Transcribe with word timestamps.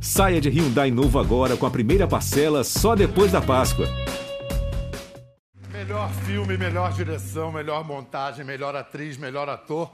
Saia 0.00 0.40
de 0.40 0.48
Hyundai 0.50 0.90
novo 0.90 1.18
agora 1.18 1.56
com 1.56 1.66
a 1.66 1.70
primeira 1.70 2.06
parcela 2.06 2.62
só 2.62 2.94
depois 2.94 3.32
da 3.32 3.40
Páscoa. 3.40 3.86
Melhor 5.70 6.12
filme, 6.26 6.56
melhor 6.56 6.92
direção, 6.92 7.50
melhor 7.50 7.84
montagem, 7.84 8.44
melhor 8.44 8.76
atriz, 8.76 9.16
melhor 9.16 9.48
ator, 9.48 9.90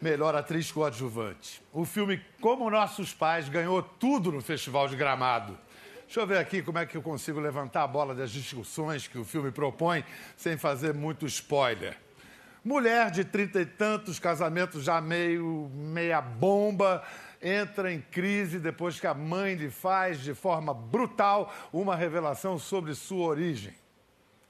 melhor 0.00 0.34
atriz 0.34 0.70
coadjuvante. 0.72 1.62
O 1.72 1.84
filme 1.84 2.20
Como 2.40 2.68
Nossos 2.68 3.14
Pais 3.14 3.48
ganhou 3.48 3.82
tudo 3.82 4.32
no 4.32 4.42
Festival 4.42 4.88
de 4.88 4.96
Gramado. 4.96 5.56
Deixa 6.04 6.20
eu 6.20 6.26
ver 6.26 6.38
aqui 6.38 6.62
como 6.62 6.78
é 6.78 6.86
que 6.86 6.96
eu 6.96 7.02
consigo 7.02 7.40
levantar 7.40 7.82
a 7.82 7.88
bola 7.88 8.14
das 8.14 8.30
discussões 8.30 9.08
que 9.08 9.18
o 9.18 9.24
filme 9.24 9.50
propõe 9.50 10.04
sem 10.36 10.56
fazer 10.56 10.92
muito 10.92 11.26
spoiler. 11.26 11.96
Mulher 12.64 13.12
de 13.12 13.24
trinta 13.24 13.60
e 13.60 13.66
tantos, 13.66 14.18
casamento 14.18 14.80
já 14.80 15.00
meio 15.00 15.70
meia 15.72 16.20
bomba, 16.20 17.02
entra 17.42 17.92
em 17.92 18.00
crise 18.00 18.58
depois 18.58 18.98
que 18.98 19.06
a 19.06 19.14
mãe 19.14 19.54
lhe 19.54 19.70
faz, 19.70 20.20
de 20.20 20.34
forma 20.34 20.72
brutal, 20.72 21.54
uma 21.72 21.96
revelação 21.96 22.58
sobre 22.58 22.94
sua 22.94 23.26
origem. 23.26 23.74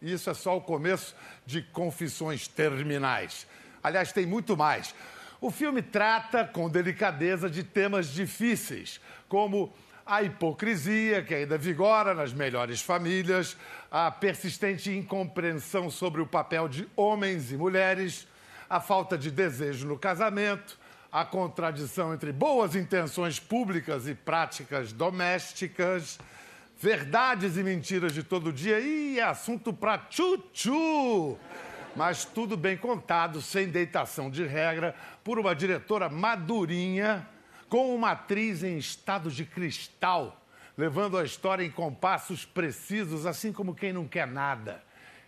Isso 0.00 0.28
é 0.30 0.34
só 0.34 0.56
o 0.56 0.60
começo 0.60 1.14
de 1.44 1.62
confissões 1.62 2.46
terminais. 2.46 3.46
Aliás, 3.82 4.12
tem 4.12 4.26
muito 4.26 4.56
mais. 4.56 4.94
O 5.40 5.50
filme 5.50 5.82
trata 5.82 6.44
com 6.44 6.68
delicadeza 6.68 7.48
de 7.48 7.62
temas 7.62 8.08
difíceis, 8.08 9.00
como 9.28 9.72
a 10.04 10.22
hipocrisia 10.22 11.22
que 11.22 11.34
ainda 11.34 11.58
vigora 11.58 12.14
nas 12.14 12.32
melhores 12.32 12.80
famílias, 12.80 13.56
a 13.90 14.10
persistente 14.10 14.90
incompreensão 14.90 15.90
sobre 15.90 16.20
o 16.20 16.26
papel 16.26 16.68
de 16.68 16.88
homens 16.94 17.50
e 17.50 17.56
mulheres, 17.56 18.26
a 18.70 18.80
falta 18.80 19.18
de 19.18 19.30
desejo 19.30 19.86
no 19.86 19.98
casamento, 19.98 20.78
a 21.16 21.24
contradição 21.24 22.12
entre 22.12 22.30
boas 22.30 22.76
intenções 22.76 23.40
públicas 23.40 24.06
e 24.06 24.14
práticas 24.14 24.92
domésticas, 24.92 26.18
verdades 26.78 27.56
e 27.56 27.62
mentiras 27.62 28.12
de 28.12 28.22
todo 28.22 28.52
dia. 28.52 28.78
e 28.80 29.18
é 29.18 29.22
assunto 29.22 29.72
para 29.72 29.96
tchu-tchu! 29.96 31.38
Mas 31.96 32.26
tudo 32.26 32.54
bem 32.54 32.76
contado, 32.76 33.40
sem 33.40 33.70
deitação 33.70 34.30
de 34.30 34.46
regra, 34.46 34.94
por 35.24 35.38
uma 35.38 35.54
diretora 35.54 36.10
madurinha 36.10 37.26
com 37.66 37.94
uma 37.94 38.10
atriz 38.10 38.62
em 38.62 38.76
estado 38.76 39.30
de 39.30 39.46
cristal, 39.46 40.44
levando 40.76 41.16
a 41.16 41.24
história 41.24 41.64
em 41.64 41.70
compassos 41.70 42.44
precisos, 42.44 43.24
assim 43.24 43.54
como 43.54 43.74
quem 43.74 43.90
não 43.90 44.06
quer 44.06 44.26
nada. 44.26 44.84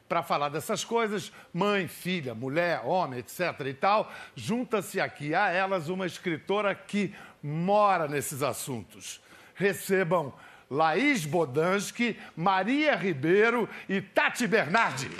Para 0.09 0.23
falar 0.23 0.49
dessas 0.49 0.85
coisas, 0.85 1.31
mãe, 1.53 1.87
filha, 1.87 2.35
mulher, 2.35 2.81
homem, 2.85 3.19
etc. 3.19 3.41
e 3.67 3.75
tal, 3.75 4.11
junta-se 4.35 5.01
aqui 5.01 5.35
a 5.35 5.51
elas 5.51 5.89
uma 5.89 6.07
escritora 6.07 6.75
que 6.75 7.15
mora 7.43 8.09
nesses 8.09 8.43
assuntos. 8.43 9.21
Recebam 9.55 10.33
Laís 10.71 11.25
Bodansky, 11.25 12.19
Maria 12.37 12.95
Ribeiro 12.95 13.69
e 13.89 14.01
Tati 14.01 14.47
Bernardi. 14.47 15.11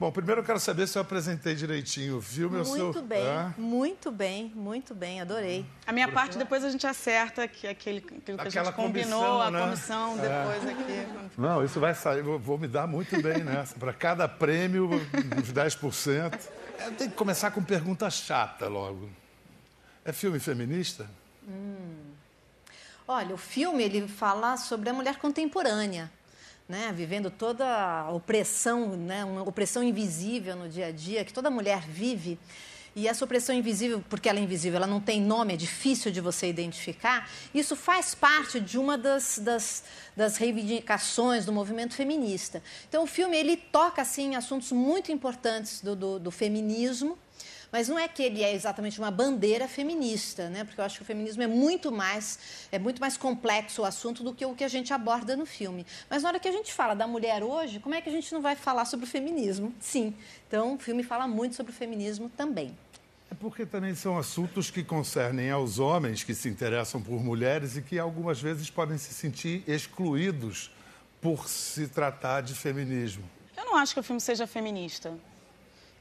Bom, 0.00 0.10
primeiro 0.10 0.40
eu 0.40 0.44
quero 0.46 0.58
saber 0.58 0.88
se 0.88 0.96
eu 0.96 1.02
apresentei 1.02 1.54
direitinho 1.54 2.16
o 2.16 2.22
filme. 2.22 2.56
Muito 2.64 2.94
seu... 2.94 3.02
bem, 3.02 3.26
ah? 3.26 3.52
muito 3.58 4.10
bem, 4.10 4.50
muito 4.54 4.94
bem, 4.94 5.20
adorei. 5.20 5.66
A 5.86 5.92
minha 5.92 6.10
parte 6.10 6.38
depois 6.38 6.64
a 6.64 6.70
gente 6.70 6.86
acerta 6.86 7.46
que 7.46 7.66
aquele, 7.66 7.98
aquilo 7.98 8.22
que 8.22 8.32
Aquela 8.32 8.70
a 8.70 8.72
gente 8.72 8.76
combinou, 8.76 9.50
né? 9.50 9.60
a 9.60 9.64
comissão 9.64 10.18
é. 10.18 10.22
depois 10.22 10.66
é. 10.66 10.70
aqui. 10.70 11.30
Não, 11.36 11.62
isso 11.62 11.78
vai 11.78 11.94
sair, 11.94 12.22
vou, 12.22 12.38
vou 12.38 12.56
me 12.56 12.66
dar 12.66 12.86
muito 12.86 13.20
bem 13.20 13.44
nessa. 13.44 13.78
Para 13.78 13.92
cada 13.92 14.26
prêmio, 14.26 14.88
uns 14.90 15.52
10%. 15.52 16.48
Eu 16.82 16.92
tenho 16.92 17.10
que 17.10 17.16
começar 17.16 17.50
com 17.50 17.62
pergunta 17.62 18.08
chata 18.08 18.68
logo. 18.68 19.06
É 20.02 20.14
filme 20.14 20.40
feminista? 20.40 21.06
Hum. 21.46 22.06
Olha, 23.06 23.34
o 23.34 23.38
filme 23.38 23.82
ele 23.82 24.08
fala 24.08 24.56
sobre 24.56 24.88
a 24.88 24.94
mulher 24.94 25.18
contemporânea 25.18 26.10
né, 26.70 26.92
vivendo 26.94 27.32
toda 27.32 27.66
a 27.66 28.12
opressão, 28.12 28.96
né, 28.96 29.24
uma 29.24 29.42
opressão 29.42 29.82
invisível 29.82 30.54
no 30.54 30.68
dia 30.68 30.86
a 30.86 30.92
dia, 30.92 31.24
que 31.24 31.32
toda 31.32 31.50
mulher 31.50 31.80
vive. 31.80 32.38
E 32.94 33.08
essa 33.08 33.24
opressão 33.24 33.52
invisível, 33.52 34.04
porque 34.08 34.28
ela 34.28 34.38
é 34.38 34.42
invisível, 34.42 34.76
ela 34.76 34.86
não 34.86 35.00
tem 35.00 35.20
nome, 35.20 35.54
é 35.54 35.56
difícil 35.56 36.12
de 36.12 36.20
você 36.20 36.48
identificar, 36.48 37.28
isso 37.52 37.74
faz 37.74 38.14
parte 38.14 38.60
de 38.60 38.78
uma 38.78 38.96
das, 38.96 39.40
das, 39.42 39.84
das 40.16 40.36
reivindicações 40.36 41.44
do 41.44 41.52
movimento 41.52 41.94
feminista. 41.94 42.62
Então, 42.88 43.02
o 43.02 43.06
filme 43.06 43.36
ele 43.36 43.56
toca 43.56 44.02
assim, 44.02 44.36
assuntos 44.36 44.70
muito 44.70 45.10
importantes 45.10 45.80
do, 45.80 45.96
do, 45.96 46.18
do 46.20 46.30
feminismo, 46.30 47.18
mas 47.72 47.88
não 47.88 47.98
é 47.98 48.08
que 48.08 48.22
ele 48.22 48.42
é 48.42 48.52
exatamente 48.52 48.98
uma 48.98 49.10
bandeira 49.10 49.68
feminista, 49.68 50.48
né? 50.48 50.64
Porque 50.64 50.80
eu 50.80 50.84
acho 50.84 50.96
que 50.96 51.02
o 51.02 51.04
feminismo 51.04 51.42
é 51.42 51.46
muito 51.46 51.92
mais 51.92 52.38
é 52.72 52.78
muito 52.78 53.00
mais 53.00 53.16
complexo 53.16 53.82
o 53.82 53.84
assunto 53.84 54.22
do 54.22 54.34
que 54.34 54.44
o 54.44 54.54
que 54.54 54.64
a 54.64 54.68
gente 54.68 54.92
aborda 54.92 55.36
no 55.36 55.46
filme. 55.46 55.86
Mas 56.08 56.22
na 56.22 56.30
hora 56.30 56.40
que 56.40 56.48
a 56.48 56.52
gente 56.52 56.72
fala 56.72 56.94
da 56.94 57.06
mulher 57.06 57.42
hoje, 57.42 57.78
como 57.78 57.94
é 57.94 58.00
que 58.00 58.08
a 58.08 58.12
gente 58.12 58.32
não 58.32 58.40
vai 58.40 58.56
falar 58.56 58.84
sobre 58.84 59.06
o 59.06 59.08
feminismo? 59.08 59.74
Sim. 59.80 60.14
Então, 60.48 60.74
o 60.74 60.78
filme 60.78 61.02
fala 61.02 61.28
muito 61.28 61.54
sobre 61.54 61.72
o 61.72 61.74
feminismo 61.74 62.28
também. 62.36 62.76
É 63.30 63.34
porque 63.34 63.64
também 63.64 63.94
são 63.94 64.18
assuntos 64.18 64.70
que 64.70 64.82
concernem 64.82 65.50
aos 65.50 65.78
homens 65.78 66.24
que 66.24 66.34
se 66.34 66.48
interessam 66.48 67.00
por 67.00 67.22
mulheres 67.22 67.76
e 67.76 67.82
que 67.82 67.98
algumas 67.98 68.40
vezes 68.40 68.68
podem 68.68 68.98
se 68.98 69.14
sentir 69.14 69.62
excluídos 69.68 70.72
por 71.20 71.48
se 71.48 71.86
tratar 71.86 72.40
de 72.40 72.54
feminismo. 72.54 73.22
Eu 73.56 73.64
não 73.64 73.76
acho 73.76 73.94
que 73.94 74.00
o 74.00 74.02
filme 74.02 74.20
seja 74.20 74.46
feminista. 74.46 75.16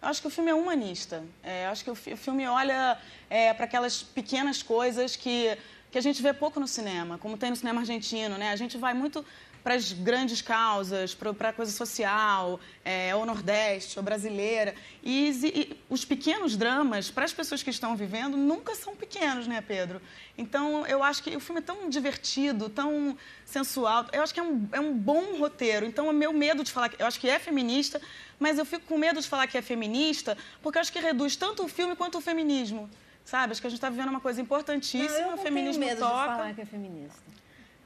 Eu 0.01 0.07
acho 0.07 0.21
que 0.21 0.27
o 0.27 0.29
filme 0.29 0.49
é 0.49 0.55
humanista. 0.55 1.23
É, 1.43 1.65
eu 1.65 1.69
acho 1.71 1.83
que 1.83 1.89
o, 1.89 1.93
o 1.93 2.17
filme 2.17 2.47
olha 2.47 2.97
é, 3.29 3.53
para 3.53 3.65
aquelas 3.65 4.01
pequenas 4.01 4.63
coisas 4.63 5.15
que, 5.15 5.57
que 5.91 5.97
a 5.97 6.01
gente 6.01 6.21
vê 6.21 6.33
pouco 6.33 6.59
no 6.59 6.67
cinema, 6.67 7.17
como 7.17 7.37
tem 7.37 7.49
no 7.49 7.55
cinema 7.55 7.81
argentino. 7.81 8.37
Né? 8.37 8.51
A 8.51 8.55
gente 8.55 8.77
vai 8.77 8.93
muito 8.93 9.25
para 9.69 9.75
as 9.75 9.93
grandes 9.93 10.41
causas, 10.41 11.13
para 11.13 11.49
a 11.49 11.53
coisa 11.53 11.71
social, 11.71 12.59
é, 12.83 13.15
ou 13.15 13.23
Nordeste, 13.23 13.99
ou 13.99 14.03
brasileira. 14.03 14.73
E, 15.03 15.29
e 15.29 15.77
os 15.87 16.03
pequenos 16.03 16.57
dramas, 16.57 17.11
para 17.11 17.23
as 17.23 17.33
pessoas 17.33 17.61
que 17.61 17.69
estão 17.69 17.95
vivendo, 17.95 18.35
nunca 18.35 18.73
são 18.73 18.95
pequenos, 18.95 19.45
né, 19.45 19.61
Pedro? 19.61 20.01
Então, 20.35 20.87
eu 20.87 21.03
acho 21.03 21.21
que 21.21 21.35
o 21.35 21.39
filme 21.39 21.61
é 21.61 21.63
tão 21.63 21.87
divertido, 21.87 22.67
tão 22.67 23.15
sensual. 23.45 24.07
Eu 24.11 24.23
acho 24.23 24.33
que 24.33 24.39
é 24.39 24.43
um, 24.43 24.67
é 24.71 24.79
um 24.79 24.91
bom 24.91 25.37
roteiro. 25.37 25.85
Então, 25.85 26.09
o 26.09 26.13
meu 26.13 26.33
medo 26.33 26.63
de 26.63 26.71
falar... 26.71 26.91
Eu 26.97 27.05
acho 27.05 27.19
que 27.19 27.29
é 27.29 27.37
feminista, 27.37 28.01
mas 28.39 28.57
eu 28.57 28.65
fico 28.65 28.87
com 28.87 28.97
medo 28.97 29.21
de 29.21 29.27
falar 29.27 29.45
que 29.45 29.55
é 29.55 29.61
feminista, 29.61 30.35
porque 30.63 30.79
eu 30.79 30.81
acho 30.81 30.91
que 30.91 30.99
reduz 30.99 31.35
tanto 31.35 31.63
o 31.63 31.67
filme 31.67 31.95
quanto 31.95 32.17
o 32.17 32.21
feminismo. 32.21 32.89
Sabe? 33.23 33.51
Acho 33.51 33.61
que 33.61 33.67
a 33.67 33.69
gente 33.69 33.77
está 33.77 33.91
vivendo 33.91 34.09
uma 34.09 34.19
coisa 34.19 34.41
importantíssima. 34.41 35.11
Não, 35.11 35.19
eu 35.19 35.27
não 35.27 35.35
o 35.35 35.37
feminismo 35.37 35.83
tenho 35.83 35.95
medo 35.95 36.09
toca. 36.09 36.27
de 36.31 36.37
falar 36.37 36.53
que 36.55 36.61
é 36.61 36.65
feminista. 36.65 37.29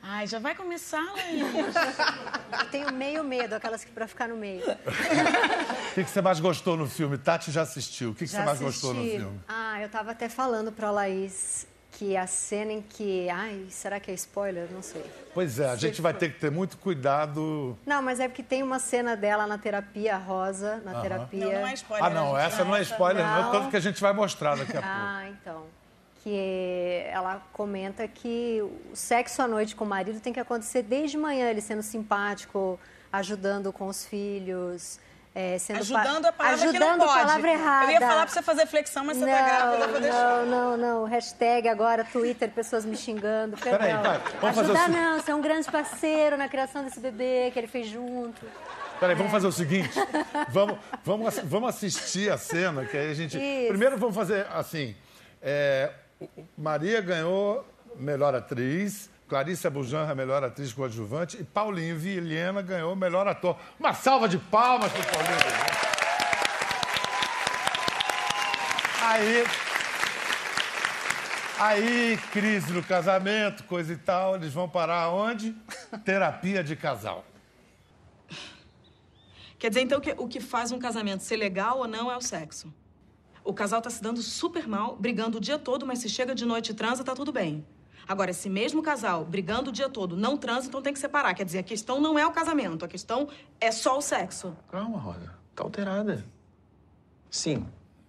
Ai, 0.06 0.28
já 0.28 0.38
vai 0.38 0.53
começar, 0.53 1.02
Laís. 1.02 1.46
Eu 2.59 2.66
tenho 2.69 2.91
meio 2.91 3.24
medo, 3.24 3.56
aquelas 3.56 3.86
que 3.86 3.91
para 3.91 4.06
ficar 4.06 4.28
no 4.28 4.36
meio. 4.36 4.64
O 5.94 5.94
que, 5.94 6.03
que, 6.03 6.09
você 6.09 6.24
mais 6.24 6.40
gostou 6.40 6.75
no 6.75 6.90
filme? 6.90 7.19
Tati 7.19 7.52
já 7.52 7.62
assistiu. 7.62 8.09
O 8.09 8.16
que, 8.16 8.25
que 8.25 8.31
você 8.31 8.38
mais 8.38 8.59
assisti. 8.59 8.64
gostou 8.64 8.94
no 8.96 9.03
filme? 9.03 9.40
Ah, 9.47 9.80
eu 9.80 9.86
estava 9.86 10.09
até 10.09 10.28
falando 10.28 10.72
para 10.72 10.88
a 10.88 10.91
Laís 10.91 11.68
que 11.91 12.18
a 12.18 12.25
cena 12.25 12.72
em 12.72 12.81
que. 12.81 13.30
Ai, 13.30 13.68
será 13.69 14.00
que 14.00 14.09
é 14.09 14.16
spoiler? 14.16 14.68
Não 14.72 14.81
sei. 14.81 15.06
Pois 15.36 15.59
é, 15.59 15.69
a 15.69 15.75
gente 15.75 16.02
vai 16.02 16.12
ter 16.12 16.34
que 16.34 16.40
ter 16.40 16.50
muito 16.50 16.78
cuidado. 16.78 17.78
Não, 17.85 18.02
mas 18.02 18.20
é 18.20 18.28
porque 18.28 18.41
tem 18.41 18.64
uma 18.64 18.80
cena 18.80 19.16
dela 19.16 19.46
na 19.46 19.59
terapia, 19.59 20.18
rosa, 20.18 20.81
na 20.84 21.00
terapia. 21.00 21.46
Não, 21.46 21.52
não 21.62 21.68
é 21.68 21.74
spoiler. 21.75 22.06
Ah, 22.06 22.09
não, 22.09 22.35
essa 22.35 22.66
não 22.66 22.75
é 22.75 22.81
spoiler, 22.81 23.24
não. 23.24 23.44
não. 23.44 23.52
Tanto 23.52 23.70
que 23.70 23.78
a 23.78 23.80
gente 23.80 24.02
vai 24.02 24.14
mostrar 24.14 24.56
daqui 24.56 24.75
a 24.75 24.81
pouco. 24.81 24.88
Ah, 24.88 25.30
então 25.30 25.83
que 26.23 27.03
ela 27.07 27.41
comenta 27.51 28.07
que 28.07 28.61
o 28.61 28.95
sexo 28.95 29.41
à 29.41 29.47
noite 29.47 29.75
com 29.75 29.84
o 29.84 29.88
marido 29.88 30.22
tem 30.22 30.31
que 30.31 30.39
acontecer 30.39 30.81
desde 30.81 31.17
manhã, 31.17 31.50
ele 31.50 31.59
sendo 31.59 31.84
simpático, 31.84 32.79
ajudando 33.11 33.73
com 33.73 33.88
os 33.88 34.06
filhos. 34.06 35.00
É, 35.35 35.57
ajudando 35.78 36.28
a 36.28 36.31
palavra 36.31 36.61
ajudando 36.61 36.73
que 36.73 36.79
não 36.79 36.97
pode. 37.00 37.11
a 37.11 37.25
palavra 37.25 37.51
errada. 37.51 37.85
Eu 37.85 37.91
ia 37.91 38.00
falar 38.00 38.25
para 38.25 38.28
você 38.28 38.41
fazer 38.41 38.67
flexão, 38.67 39.03
mas 39.03 39.17
você 39.17 39.25
não, 39.25 39.34
tá 39.34 39.44
grávida. 39.44 40.00
Não, 40.00 40.45
não, 40.45 40.78
não. 40.78 41.03
Hashtag 41.06 41.67
agora, 41.67 42.06
Twitter, 42.06 42.50
pessoas 42.51 42.85
me 42.85 42.95
xingando. 42.95 43.57
Peraí, 43.57 43.94
vai. 43.94 44.22
Vamos 44.40 44.59
Ajudar 44.59 44.79
fazer 44.79 44.91
o... 44.91 44.95
não, 44.95 45.19
você 45.19 45.31
é 45.31 45.35
um 45.35 45.41
grande 45.41 45.72
parceiro 45.72 46.37
na 46.37 46.47
criação 46.47 46.84
desse 46.84 46.99
bebê 46.99 47.49
que 47.52 47.59
ele 47.59 47.67
fez 47.67 47.87
junto. 47.87 48.46
Peraí, 48.99 49.16
vamos 49.16 49.31
é. 49.31 49.35
fazer 49.35 49.47
o 49.47 49.52
seguinte. 49.52 49.91
Vamos, 50.49 50.78
vamos, 51.03 51.40
vamos 51.40 51.69
assistir 51.69 52.31
a 52.31 52.37
cena, 52.37 52.85
que 52.85 52.96
aí 52.96 53.09
a 53.11 53.14
gente... 53.14 53.37
Isso. 53.37 53.67
Primeiro 53.69 53.97
vamos 53.97 54.16
fazer 54.16 54.46
assim... 54.52 54.96
É, 55.41 55.91
Maria 56.58 57.02
ganhou 57.02 57.66
melhor 57.96 58.34
atriz, 58.35 59.09
Clarice 59.28 59.66
Abujanra, 59.66 60.14
melhor 60.14 60.43
atriz 60.43 60.73
coadjuvante, 60.73 61.37
e 61.40 61.43
Paulinho 61.43 61.97
Vilhena 61.97 62.61
ganhou 62.61 62.96
melhor 62.96 63.28
ator. 63.28 63.58
Uma 63.79 63.93
salva 63.93 64.28
de 64.28 64.37
palmas 64.37 64.91
para 64.91 65.03
Paulinho 65.03 65.37
Vilhena. 65.37 65.84
Aí, 69.05 69.43
aí, 71.59 72.20
crise 72.31 72.72
no 72.72 72.81
casamento, 72.81 73.64
coisa 73.66 73.93
e 73.93 73.97
tal, 73.97 74.35
eles 74.35 74.53
vão 74.53 74.69
parar 74.69 75.09
onde? 75.09 75.55
Terapia 76.05 76.64
de 76.64 76.76
casal. 76.76 77.26
Quer 79.59 79.69
dizer, 79.69 79.81
então, 79.81 80.02
que 80.02 80.14
o 80.17 80.28
que 80.28 80.40
faz 80.40 80.72
um 80.72 80.79
casamento 80.79 81.23
ser 81.23 81.37
legal 81.37 81.79
ou 81.79 81.87
não 81.87 82.11
é 82.11 82.17
o 82.17 82.22
sexo? 82.22 82.73
O 83.43 83.53
casal 83.53 83.81
tá 83.81 83.90
se 83.90 84.01
dando 84.01 84.22
super 84.22 84.67
mal, 84.67 84.95
brigando 84.95 85.37
o 85.37 85.41
dia 85.41 85.59
todo, 85.59 85.85
mas 85.85 85.99
se 85.99 86.07
chega 86.07 86.34
de 86.34 86.45
noite 86.45 86.72
e 86.72 86.73
transa, 86.73 87.03
tá 87.03 87.13
tudo 87.13 87.31
bem. 87.31 87.66
Agora, 88.07 88.31
esse 88.31 88.49
mesmo 88.49 88.81
casal 88.81 89.25
brigando 89.25 89.69
o 89.69 89.73
dia 89.73 89.90
todo 89.90 90.16
não 90.16 90.37
transa, 90.37 90.67
então 90.67 90.81
tem 90.81 90.93
que 90.93 90.99
separar. 90.99 91.34
Quer 91.34 91.45
dizer, 91.45 91.59
a 91.59 91.63
questão 91.63 91.99
não 91.99 92.17
é 92.17 92.25
o 92.25 92.31
casamento, 92.31 92.85
a 92.85 92.87
questão 92.87 93.28
é 93.59 93.72
só 93.72 93.97
o 93.97 94.01
sexo. 94.01 94.55
Calma, 94.69 94.97
Rosa. 94.97 95.34
Tá 95.55 95.63
alterada. 95.63 96.25
Sim, 97.29 97.66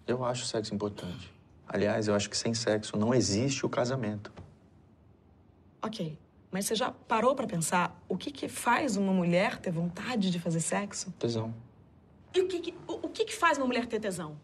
eu 0.07 0.25
acho 0.25 0.45
o 0.45 0.47
sexo 0.47 0.75
importante. 0.75 1.33
Aliás, 1.67 2.09
eu 2.09 2.15
acho 2.15 2.29
que 2.29 2.37
sem 2.37 2.55
sexo 2.55 2.97
não 2.97 3.15
existe 3.15 3.65
o 3.65 3.69
casamento. 3.69 4.33
Ok, 5.83 6.19
mas 6.51 6.67
você 6.67 6.75
já 6.75 6.91
parou 6.91 7.35
pra 7.35 7.47
pensar 7.47 8.01
o 8.09 8.17
que 8.17 8.31
que 8.31 8.49
faz 8.49 8.97
uma 8.97 9.13
mulher 9.13 9.59
ter 9.59 9.71
vontade 9.71 10.31
de 10.31 10.39
fazer 10.39 10.61
sexo? 10.61 11.13
Tesão. 11.19 11.55
E 12.35 12.41
o 12.41 12.49
que 12.49 12.59
que, 12.61 12.75
o, 12.87 13.07
o 13.07 13.09
que 13.09 13.25
que 13.25 13.35
faz 13.35 13.59
uma 13.59 13.67
mulher 13.67 13.87
ter 13.87 14.01
tesão? 14.01 14.37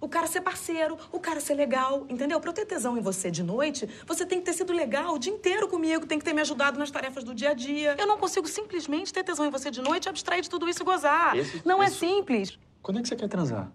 O 0.00 0.08
cara 0.08 0.26
ser 0.26 0.42
parceiro, 0.42 0.96
o 1.10 1.18
cara 1.18 1.40
ser 1.40 1.54
legal, 1.54 2.04
entendeu? 2.08 2.38
Pra 2.38 2.50
eu 2.50 2.54
ter 2.54 2.66
tesão 2.66 2.98
em 2.98 3.00
você 3.00 3.30
de 3.30 3.42
noite, 3.42 3.88
você 4.06 4.26
tem 4.26 4.38
que 4.38 4.44
ter 4.44 4.52
sido 4.52 4.72
legal 4.72 5.14
o 5.14 5.18
dia 5.18 5.32
inteiro 5.32 5.66
comigo, 5.68 6.06
tem 6.06 6.18
que 6.18 6.24
ter 6.24 6.34
me 6.34 6.40
ajudado 6.42 6.78
nas 6.78 6.90
tarefas 6.90 7.24
do 7.24 7.34
dia 7.34 7.50
a 7.50 7.54
dia. 7.54 7.96
Eu 7.98 8.06
não 8.06 8.18
consigo 8.18 8.46
simplesmente 8.46 9.12
ter 9.12 9.24
tesão 9.24 9.46
em 9.46 9.50
você 9.50 9.70
de 9.70 9.80
noite, 9.80 10.08
abstrair 10.08 10.42
de 10.42 10.50
tudo 10.50 10.68
isso 10.68 10.82
e 10.82 10.84
gozar. 10.84 11.34
Esse- 11.36 11.62
não 11.64 11.82
é 11.82 11.86
esse- 11.86 11.96
simples. 11.96 12.58
Quando 12.82 12.98
é 12.98 13.02
que 13.02 13.08
você 13.08 13.16
quer 13.16 13.28
transar? 13.28 13.72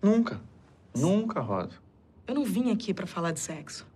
Nunca. 0.00 0.40
Nunca, 0.94 1.40
Rosa. 1.40 1.72
Eu 2.26 2.34
não 2.36 2.44
vim 2.44 2.70
aqui 2.72 2.94
pra 2.94 3.06
falar 3.06 3.32
de 3.32 3.40
sexo. 3.40 3.86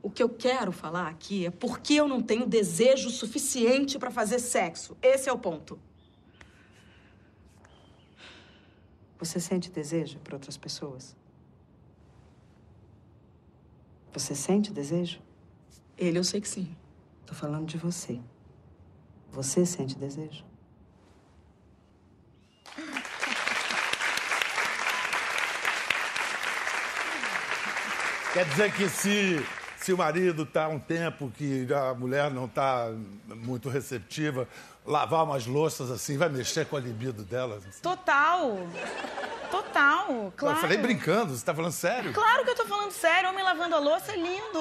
O 0.00 0.08
que 0.08 0.22
eu 0.22 0.28
quero 0.28 0.70
falar 0.70 1.08
aqui 1.08 1.44
é 1.44 1.50
por 1.50 1.80
que 1.80 1.96
eu 1.96 2.06
não 2.06 2.22
tenho 2.22 2.46
desejo 2.46 3.10
suficiente 3.10 3.98
pra 3.98 4.12
fazer 4.12 4.38
sexo. 4.38 4.96
Esse 5.02 5.28
é 5.28 5.32
o 5.32 5.38
ponto. 5.38 5.78
Você 9.18 9.40
sente 9.40 9.70
desejo 9.70 10.18
por 10.20 10.34
outras 10.34 10.56
pessoas? 10.56 11.16
Você 14.12 14.34
sente 14.34 14.72
desejo? 14.72 15.20
Ele 15.96 16.18
eu 16.18 16.24
sei 16.24 16.40
que 16.40 16.48
sim. 16.48 16.76
Tô 17.26 17.34
falando 17.34 17.66
de 17.66 17.76
você. 17.76 18.20
Você 19.32 19.66
sente 19.66 19.98
desejo? 19.98 20.44
Quer 28.32 28.44
dizer 28.50 28.72
que 28.72 28.88
se, 28.88 29.36
se 29.80 29.92
o 29.92 29.98
marido 29.98 30.42
está 30.42 30.68
um 30.68 30.78
tempo 30.78 31.30
que 31.36 31.66
a 31.72 31.94
mulher 31.94 32.30
não 32.30 32.46
está 32.46 32.90
muito 33.28 33.68
receptiva, 33.68 34.48
lavar 34.84 35.24
umas 35.24 35.46
louças 35.46 35.90
assim 35.90 36.18
vai 36.18 36.28
mexer 36.28 36.66
com 36.66 36.76
a 36.76 36.80
libido 36.80 37.22
dela? 37.22 37.60
Total. 37.82 38.58
Total, 39.50 40.32
claro. 40.36 40.56
Eu 40.56 40.60
falei 40.60 40.76
brincando, 40.76 41.30
você 41.30 41.36
está 41.36 41.54
falando 41.54 41.72
sério? 41.72 42.12
Claro 42.12 42.44
que 42.44 42.50
eu 42.50 42.54
tô 42.54 42.66
falando 42.66 42.90
sério. 42.90 43.30
Homem 43.30 43.42
lavando 43.42 43.76
a 43.76 43.78
louça 43.78 44.12
é 44.12 44.16
lindo. 44.16 44.60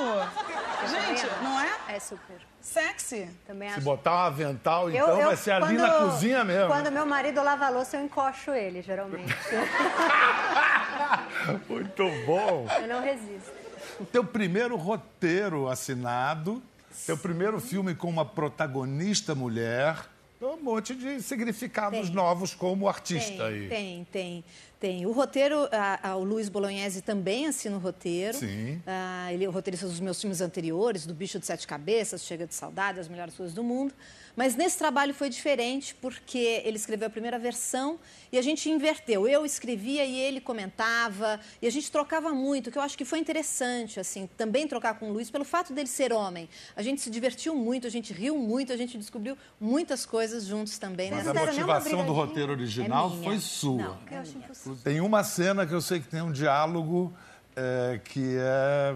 Gente, 0.90 1.28
não 1.44 1.60
é? 1.60 1.70
É 1.90 2.00
super. 2.00 2.38
Sexy. 2.62 3.30
Também 3.46 3.68
Se 3.70 3.76
acho. 3.76 3.84
botar 3.84 4.14
um 4.14 4.20
avental, 4.20 4.90
Eu- 4.90 5.04
então 5.06 5.20
eu- 5.20 5.28
vai 5.28 5.36
ser 5.36 5.52
ali 5.52 5.76
quando- 5.78 5.88
na 5.88 5.92
cozinha 5.92 6.44
mesmo. 6.46 6.68
Quando 6.68 6.90
meu 6.92 7.06
marido 7.06 7.44
lava 7.44 7.66
a 7.66 7.70
louça, 7.70 7.98
eu 7.98 8.02
encoxo 8.06 8.52
ele, 8.52 8.82
geralmente. 8.82 9.36
Muito 11.68 12.04
bom. 12.26 12.66
eu 12.82 12.88
não 12.88 13.02
resisto. 13.02 13.67
O 14.00 14.06
teu 14.06 14.24
primeiro 14.24 14.76
roteiro 14.76 15.68
assinado, 15.68 16.62
teu 17.06 17.18
primeiro 17.18 17.60
filme 17.60 17.96
com 17.96 18.08
uma 18.10 18.26
protagonista 18.26 19.34
mulher, 19.34 20.08
um 20.42 20.62
monte 20.62 20.94
de 20.94 21.22
significados 21.22 22.08
Tem. 22.08 22.12
novos 22.12 22.54
como 22.54 22.88
artista 22.88 23.32
Tem, 23.32 23.42
aí. 23.42 23.68
tem, 23.68 24.08
tem, 24.12 24.44
tem. 24.80 25.06
O 25.06 25.12
roteiro, 25.12 25.68
a- 25.72 26.10
a- 26.12 26.16
o 26.16 26.24
Luiz 26.24 26.50
Bolognese 26.50 27.02
também 27.02 27.48
assina 27.48 27.76
o 27.76 27.80
roteiro. 27.80 28.38
Sim. 28.38 28.82
Ah, 28.86 29.32
ele 29.34 29.44
é 29.46 29.48
o 29.48 29.52
roteirista 29.52 29.88
dos 29.88 30.00
meus 30.00 30.20
filmes 30.22 30.42
anteriores, 30.42 31.06
do 31.06 31.14
Bicho 31.14 31.40
de 31.40 31.46
Sete 31.46 31.66
Cabeças, 31.68 32.24
Chega 32.24 32.46
de 32.46 32.54
Saudade, 32.54 33.00
As 33.00 33.08
Melhores 33.08 33.36
Coisas 33.36 33.54
do 33.56 33.64
Mundo. 33.64 33.94
Mas 34.36 34.56
nesse 34.56 34.78
trabalho 34.78 35.16
foi 35.16 35.30
diferente, 35.32 35.96
porque 35.96 36.62
ele 36.64 36.78
escreveu 36.78 37.08
a 37.08 37.10
primeira 37.10 37.40
versão 37.40 38.00
e 38.32 38.38
a 38.38 38.42
gente 38.42 38.70
inverteu. 38.70 39.28
Eu 39.28 39.44
escrevia 39.44 40.06
e 40.06 40.16
ele 40.16 40.40
comentava, 40.40 41.40
e 41.60 41.66
a 41.66 41.72
gente 41.72 41.92
trocava 41.92 42.30
muito, 42.32 42.70
que 42.70 42.78
eu 42.78 42.82
acho 42.84 42.96
que 42.96 43.04
foi 43.04 43.18
interessante, 43.18 44.00
assim, 44.00 44.30
também 44.38 44.68
trocar 44.68 45.00
com 45.00 45.10
o 45.10 45.14
Luiz, 45.14 45.32
pelo 45.32 45.44
fato 45.44 45.74
dele 45.74 45.88
ser 45.88 46.14
homem. 46.14 46.48
A 46.76 46.84
gente 46.84 47.02
se 47.02 47.10
divertiu 47.10 47.56
muito, 47.56 47.88
a 47.88 47.90
gente 47.90 48.14
riu 48.14 48.38
muito, 48.38 48.72
a 48.72 48.78
gente 48.78 48.96
descobriu 48.96 49.36
muitas 49.60 50.06
coisas 50.06 50.46
juntos 50.46 50.78
também. 50.78 51.10
Mas 51.10 51.26
nessa 51.26 51.40
a 51.42 51.46
motivação 51.46 52.06
do 52.06 52.14
roteiro 52.14 52.52
original 52.52 53.12
É 53.20 53.24
foi 53.24 53.40
sua. 53.40 53.78
Não, 53.84 53.98
Eu 54.12 54.20
acho 54.20 54.38
impossível. 54.38 54.67
Tem 54.84 55.02
uma 55.02 55.24
cena 55.24 55.66
que 55.66 55.74
eu 55.74 55.82
sei 55.82 56.00
que 56.00 56.08
tem 56.08 56.22
um 56.22 56.32
diálogo 56.32 57.14
é, 57.56 58.00
que 58.04 58.36
é, 58.40 58.96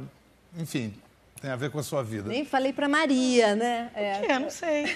enfim, 0.58 0.94
tem 1.42 1.50
a 1.50 1.56
ver 1.56 1.72
com 1.72 1.80
a 1.80 1.84
sua 1.84 2.04
vida. 2.04 2.30
Nem 2.30 2.46
falei 2.46 2.72
para 2.72 2.88
Maria, 2.88 3.56
né? 3.56 3.90
É. 3.96 4.32
É, 4.34 4.40
não 4.40 4.50
sei. 4.52 4.96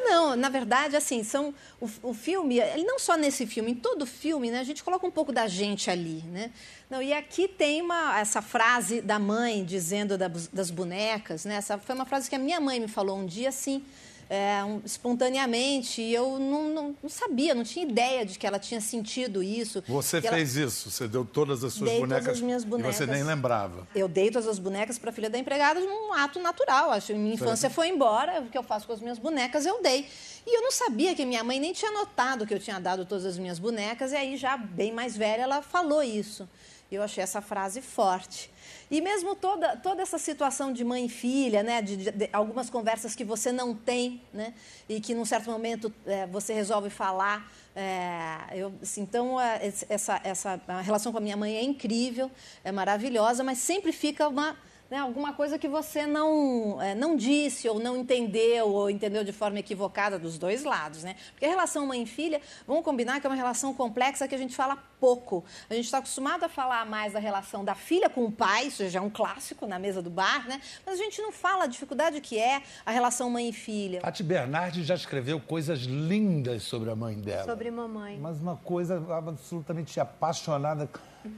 Não, 0.00 0.36
na 0.36 0.48
verdade, 0.50 0.94
assim, 0.94 1.24
são 1.24 1.54
o, 1.80 1.88
o 2.02 2.12
filme, 2.14 2.58
ele 2.58 2.84
não 2.84 2.98
só 2.98 3.16
nesse 3.16 3.46
filme, 3.46 3.70
em 3.72 3.74
todo 3.74 4.04
filme, 4.06 4.50
né, 4.50 4.60
a 4.60 4.64
gente 4.64 4.84
coloca 4.84 5.06
um 5.06 5.10
pouco 5.10 5.32
da 5.32 5.48
gente 5.48 5.90
ali, 5.90 6.22
né? 6.26 6.50
Não, 6.90 7.02
e 7.02 7.12
aqui 7.12 7.48
tem 7.48 7.80
uma, 7.82 8.18
essa 8.20 8.40
frase 8.42 9.00
da 9.00 9.18
mãe 9.18 9.64
dizendo 9.64 10.16
da- 10.18 10.30
das 10.52 10.70
bonecas, 10.70 11.44
né? 11.44 11.56
Essa 11.56 11.78
foi 11.78 11.94
uma 11.94 12.04
frase 12.04 12.28
que 12.28 12.36
a 12.36 12.38
minha 12.38 12.60
mãe 12.60 12.78
me 12.78 12.88
falou 12.88 13.18
um 13.18 13.24
dia, 13.26 13.48
assim, 13.48 13.82
é, 14.28 14.62
um- 14.64 14.80
espontaneamente, 14.84 16.02
e 16.02 16.12
eu 16.14 16.38
não, 16.38 16.68
não- 16.68 16.96
não 17.02 17.08
sabia, 17.10 17.54
não 17.54 17.62
tinha 17.64 17.84
ideia 17.84 18.24
de 18.24 18.38
que 18.38 18.46
ela 18.46 18.58
tinha 18.58 18.80
sentido 18.80 19.42
isso. 19.42 19.82
Você 19.86 20.20
que 20.20 20.26
ela- 20.26 20.36
fez 20.36 20.56
isso, 20.56 20.90
você 20.90 21.06
deu 21.08 21.24
todas 21.24 21.62
as 21.64 21.72
suas 21.74 21.90
Dei 21.90 22.00
todas 22.00 22.08
bonecas 22.18 22.36
as 22.36 22.40
minhas 22.40 22.62
e 22.62 22.66
você 22.66 22.74
nem 22.76 22.90
bonecas. 23.06 23.26
lembrava. 23.26 23.88
Eu 23.94 24.08
dei 24.08 24.30
todas 24.30 24.48
as 24.48 24.58
bonecas 24.58 24.98
para 24.98 25.10
a 25.10 25.12
filha 25.12 25.30
da 25.30 25.38
empregada 25.38 25.80
num 25.80 26.12
ato 26.12 26.40
natural. 26.40 26.90
Acho 26.90 27.14
minha 27.14 27.34
infância 27.34 27.70
foi 27.70 27.88
embora, 27.88 28.40
o 28.40 28.46
que 28.46 28.58
eu 28.58 28.62
faço 28.62 28.86
com 28.86 28.92
as 28.92 29.00
minhas 29.00 29.18
bonecas 29.18 29.64
eu 29.66 29.80
dei. 29.82 30.06
E 30.46 30.56
eu 30.56 30.62
não 30.62 30.70
sabia 30.70 31.14
que 31.14 31.24
minha 31.24 31.42
mãe 31.42 31.58
nem 31.58 31.72
tinha 31.72 31.90
notado 31.92 32.46
que 32.46 32.54
eu 32.54 32.60
tinha 32.60 32.78
dado 32.80 33.04
todas 33.04 33.24
as 33.24 33.38
minhas 33.38 33.58
bonecas, 33.58 34.12
e 34.12 34.16
aí, 34.16 34.36
já 34.36 34.56
bem 34.56 34.92
mais 34.92 35.16
velha, 35.16 35.42
ela 35.42 35.62
falou 35.62 36.02
isso. 36.02 36.48
Eu 36.90 37.02
achei 37.02 37.22
essa 37.22 37.40
frase 37.42 37.80
forte. 37.82 38.48
E 38.90 39.00
mesmo 39.00 39.34
toda, 39.34 39.76
toda 39.76 40.00
essa 40.02 40.16
situação 40.18 40.72
de 40.72 40.84
mãe 40.84 41.06
e 41.06 41.08
filha, 41.08 41.62
né, 41.62 41.82
de, 41.82 41.96
de- 41.96 42.10
de 42.12 42.28
algumas 42.32 42.70
conversas 42.70 43.14
que 43.16 43.24
você 43.24 43.50
não 43.50 43.74
tem, 43.74 44.22
né, 44.32 44.54
e 44.88 45.00
que 45.00 45.12
num 45.14 45.24
certo 45.24 45.50
momento 45.50 45.92
eh, 46.06 46.26
você 46.28 46.52
resolve 46.54 46.88
falar. 46.90 47.50
eh, 47.74 48.38
eu, 48.60 48.72
assim, 48.80 49.02
então, 49.02 49.36
esse- 49.60 49.84
essa, 49.88 50.20
essa 50.24 50.60
relação 50.82 51.12
com 51.12 51.18
a 51.18 51.20
minha 51.20 51.36
mãe 51.36 51.56
é 51.56 51.62
incrível, 51.62 52.30
é 52.64 52.70
maravilhosa, 52.72 53.42
mas 53.44 53.58
sempre 53.58 53.92
fica 53.92 54.28
uma, 54.28 54.56
né, 54.90 54.98
alguma 54.98 55.32
coisa 55.32 55.58
que 55.58 55.68
você 55.68 56.06
não, 56.06 56.80
eh, 56.80 56.94
não 56.94 57.16
disse, 57.16 57.68
ou 57.68 57.80
não 57.80 57.96
entendeu, 57.96 58.68
ou 58.68 58.88
entendeu 58.88 59.24
de 59.24 59.32
forma 59.32 59.58
equivocada 59.58 60.18
dos 60.18 60.38
dois 60.38 60.64
lados. 60.64 61.02
Né? 61.02 61.16
Porque 61.32 61.44
a 61.44 61.48
relação 61.48 61.86
mãe 61.86 62.02
e 62.02 62.06
filha, 62.06 62.40
vamos 62.66 62.84
combinar 62.84 63.20
que 63.20 63.26
é 63.26 63.30
uma 63.30 63.36
relação 63.36 63.74
complexa 63.74 64.28
que 64.28 64.34
a 64.34 64.38
gente 64.38 64.54
fala 64.54 64.76
pouco. 65.00 65.44
A 65.68 65.74
gente 65.74 65.86
está 65.86 65.98
acostumado 65.98 66.44
a 66.44 66.48
falar 66.48 66.86
mais 66.86 67.12
da 67.12 67.18
relação 67.18 67.64
da 67.64 67.74
filha 67.74 68.08
com 68.08 68.24
o 68.24 68.32
pai, 68.32 68.66
isso 68.68 68.88
já 68.88 68.98
é 68.98 69.02
um 69.02 69.10
clássico 69.10 69.66
na 69.66 69.78
mesa 69.78 70.00
do 70.00 70.10
bar, 70.10 70.46
né? 70.48 70.60
mas 70.84 71.00
a 71.00 71.02
gente 71.02 71.20
não 71.20 71.32
fala 71.32 71.64
a 71.64 71.66
dificuldade 71.66 72.20
que 72.20 72.38
é 72.38 72.62
a 72.84 72.90
relação 72.90 73.28
mãe 73.28 73.48
e 73.48 73.52
filha. 73.52 74.00
Tati 74.00 74.22
Bernardi 74.22 74.84
já 74.84 74.94
escreveu 74.94 75.40
coisas 75.40 75.80
lindas 75.80 76.62
sobre 76.62 76.90
a 76.90 76.96
mãe 76.96 77.16
dela. 77.16 77.44
Sobre 77.44 77.70
mamãe. 77.70 78.18
Mas 78.20 78.40
uma 78.40 78.56
coisa 78.56 79.02
absolutamente 79.12 79.98
apaixonada, 79.98 80.88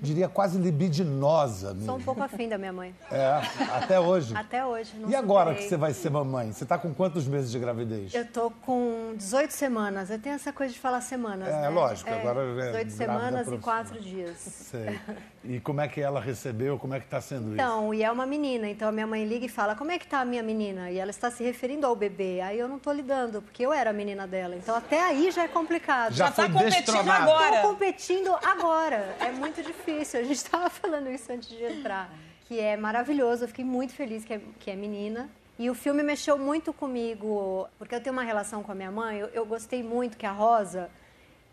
diria 0.01 0.29
quase 0.29 0.59
libidinosa 0.59 1.69
mesmo. 1.75 1.87
Sou 1.87 1.97
um 1.97 2.03
pouco 2.03 2.23
afim 2.23 2.49
da 2.49 2.59
minha 2.59 2.73
mãe. 2.73 2.95
É, 3.11 3.41
até 3.77 3.99
hoje. 4.01 4.35
Até 4.37 4.65
hoje. 4.65 4.93
não 4.99 5.09
E 5.11 5.15
agora 5.15 5.51
que 5.55 5.63
superei. 5.63 5.69
você 5.69 5.77
vai 5.77 5.93
ser 5.95 6.11
mamãe? 6.11 6.53
Você 6.53 6.65
tá 6.65 6.79
com 6.79 6.93
quantos 6.95 7.27
meses 7.27 7.51
de 7.51 7.59
gravidez? 7.59 8.15
Eu 8.15 8.27
tô 8.27 8.51
com 8.51 9.15
18 9.17 9.51
semanas. 9.53 10.11
Eu 10.11 10.19
tenho 10.19 10.35
essa 10.35 10.53
coisa 10.53 10.73
de 10.73 10.79
falar 10.79 11.01
semanas, 11.01 11.49
É, 11.49 11.63
né? 11.63 11.69
lógico, 11.69 12.11
agora 12.11 12.41
é 12.43 12.55
18 12.55 12.73
grávida 12.73 12.91
semanas 12.91 13.41
e 13.47 13.51
profissional. 13.51 13.85
4 13.85 14.01
dias. 14.01 14.37
Sei. 14.39 14.99
E 15.45 15.61
como 15.61 15.81
é 15.81 15.89
que 15.89 16.01
ela 16.01 16.21
recebeu? 16.21 16.79
Como 16.79 16.95
é 16.95 17.01
que 17.01 17.07
tá 17.07 17.21
sendo 17.21 17.55
Então, 17.55 17.95
e 17.95 18.03
é 18.03 18.11
uma 18.11 18.27
menina. 18.27 18.69
Então, 18.69 18.89
a 18.89 18.93
minha 18.93 19.07
mãe 19.07 19.25
liga 19.25 19.47
e 19.47 19.49
fala, 19.49 19.75
como 19.75 19.91
é 19.91 19.99
que 19.99 20.07
tá 20.07 20.21
a 20.21 20.25
minha 20.25 20.43
menina? 20.43 20.91
E 20.91 20.99
ela 20.99 21.11
está 21.11 21.31
se 21.31 21.45
referindo 21.45 21.87
ao 21.87 21.95
bebê. 21.95 22.41
Aí 22.41 22.59
eu 22.59 22.69
não 22.69 22.79
tô 22.79 22.93
lidando, 22.93 23.41
porque 23.43 23.65
eu 23.65 23.73
era 23.73 23.91
a 23.91 23.93
menina 23.93 24.27
dela. 24.27 24.57
Então, 24.57 24.75
até 24.75 25.01
aí 25.03 25.31
já 25.31 25.45
é 25.45 25.49
complicado. 25.49 26.13
Já 26.13 26.31
tá 26.31 26.49
foi 26.49 26.49
competindo 26.51 27.11
agora. 27.11 27.57
Estou 27.57 27.71
competindo 27.71 28.35
agora. 28.45 29.17
É 29.21 29.31
muito 29.31 29.63
difícil. 29.63 30.21
A 30.21 30.23
gente 30.23 30.37
estava 30.37 30.69
falando 30.69 31.09
isso 31.09 31.31
antes 31.33 31.49
de 31.49 31.63
entrar. 31.63 32.13
Que 32.47 32.59
é 32.59 32.77
maravilhoso. 32.77 33.45
Eu 33.45 33.49
fiquei 33.49 33.65
muito 33.65 33.93
feliz 33.93 34.25
que 34.25 34.35
é, 34.35 34.41
que 34.59 34.71
é 34.71 34.77
menina. 34.77 35.29
E 35.59 35.69
o 35.69 35.75
filme 35.75 36.05
mexeu 36.05 36.39
muito 36.39 36.73
comigo, 36.73 37.69
porque 37.79 37.93
eu 37.93 38.01
tenho 38.01 38.13
uma 38.13 38.23
relação 38.23 38.63
com 38.63 38.71
a 38.71 38.75
minha 38.75 38.93
mãe. 38.93 39.19
Eu, 39.19 39.29
eu 39.29 39.45
gostei 39.45 39.83
muito 39.83 40.17
que 40.17 40.25
a 40.25 40.31
Rosa 40.31 40.89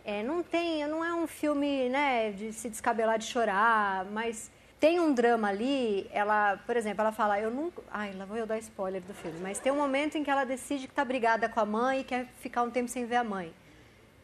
é, 0.05 0.21
não 0.23 0.43
tem, 0.43 0.87
não 0.87 1.03
é 1.03 1.13
um 1.13 1.25
filme, 1.27 1.89
né, 1.89 2.31
de 2.31 2.53
se 2.53 2.69
descabelar 2.69 3.17
de 3.17 3.25
chorar, 3.25 4.05
mas 4.05 4.51
tem 4.79 4.99
um 4.99 5.13
drama 5.13 5.49
ali. 5.49 6.07
Ela, 6.13 6.57
por 6.65 6.77
exemplo, 6.77 7.01
ela 7.01 7.11
fala, 7.11 7.39
eu 7.39 7.49
nunca, 7.51 7.81
ai, 7.91 8.13
lá 8.13 8.23
vou 8.25 8.37
eu 8.37 8.45
dar 8.45 8.57
spoiler 8.59 9.01
do 9.01 9.13
filme, 9.13 9.39
mas 9.41 9.57
tem 9.59 9.71
um 9.71 9.77
momento 9.77 10.17
em 10.17 10.23
que 10.23 10.29
ela 10.29 10.43
decide 10.45 10.87
que 10.87 10.93
tá 10.93 11.03
brigada 11.03 11.49
com 11.49 11.59
a 11.59 11.65
mãe 11.65 12.01
e 12.01 12.03
quer 12.03 12.27
ficar 12.39 12.61
um 12.63 12.69
tempo 12.69 12.87
sem 12.89 13.05
ver 13.05 13.15
a 13.17 13.23
mãe 13.23 13.53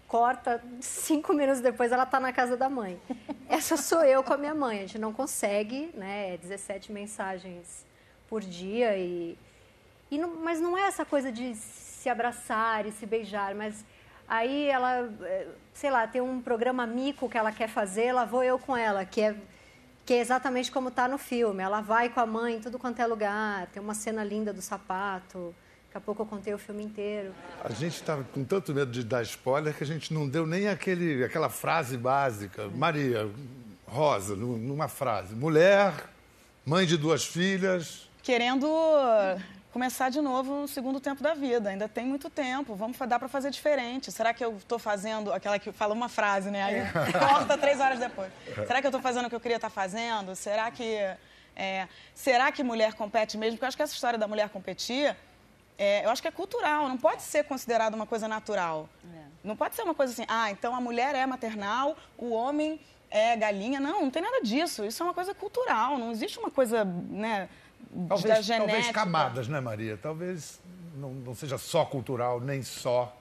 corta, 0.07 0.61
cinco 0.81 1.33
minutos 1.33 1.61
depois 1.61 1.89
ela 1.89 2.05
tá 2.05 2.19
na 2.19 2.33
casa 2.33 2.57
da 2.57 2.67
mãe. 2.67 2.99
Essa 3.47 3.77
sou 3.77 4.03
eu 4.03 4.21
com 4.21 4.33
a 4.33 4.37
minha 4.37 4.53
mãe. 4.53 4.79
A 4.79 4.81
gente 4.81 4.99
não 4.99 5.13
consegue, 5.13 5.89
né? 5.93 6.35
17 6.35 6.91
mensagens 6.91 7.85
por 8.27 8.41
dia 8.41 8.97
e, 8.97 9.37
e 10.11 10.17
não- 10.17 10.35
mas 10.35 10.59
não 10.59 10.77
é 10.77 10.81
essa 10.81 11.05
coisa 11.05 11.31
de 11.31 11.55
se 11.55 12.09
abraçar 12.09 12.85
e 12.85 12.91
se 12.91 13.05
beijar, 13.05 13.55
mas 13.55 13.85
aí 14.31 14.67
ela, 14.69 15.09
eh, 15.23 15.47
sei 15.73 15.91
lá, 15.91 16.07
tem 16.07 16.21
um 16.21 16.41
programa 16.41 16.87
mico 16.87 17.27
que 17.29 17.37
ela 17.37 17.51
quer 17.51 17.67
fazer, 17.67 18.13
lá 18.13 18.23
vou 18.25 18.43
eu 18.43 18.57
com 18.57 18.75
ela, 18.77 19.03
que 19.05 19.21
é 19.21 19.35
que 20.03 20.13
é 20.15 20.19
exatamente 20.19 20.71
como 20.71 20.89
está 20.89 21.07
no 21.07 21.17
filme. 21.17 21.61
Ela 21.61 21.79
vai 21.81 22.09
com 22.09 22.19
a 22.19 22.25
mãe 22.25 22.55
em 22.55 22.59
tudo 22.59 22.79
quanto 22.79 22.99
é 22.99 23.05
lugar, 23.05 23.67
tem 23.67 23.81
uma 23.81 23.93
cena 23.93 24.23
linda 24.23 24.51
do 24.51 24.61
sapato. 24.61 25.53
Daqui 25.85 25.97
a 25.97 26.01
pouco 26.01 26.21
eu 26.23 26.25
contei 26.25 26.53
o 26.53 26.57
filme 26.57 26.83
inteiro. 26.83 27.31
A 27.63 27.69
gente 27.69 27.95
estava 27.97 28.23
com 28.33 28.43
tanto 28.43 28.73
medo 28.73 28.89
de 28.91 29.03
dar 29.03 29.21
spoiler 29.23 29.75
que 29.75 29.83
a 29.83 29.87
gente 29.87 30.11
não 30.13 30.27
deu 30.27 30.47
nem 30.47 30.67
aquele, 30.69 31.23
aquela 31.23 31.49
frase 31.49 31.97
básica. 31.97 32.67
Maria, 32.69 33.29
Rosa, 33.85 34.35
nu- 34.35 34.57
numa 34.57 34.87
frase. 34.87 35.35
Mulher, 35.35 35.93
mãe 36.65 36.85
de 36.85 36.97
duas 36.97 37.23
filhas. 37.25 38.09
Querendo 38.23 38.67
começar 39.71 40.09
de 40.09 40.21
novo 40.21 40.61
no 40.61 40.67
segundo 40.67 40.99
tempo 40.99 41.23
da 41.23 41.33
vida. 41.33 41.69
Ainda 41.69 41.87
tem 41.87 42.05
muito 42.05 42.29
tempo. 42.29 42.75
Vamos 42.75 42.97
dar 42.97 43.17
para 43.17 43.27
fazer 43.27 43.49
diferente. 43.49 44.11
Será 44.11 44.33
que 44.33 44.43
eu 44.43 44.57
estou 44.57 44.77
fazendo 44.77 45.31
aquela 45.31 45.57
que 45.57 45.71
fala 45.71 45.93
uma 45.93 46.09
frase, 46.09 46.51
né? 46.51 46.63
Aí 46.63 46.81
volta 47.17 47.57
três 47.57 47.79
horas 47.79 47.99
depois. 47.99 48.31
Será 48.67 48.81
que 48.81 48.87
eu 48.87 48.89
estou 48.89 49.01
fazendo 49.01 49.25
o 49.25 49.29
que 49.29 49.35
eu 49.35 49.39
queria 49.39 49.57
estar 49.57 49.69
fazendo? 49.69 50.35
Será 50.35 50.69
que 50.69 50.97
é, 51.55 51.87
será 52.13 52.51
que 52.51 52.63
mulher 52.63 52.93
compete 52.93 53.37
mesmo? 53.37 53.55
Porque 53.55 53.65
eu 53.65 53.67
acho 53.67 53.77
que 53.77 53.83
essa 53.83 53.93
história 53.93 54.19
da 54.19 54.27
mulher 54.27 54.49
competir, 54.49 55.15
é, 55.77 56.05
eu 56.05 56.09
acho 56.09 56.21
que 56.21 56.27
é 56.27 56.31
cultural. 56.31 56.89
Não 56.89 56.97
pode 56.97 57.21
ser 57.21 57.45
considerada 57.45 57.95
uma 57.95 58.05
coisa 58.05 58.27
natural. 58.27 58.89
Não 59.43 59.55
pode 59.55 59.75
ser 59.75 59.81
uma 59.81 59.95
coisa 59.95 60.13
assim. 60.13 60.25
Ah, 60.27 60.51
então 60.51 60.75
a 60.75 60.81
mulher 60.81 61.15
é 61.15 61.25
maternal, 61.25 61.97
o 62.17 62.31
homem 62.31 62.79
é 63.09 63.35
galinha. 63.35 63.79
Não, 63.79 64.03
não 64.03 64.09
tem 64.11 64.21
nada 64.21 64.41
disso. 64.41 64.85
Isso 64.85 65.01
é 65.01 65.05
uma 65.05 65.13
coisa 65.13 65.33
cultural. 65.33 65.97
Não 65.97 66.11
existe 66.11 66.37
uma 66.37 66.51
coisa, 66.51 66.85
né? 66.85 67.49
Da 67.93 68.07
Talvez, 68.15 68.45
genética. 68.45 68.67
talvez 68.71 68.91
camadas, 68.91 69.47
né, 69.47 69.59
Maria? 69.59 69.97
Talvez 69.97 70.59
não, 70.95 71.13
não 71.13 71.35
seja 71.35 71.57
só 71.57 71.85
cultural, 71.85 72.39
nem 72.39 72.63
só. 72.63 73.15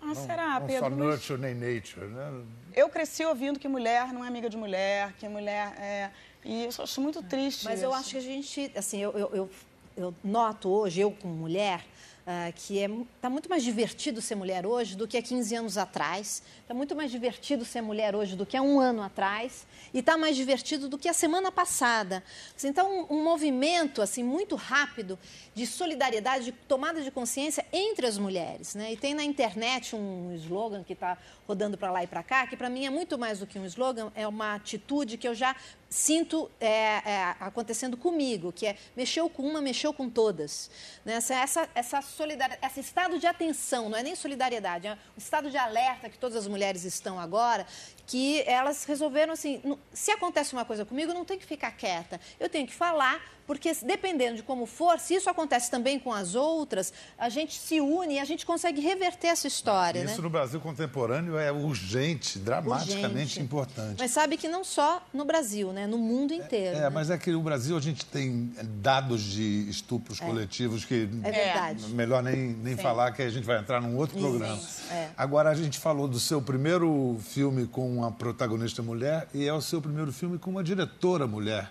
Ah, 0.00 0.14
será, 0.14 0.58
não 0.58 0.66
Pedro? 0.66 0.82
só 0.84 0.90
Mas 0.90 0.98
nurture 0.98 1.40
nem 1.40 1.54
nature, 1.54 2.06
né? 2.06 2.42
Eu 2.74 2.88
cresci 2.88 3.24
ouvindo 3.24 3.58
que 3.58 3.68
mulher 3.68 4.12
não 4.12 4.24
é 4.24 4.28
amiga 4.28 4.48
de 4.50 4.56
mulher, 4.56 5.12
que 5.18 5.28
mulher 5.28 5.74
é. 5.78 6.10
E 6.44 6.64
eu 6.64 6.70
acho 6.82 7.00
muito 7.00 7.22
triste. 7.22 7.64
Mas 7.64 7.82
eu 7.82 7.90
isso. 7.90 7.98
acho 7.98 8.10
que 8.10 8.16
a 8.16 8.20
gente, 8.20 8.72
assim, 8.74 8.98
eu, 8.98 9.12
eu, 9.12 9.30
eu, 9.32 9.50
eu 9.96 10.14
noto 10.24 10.68
hoje, 10.68 11.00
eu 11.00 11.12
como 11.12 11.34
mulher, 11.34 11.84
ah, 12.24 12.52
que 12.54 12.78
é, 12.78 12.88
tá 13.20 13.28
muito 13.28 13.48
mais 13.48 13.64
divertido 13.64 14.22
ser 14.22 14.36
mulher 14.36 14.64
hoje 14.64 14.96
do 14.96 15.08
que 15.08 15.16
há 15.16 15.22
15 15.22 15.56
anos 15.56 15.76
atrás. 15.76 16.40
Está 16.60 16.72
muito 16.72 16.94
mais 16.94 17.10
divertido 17.10 17.64
ser 17.64 17.80
mulher 17.80 18.14
hoje 18.14 18.36
do 18.36 18.46
que 18.46 18.56
há 18.56 18.62
um 18.62 18.78
ano 18.78 19.02
atrás. 19.02 19.66
E 19.92 19.98
está 19.98 20.16
mais 20.16 20.36
divertido 20.36 20.88
do 20.88 20.96
que 20.96 21.08
a 21.08 21.12
semana 21.12 21.50
passada. 21.50 22.22
Assim, 22.56 22.68
Então, 22.68 23.06
um, 23.10 23.16
um 23.16 23.24
movimento 23.24 24.00
assim 24.00 24.22
muito 24.22 24.54
rápido 24.54 25.18
de 25.52 25.66
solidariedade, 25.66 26.46
de 26.46 26.52
tomada 26.52 27.02
de 27.02 27.10
consciência 27.10 27.66
entre 27.72 28.06
as 28.06 28.16
mulheres. 28.18 28.76
Né? 28.76 28.92
E 28.92 28.96
tem 28.96 29.14
na 29.14 29.24
internet 29.24 29.96
um 29.96 30.32
slogan 30.36 30.84
que 30.84 30.92
está 30.92 31.18
rodando 31.46 31.76
para 31.76 31.90
lá 31.90 32.04
e 32.04 32.06
para 32.06 32.22
cá, 32.22 32.46
que 32.46 32.56
para 32.56 32.70
mim 32.70 32.86
é 32.86 32.90
muito 32.90 33.18
mais 33.18 33.40
do 33.40 33.46
que 33.48 33.58
um 33.58 33.66
slogan, 33.66 34.12
é 34.14 34.28
uma 34.28 34.54
atitude 34.54 35.18
que 35.18 35.26
eu 35.26 35.34
já 35.34 35.56
sinto 35.92 36.50
é, 36.58 36.66
é, 36.68 37.36
acontecendo 37.38 37.98
comigo, 37.98 38.50
que 38.50 38.66
é 38.66 38.76
mexeu 38.96 39.28
com 39.28 39.42
uma, 39.42 39.60
mexeu 39.60 39.92
com 39.92 40.08
todas. 40.08 40.70
Né? 41.04 41.14
Essa, 41.14 41.34
essa, 41.34 41.68
essa 41.74 42.00
solidariedade, 42.00 42.66
esse 42.66 42.80
estado 42.80 43.18
de 43.18 43.26
atenção, 43.26 43.90
não 43.90 43.98
é 43.98 44.02
nem 44.02 44.16
solidariedade, 44.16 44.86
é 44.86 44.92
um 44.94 45.18
estado 45.18 45.50
de 45.50 45.58
alerta 45.58 46.08
que 46.08 46.16
todas 46.16 46.36
as 46.36 46.48
mulheres 46.48 46.84
estão 46.84 47.20
agora, 47.20 47.66
que 48.06 48.42
elas 48.46 48.84
resolveram 48.84 49.32
assim, 49.32 49.60
se 49.92 50.10
acontece 50.10 50.52
uma 50.52 50.64
coisa 50.64 50.84
comigo, 50.84 51.12
não 51.14 51.24
tenho 51.24 51.40
que 51.40 51.46
ficar 51.46 51.70
quieta, 51.70 52.20
eu 52.38 52.48
tenho 52.48 52.66
que 52.66 52.74
falar, 52.74 53.20
porque 53.46 53.72
dependendo 53.82 54.36
de 54.36 54.42
como 54.42 54.66
for, 54.66 54.98
se 54.98 55.14
isso 55.14 55.28
acontece 55.30 55.70
também 55.70 55.98
com 55.98 56.12
as 56.12 56.34
outras, 56.34 56.92
a 57.18 57.28
gente 57.28 57.58
se 57.58 57.80
une 57.80 58.14
e 58.14 58.18
a 58.18 58.24
gente 58.24 58.44
consegue 58.46 58.80
reverter 58.80 59.28
essa 59.28 59.46
história. 59.46 60.04
né? 60.04 60.10
Isso 60.12 60.22
no 60.22 60.30
Brasil 60.30 60.60
contemporâneo 60.60 61.36
é 61.38 61.50
urgente, 61.50 62.38
dramaticamente 62.38 63.16
Urgente. 63.18 63.40
importante. 63.40 63.96
Mas 63.98 64.10
sabe 64.10 64.36
que 64.36 64.48
não 64.48 64.62
só 64.64 65.04
no 65.12 65.24
Brasil, 65.24 65.72
né? 65.72 65.86
no 65.86 65.98
mundo 65.98 66.32
inteiro. 66.32 66.76
É, 66.76 66.80
né? 66.82 66.88
mas 66.88 67.10
é 67.10 67.18
que 67.18 67.30
no 67.30 67.40
Brasil 67.42 67.76
a 67.76 67.80
gente 67.80 68.04
tem 68.06 68.52
dados 68.80 69.22
de 69.22 69.68
estupros 69.68 70.20
coletivos 70.20 70.84
que 70.84 71.08
É 71.22 71.30
verdade. 71.30 71.88
melhor 71.88 72.22
nem, 72.22 72.36
nem 72.36 72.76
Sim. 72.76 72.82
falar 72.82 73.10
que 73.12 73.22
a 73.22 73.30
gente 73.30 73.44
vai 73.44 73.58
entrar 73.58 73.80
num 73.80 73.96
outro 73.96 74.16
Isso, 74.18 74.26
programa. 74.28 74.60
é. 74.90 75.10
Agora 75.16 75.50
a 75.50 75.54
gente 75.54 75.78
falou 75.78 76.06
do 76.08 76.20
seu 76.20 76.40
primeiro 76.40 77.18
filme 77.28 77.66
com 77.66 77.91
uma 77.96 78.10
protagonista 78.10 78.82
mulher 78.82 79.28
e 79.34 79.46
é 79.46 79.52
o 79.52 79.60
seu 79.60 79.80
primeiro 79.80 80.12
filme 80.12 80.38
com 80.38 80.50
uma 80.50 80.64
diretora 80.64 81.26
mulher. 81.26 81.70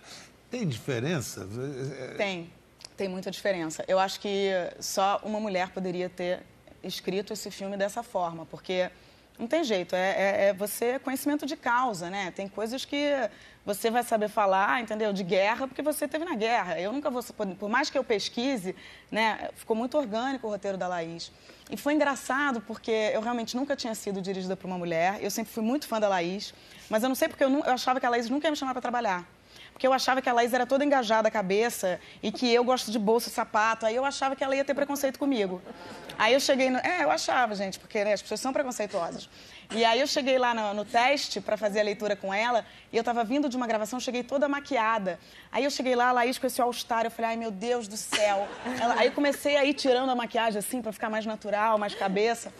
Tem 0.49 0.67
diferença? 0.67 1.47
É, 1.99 2.13
Tem, 2.15 2.51
tem 2.97 3.07
muita 3.07 3.31
diferença. 3.31 3.83
Eu 3.87 3.99
acho 3.99 4.19
que 4.19 4.49
só 4.79 5.19
uma 5.23 5.39
mulher 5.39 5.69
poderia 5.69 6.09
ter 6.09 6.43
escrito 6.83 7.33
esse 7.33 7.49
filme 7.49 7.77
dessa 7.77 8.03
forma, 8.03 8.45
porque 8.45 8.89
não 9.39 9.47
tem 9.47 9.63
jeito, 9.63 9.95
é, 9.95 10.09
é, 10.11 10.45
é 10.49 10.53
você 10.53 10.99
conhecimento 10.99 11.45
de 11.45 11.55
causa, 11.55 12.09
né? 12.09 12.31
Tem 12.31 12.47
coisas 12.47 12.85
que 12.85 13.11
você 13.65 13.89
vai 13.89 14.03
saber 14.03 14.27
falar, 14.27 14.81
entendeu? 14.81 15.13
De 15.13 15.23
guerra, 15.23 15.67
porque 15.67 15.81
você 15.81 16.07
teve 16.07 16.25
na 16.25 16.35
guerra. 16.35 16.79
Eu 16.79 16.91
nunca 16.91 17.09
vou, 17.09 17.23
por 17.57 17.69
mais 17.69 17.89
que 17.89 17.97
eu 17.97 18.03
pesquise, 18.03 18.75
né? 19.09 19.49
Ficou 19.55 19.75
muito 19.75 19.97
orgânico 19.97 20.47
o 20.47 20.49
roteiro 20.49 20.77
da 20.77 20.87
Laís. 20.87 21.31
E 21.71 21.77
foi 21.77 21.93
engraçado 21.93 22.59
porque 22.59 22.91
eu 22.91 23.21
realmente 23.21 23.55
nunca 23.55 23.77
tinha 23.77 23.95
sido 23.95 24.21
dirigida 24.21 24.57
por 24.57 24.67
uma 24.67 24.77
mulher. 24.77 25.19
Eu 25.23 25.31
sempre 25.31 25.53
fui 25.53 25.63
muito 25.63 25.87
fã 25.87 26.01
da 26.01 26.09
Laís, 26.09 26.53
mas 26.89 27.01
eu 27.01 27.07
não 27.07 27.15
sei 27.15 27.29
porque 27.29 27.41
eu, 27.41 27.49
eu 27.49 27.71
achava 27.71 27.97
que 27.97 28.05
a 28.05 28.09
Laís 28.09 28.29
nunca 28.29 28.45
ia 28.47 28.51
me 28.51 28.57
chamar 28.57 28.73
para 28.73 28.81
trabalhar. 28.81 29.25
Porque 29.81 29.87
eu 29.87 29.93
achava 29.93 30.21
que 30.21 30.29
a 30.29 30.33
Laís 30.33 30.53
era 30.53 30.67
toda 30.67 30.85
engajada 30.85 31.27
a 31.27 31.31
cabeça 31.31 31.99
e 32.21 32.31
que 32.31 32.47
eu 32.53 32.63
gosto 32.63 32.91
de 32.91 32.99
bolsa 32.99 33.29
e 33.29 33.31
sapato. 33.31 33.83
Aí 33.83 33.95
eu 33.95 34.05
achava 34.05 34.35
que 34.35 34.43
ela 34.43 34.55
ia 34.55 34.63
ter 34.63 34.75
preconceito 34.75 35.17
comigo. 35.17 35.59
Aí 36.19 36.35
eu 36.35 36.39
cheguei 36.39 36.69
no... 36.69 36.77
É, 36.77 37.03
eu 37.03 37.09
achava, 37.09 37.55
gente, 37.55 37.79
porque 37.79 38.03
né, 38.03 38.13
as 38.13 38.21
pessoas 38.21 38.39
são 38.39 38.53
preconceituosas. 38.53 39.27
E 39.71 39.83
aí 39.83 39.99
eu 39.99 40.05
cheguei 40.05 40.37
lá 40.37 40.53
no, 40.53 40.75
no 40.75 40.85
teste 40.85 41.41
para 41.41 41.57
fazer 41.57 41.79
a 41.79 41.83
leitura 41.83 42.15
com 42.15 42.31
ela 42.31 42.63
e 42.93 42.95
eu 42.95 42.99
estava 43.01 43.23
vindo 43.23 43.49
de 43.49 43.57
uma 43.57 43.65
gravação, 43.65 43.99
cheguei 43.99 44.21
toda 44.21 44.47
maquiada. 44.47 45.19
Aí 45.51 45.63
eu 45.63 45.71
cheguei 45.71 45.95
lá, 45.95 46.09
a 46.09 46.11
Laís 46.11 46.37
com 46.37 46.45
esse 46.45 46.61
all-star, 46.61 47.05
eu 47.05 47.09
falei, 47.09 47.31
ai 47.31 47.37
meu 47.37 47.49
Deus 47.49 47.87
do 47.87 47.97
céu. 47.97 48.47
Ela- 48.79 48.99
aí 48.99 49.09
comecei 49.09 49.57
a 49.57 49.65
ir 49.65 49.73
tirando 49.73 50.11
a 50.11 50.15
maquiagem 50.15 50.59
assim 50.59 50.79
para 50.79 50.91
ficar 50.91 51.09
mais 51.09 51.25
natural, 51.25 51.79
mais 51.79 51.95
cabeça. 51.95 52.53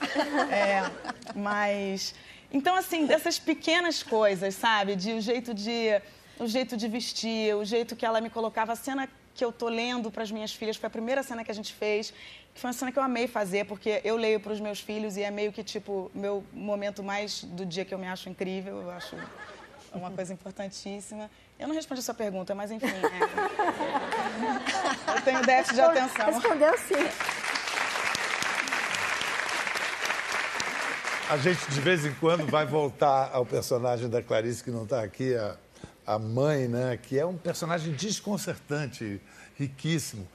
É, 0.51 0.89
mas... 1.35 2.15
Então, 2.51 2.75
assim, 2.75 3.05
dessas 3.05 3.37
pequenas 3.37 4.01
coisas, 4.01 4.55
sabe? 4.55 4.95
De 4.95 5.13
o 5.13 5.21
jeito 5.21 5.53
de 5.53 6.01
o 6.41 6.47
jeito 6.47 6.75
de 6.75 6.87
vestir, 6.87 7.55
o 7.55 7.63
jeito 7.63 7.95
que 7.95 8.03
ela 8.03 8.19
me 8.19 8.27
colocava. 8.29 8.73
A 8.73 8.75
cena 8.75 9.07
que 9.35 9.45
eu 9.45 9.51
tô 9.51 9.69
lendo 9.69 10.09
para 10.09 10.23
as 10.23 10.31
minhas 10.31 10.51
filhas 10.51 10.75
foi 10.75 10.87
a 10.87 10.89
primeira 10.89 11.21
cena 11.21 11.43
que 11.43 11.51
a 11.51 11.53
gente 11.53 11.71
fez, 11.71 12.11
que 12.53 12.59
foi 12.59 12.69
uma 12.69 12.73
cena 12.73 12.91
que 12.91 12.97
eu 12.97 13.03
amei 13.03 13.27
fazer, 13.27 13.65
porque 13.65 14.01
eu 14.03 14.15
leio 14.15 14.39
para 14.39 14.51
os 14.51 14.59
meus 14.59 14.79
filhos 14.79 15.17
e 15.17 15.21
é 15.21 15.29
meio 15.29 15.53
que, 15.53 15.63
tipo, 15.63 16.09
meu 16.15 16.43
momento 16.51 17.03
mais 17.03 17.43
do 17.43 17.63
dia 17.63 17.85
que 17.85 17.93
eu 17.93 17.99
me 17.99 18.07
acho 18.07 18.27
incrível, 18.27 18.81
eu 18.81 18.89
acho 18.89 19.15
uma 19.93 20.09
coisa 20.09 20.33
importantíssima. 20.33 21.29
Eu 21.59 21.67
não 21.67 21.75
respondi 21.75 21.99
a 21.99 22.03
sua 22.03 22.15
pergunta, 22.15 22.55
mas 22.55 22.71
enfim. 22.71 22.87
é. 22.87 22.91
Eu 25.15 25.21
tenho 25.21 25.45
déficit 25.45 25.75
de 25.75 25.81
atenção. 25.81 26.25
Respondeu 26.25 26.75
sim. 26.79 26.95
A 31.29 31.37
gente, 31.37 31.69
de 31.69 31.79
vez 31.79 32.03
em 32.03 32.13
quando, 32.15 32.47
vai 32.47 32.65
voltar 32.65 33.29
ao 33.31 33.45
personagem 33.45 34.09
da 34.09 34.23
Clarice, 34.23 34.63
que 34.63 34.71
não 34.71 34.83
está 34.83 35.03
aqui, 35.03 35.35
a, 35.35 35.55
a 36.05 36.17
mãe, 36.19 36.67
né? 36.67 36.97
Que 37.01 37.17
é 37.19 37.25
um 37.25 37.37
personagem 37.37 37.93
desconcertante, 37.93 39.21
riquíssimo. 39.57 40.27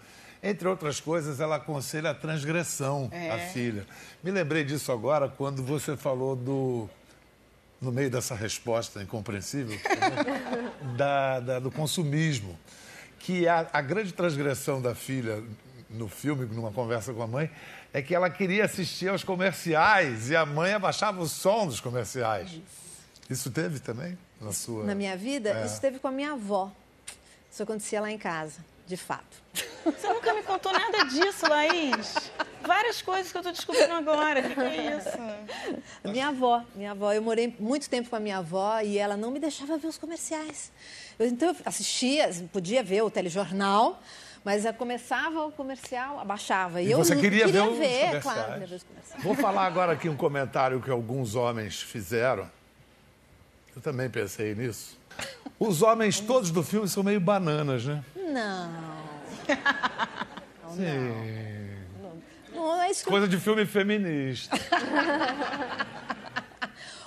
Entre 0.42 0.68
outras 0.68 1.00
coisas, 1.00 1.40
ela 1.40 1.56
aconselha 1.56 2.10
a 2.10 2.14
transgressão 2.14 3.08
É. 3.12 3.30
à 3.30 3.38
filha. 3.52 3.86
Me 4.22 4.30
lembrei 4.30 4.62
disso 4.64 4.92
agora 4.92 5.28
quando 5.28 5.62
você 5.62 5.96
falou 5.96 6.36
do. 6.36 6.88
No 7.80 7.92
meio 7.92 8.08
dessa 8.10 8.34
resposta 8.34 9.02
incompreensível, 9.02 9.78
da, 10.96 11.40
da- 11.40 11.58
do 11.58 11.70
consumismo. 11.70 12.58
Que 13.18 13.46
a, 13.48 13.66
a 13.72 13.80
grande 13.82 14.12
transgressão 14.12 14.80
da 14.80 14.94
filha 14.94 15.42
no 15.90 16.08
filme, 16.08 16.46
numa 16.46 16.70
conversa 16.72 17.12
com 17.12 17.22
a 17.22 17.26
mãe, 17.26 17.50
é 17.92 18.00
que 18.00 18.14
ela 18.14 18.30
queria 18.30 18.64
assistir 18.64 19.08
aos 19.08 19.24
comerciais 19.24 20.30
e 20.30 20.36
a 20.36 20.46
mãe 20.46 20.72
abaixava 20.74 21.20
o 21.20 21.28
som 21.28 21.66
dos 21.66 21.80
comerciais. 21.80 22.50
Isso 22.50 22.85
teve 23.52 23.78
também 23.80 24.16
na 24.40 24.52
sua. 24.52 24.84
Na 24.84 24.94
minha 24.94 25.16
vida, 25.16 25.50
É. 25.50 25.66
isso 25.66 25.80
teve 25.80 25.98
com 25.98 26.08
a 26.08 26.12
minha 26.12 26.32
avó. 26.32 26.70
Isso 27.50 27.62
acontecia 27.62 28.00
lá 28.00 28.10
em 28.10 28.18
casa, 28.18 28.60
de 28.86 28.96
fato. 28.96 29.42
Você 29.84 30.08
nunca 30.08 30.34
me 30.34 30.42
contou 30.42 30.72
nada 30.72 31.04
disso, 31.04 31.48
Laís. 31.48 32.30
Várias 32.62 33.00
coisas 33.00 33.30
que 33.32 33.38
eu 33.38 33.42
tô 33.42 33.50
descobrindo 33.52 33.92
agora. 33.94 34.40
O 34.40 34.42
que, 34.42 34.54
que 34.54 34.60
é 34.60 34.96
isso? 34.98 35.08
A 36.04 36.08
Minha 36.08 36.28
avó, 36.28 36.62
minha 36.74 36.90
avó, 36.90 37.12
eu 37.12 37.22
morei 37.22 37.54
muito 37.58 37.88
tempo 37.88 38.10
com 38.10 38.16
a 38.16 38.20
minha 38.20 38.38
avó 38.38 38.80
e 38.80 38.98
ela 38.98 39.16
não 39.16 39.30
me 39.30 39.38
deixava 39.38 39.78
ver 39.78 39.86
os 39.86 39.96
comerciais. 39.96 40.70
Eu, 41.18 41.26
então 41.28 41.48
eu 41.50 41.56
assistia, 41.64 42.28
podia 42.52 42.82
ver 42.82 43.02
o 43.02 43.10
telejornal, 43.10 44.02
mas 44.44 44.64
eu 44.64 44.74
começava 44.74 45.46
o 45.46 45.52
comercial, 45.52 46.20
abaixava. 46.20 46.82
E, 46.82 46.88
E 46.88 46.90
eu 46.92 46.98
você 46.98 47.14
não- 47.14 47.20
queria 47.22 47.46
ver 47.46 47.62
os 47.62 47.78
ver, 47.78 47.88
comerciais. 48.08 48.22
claro, 48.22 48.52
queria 48.52 48.66
ver 48.66 48.74
os 48.74 48.82
comerciais. 48.82 49.22
Vou 49.22 49.34
falar 49.34 49.64
agora 49.66 49.92
aqui 49.92 50.08
um 50.08 50.16
comentário 50.16 50.80
que 50.82 50.90
alguns 50.90 51.34
homens 51.36 51.80
fizeram. 51.80 52.50
Eu 53.76 53.82
também 53.82 54.08
pensei 54.08 54.54
nisso. 54.54 54.96
Os 55.60 55.82
homens 55.82 56.18
todos 56.18 56.50
do 56.50 56.62
filme 56.62 56.88
são 56.88 57.02
meio 57.02 57.20
bananas, 57.20 57.84
né? 57.84 58.02
Não. 58.16 59.06
Sim. 60.74 61.76
Não 62.54 62.82
é 62.82 62.90
isso 62.90 63.04
que 63.04 63.10
Coisa 63.10 63.28
de 63.28 63.38
filme 63.38 63.64
feminista. 63.66 64.56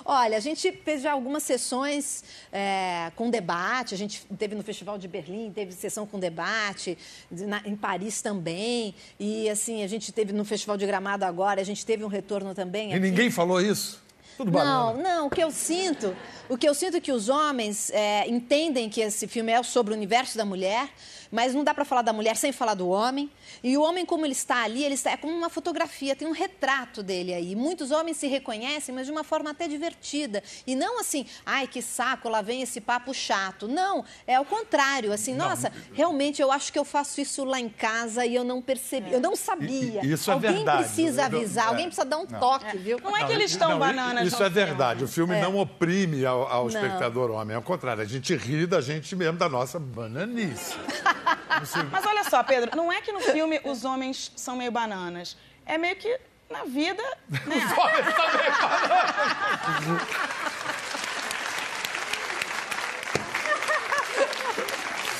Olha, 0.04 0.36
a 0.36 0.40
gente 0.40 0.72
fez 0.72 1.02
já 1.02 1.12
algumas 1.12 1.42
sessões 1.42 2.24
é, 2.52 3.12
com 3.14 3.30
debate. 3.30 3.94
A 3.94 3.98
gente 3.98 4.24
teve 4.38 4.54
no 4.56 4.62
Festival 4.62 4.98
de 4.98 5.06
Berlim, 5.06 5.52
teve 5.52 5.72
sessão 5.72 6.04
com 6.06 6.18
debate, 6.18 6.98
de- 7.30 7.46
na- 7.46 7.62
em 7.64 7.76
Paris 7.76 8.20
também. 8.22 8.94
E 9.20 9.48
assim, 9.48 9.84
a 9.84 9.86
gente 9.86 10.10
teve 10.10 10.32
no 10.32 10.44
Festival 10.44 10.76
de 10.76 10.84
Gramado 10.86 11.24
agora, 11.24 11.60
a 11.60 11.64
gente 11.64 11.84
teve 11.86 12.02
um 12.04 12.08
retorno 12.08 12.54
também. 12.54 12.90
E 12.90 12.94
aqui. 12.94 13.00
ninguém 13.00 13.30
falou 13.30 13.60
isso? 13.60 14.02
Tudo 14.44 14.52
Não, 14.52 14.94
banana. 14.94 15.02
não, 15.16 15.26
o 15.26 15.30
que 15.30 15.42
eu 15.42 15.50
sinto, 15.50 16.16
o 16.48 16.56
que 16.56 16.66
eu 16.66 16.72
sinto 16.74 16.96
é 16.96 17.00
que 17.00 17.12
os 17.12 17.28
homens 17.28 17.90
é, 17.90 18.26
entendem 18.26 18.88
que 18.88 19.02
esse 19.02 19.26
filme 19.28 19.52
é 19.52 19.62
sobre 19.62 19.92
o 19.92 19.96
universo 19.96 20.38
da 20.38 20.46
mulher, 20.46 20.88
mas 21.30 21.54
não 21.54 21.62
dá 21.62 21.72
para 21.74 21.84
falar 21.84 22.02
da 22.02 22.12
mulher 22.12 22.36
sem 22.36 22.50
falar 22.50 22.72
do 22.74 22.88
homem. 22.88 23.30
E 23.62 23.76
o 23.76 23.82
homem, 23.82 24.04
como 24.06 24.24
ele 24.24 24.32
está 24.32 24.64
ali, 24.64 24.82
ele 24.82 24.94
está 24.94 25.10
é 25.12 25.16
como 25.16 25.32
uma 25.32 25.50
fotografia, 25.50 26.16
tem 26.16 26.26
um 26.26 26.32
retrato 26.32 27.02
dele 27.02 27.32
aí. 27.34 27.54
Muitos 27.54 27.90
homens 27.92 28.16
se 28.16 28.26
reconhecem, 28.26 28.92
mas 28.94 29.06
de 29.06 29.12
uma 29.12 29.22
forma 29.22 29.50
até 29.50 29.68
divertida. 29.68 30.42
E 30.66 30.74
não 30.74 30.98
assim, 30.98 31.26
ai, 31.46 31.66
que 31.68 31.82
saco, 31.82 32.28
lá 32.28 32.40
vem 32.42 32.62
esse 32.62 32.80
papo 32.80 33.12
chato. 33.14 33.68
Não, 33.68 34.04
é 34.26 34.34
ao 34.36 34.44
contrário, 34.44 35.12
assim, 35.12 35.34
nossa, 35.34 35.70
realmente 35.92 36.40
eu 36.42 36.50
acho 36.50 36.72
que 36.72 36.78
eu 36.78 36.84
faço 36.84 37.20
isso 37.20 37.44
lá 37.44 37.60
em 37.60 37.68
casa 37.68 38.24
e 38.26 38.34
eu 38.34 38.42
não 38.42 38.60
percebi, 38.62 39.12
eu 39.12 39.20
não 39.20 39.36
sabia. 39.36 40.00
E- 40.02 40.06
e 40.08 40.12
isso 40.14 40.30
é 40.30 40.34
alguém 40.34 40.52
verdade. 40.54 40.84
precisa 40.84 41.22
Eu- 41.22 41.26
avisar, 41.26 41.64
é. 41.66 41.68
alguém 41.68 41.86
precisa 41.86 42.06
dar 42.06 42.18
um 42.18 42.26
Não. 42.28 42.40
toque, 42.40 42.76
viu? 42.78 42.98
Não 43.00 43.16
é 43.16 43.24
que 43.26 43.32
eles 43.32 43.52
estão 43.52 43.70
Não, 43.70 43.78
bananas 43.78 44.29
Isso 44.34 44.42
é 44.42 44.48
verdade. 44.48 45.04
O 45.04 45.08
filme 45.08 45.34
É. 45.34 45.42
não 45.42 45.56
oprime 45.58 46.24
ao, 46.24 46.50
ao 46.50 46.68
espectador 46.68 47.30
homem. 47.30 47.54
Ao 47.56 47.62
contrário, 47.62 48.02
a 48.02 48.06
gente 48.06 48.34
ri 48.34 48.66
da 48.66 48.80
gente 48.80 49.14
mesmo, 49.16 49.38
da 49.38 49.48
nossa 49.48 49.78
bananice. 49.78 50.76
Mas 51.90 52.06
olha 52.06 52.24
só, 52.24 52.42
Pedro, 52.42 52.70
não 52.76 52.92
é 52.92 53.00
que 53.00 53.12
no 53.12 53.20
filme 53.20 53.60
os 53.64 53.84
homens 53.84 54.32
são 54.36 54.56
meio 54.56 54.70
bananas. 54.72 55.36
É 55.66 55.76
meio 55.76 55.96
que 55.96 56.18
na 56.50 56.64
vida, 56.64 57.02
né? 57.28 57.40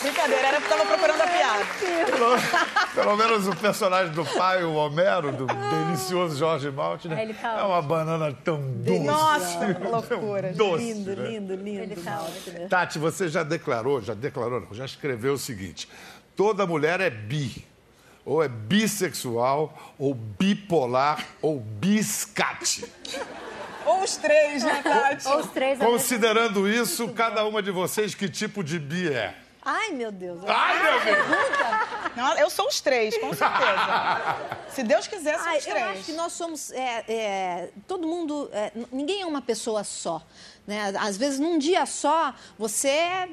Brincadeira, 0.03 0.49
era 0.49 0.61
porque 0.61 0.75
tava 0.75 0.87
procurando 0.87 1.21
a 1.21 1.27
piada. 1.27 1.65
Pelo, 2.07 2.95
pelo 2.95 3.17
menos 3.17 3.47
o 3.49 3.55
personagem 3.57 4.13
do 4.13 4.25
pai, 4.25 4.65
o 4.65 4.73
Homero, 4.75 5.31
do 5.33 5.47
delicioso 5.47 6.39
Jorge 6.39 6.71
Maltner, 6.71 7.19
Ah, 7.19 7.23
ele 7.23 7.35
tá 7.35 7.59
é 7.59 7.63
uma 7.63 7.83
banana 7.83 8.33
tão 8.45 8.61
doce. 8.61 8.99
Nossa, 9.01 9.75
que 9.75 9.83
loucura. 9.87 10.53
Doce, 10.55 10.85
Lindo, 10.85 11.17
né? 11.17 11.29
lindo, 11.29 11.55
lindo. 11.55 11.83
Ele 11.83 11.97
tá. 11.97 12.27
Tati, 12.69 12.99
você 12.99 13.29
já 13.29 13.43
declarou, 13.43 14.01
já 14.01 14.15
declarou, 14.15 14.61
não, 14.61 14.75
já 14.75 14.85
escreveu 14.87 15.35
o 15.35 15.39
seguinte: 15.39 15.87
toda 16.35 16.67
mulher 16.67 17.01
é 17.01 17.11
bi, 17.11 17.67
ou 18.25 18.43
é 18.43 18.49
bissexual, 18.49 19.95
ou 19.99 20.15
bipolar, 20.15 21.27
ou 21.43 21.61
biscate. 21.61 22.85
Ou 23.85 24.03
os 24.03 24.17
três, 24.17 24.63
né, 24.63 24.81
Tati? 24.83 25.29
Ou 25.29 25.41
os 25.41 25.47
três 25.51 25.79
mesmo 25.79 25.93
Considerando 25.93 26.69
isso, 26.69 27.09
cada 27.09 27.45
uma 27.45 27.63
de 27.63 27.71
vocês, 27.71 28.15
que 28.15 28.29
tipo 28.29 28.65
de 28.65 28.79
bi 28.79 29.13
é? 29.13 29.35
Ai, 29.73 29.91
meu 29.93 30.11
Deus. 30.11 30.41
Ai, 30.47 30.83
meu 30.83 31.01
Deus! 31.05 31.27
Não, 32.17 32.37
eu 32.39 32.51
sou 32.51 32.67
os 32.67 32.81
três, 32.81 33.17
com 33.19 33.33
certeza. 33.33 34.59
Se 34.75 34.83
Deus 34.83 35.07
quiser, 35.07 35.39
são 35.39 35.49
Ai, 35.49 35.59
os 35.59 35.67
eu 35.67 35.73
três. 35.75 35.87
acho 35.91 36.05
que 36.07 36.13
nós 36.13 36.33
somos. 36.33 36.73
é, 36.73 37.05
é, 37.09 37.71
todo 37.87 38.05
mundo. 38.07 38.51
é, 38.53 38.73
ninguém 38.91 39.23
é 39.23 39.27
uma 39.27 39.41
pessoa 39.41 39.85
só. 39.85 40.21
Né? 40.67 40.93
Às 40.99 41.17
vezes, 41.17 41.39
num 41.39 41.57
dia 41.57 41.87
só, 41.87 42.35
você 42.59 42.89
é, 42.89 43.29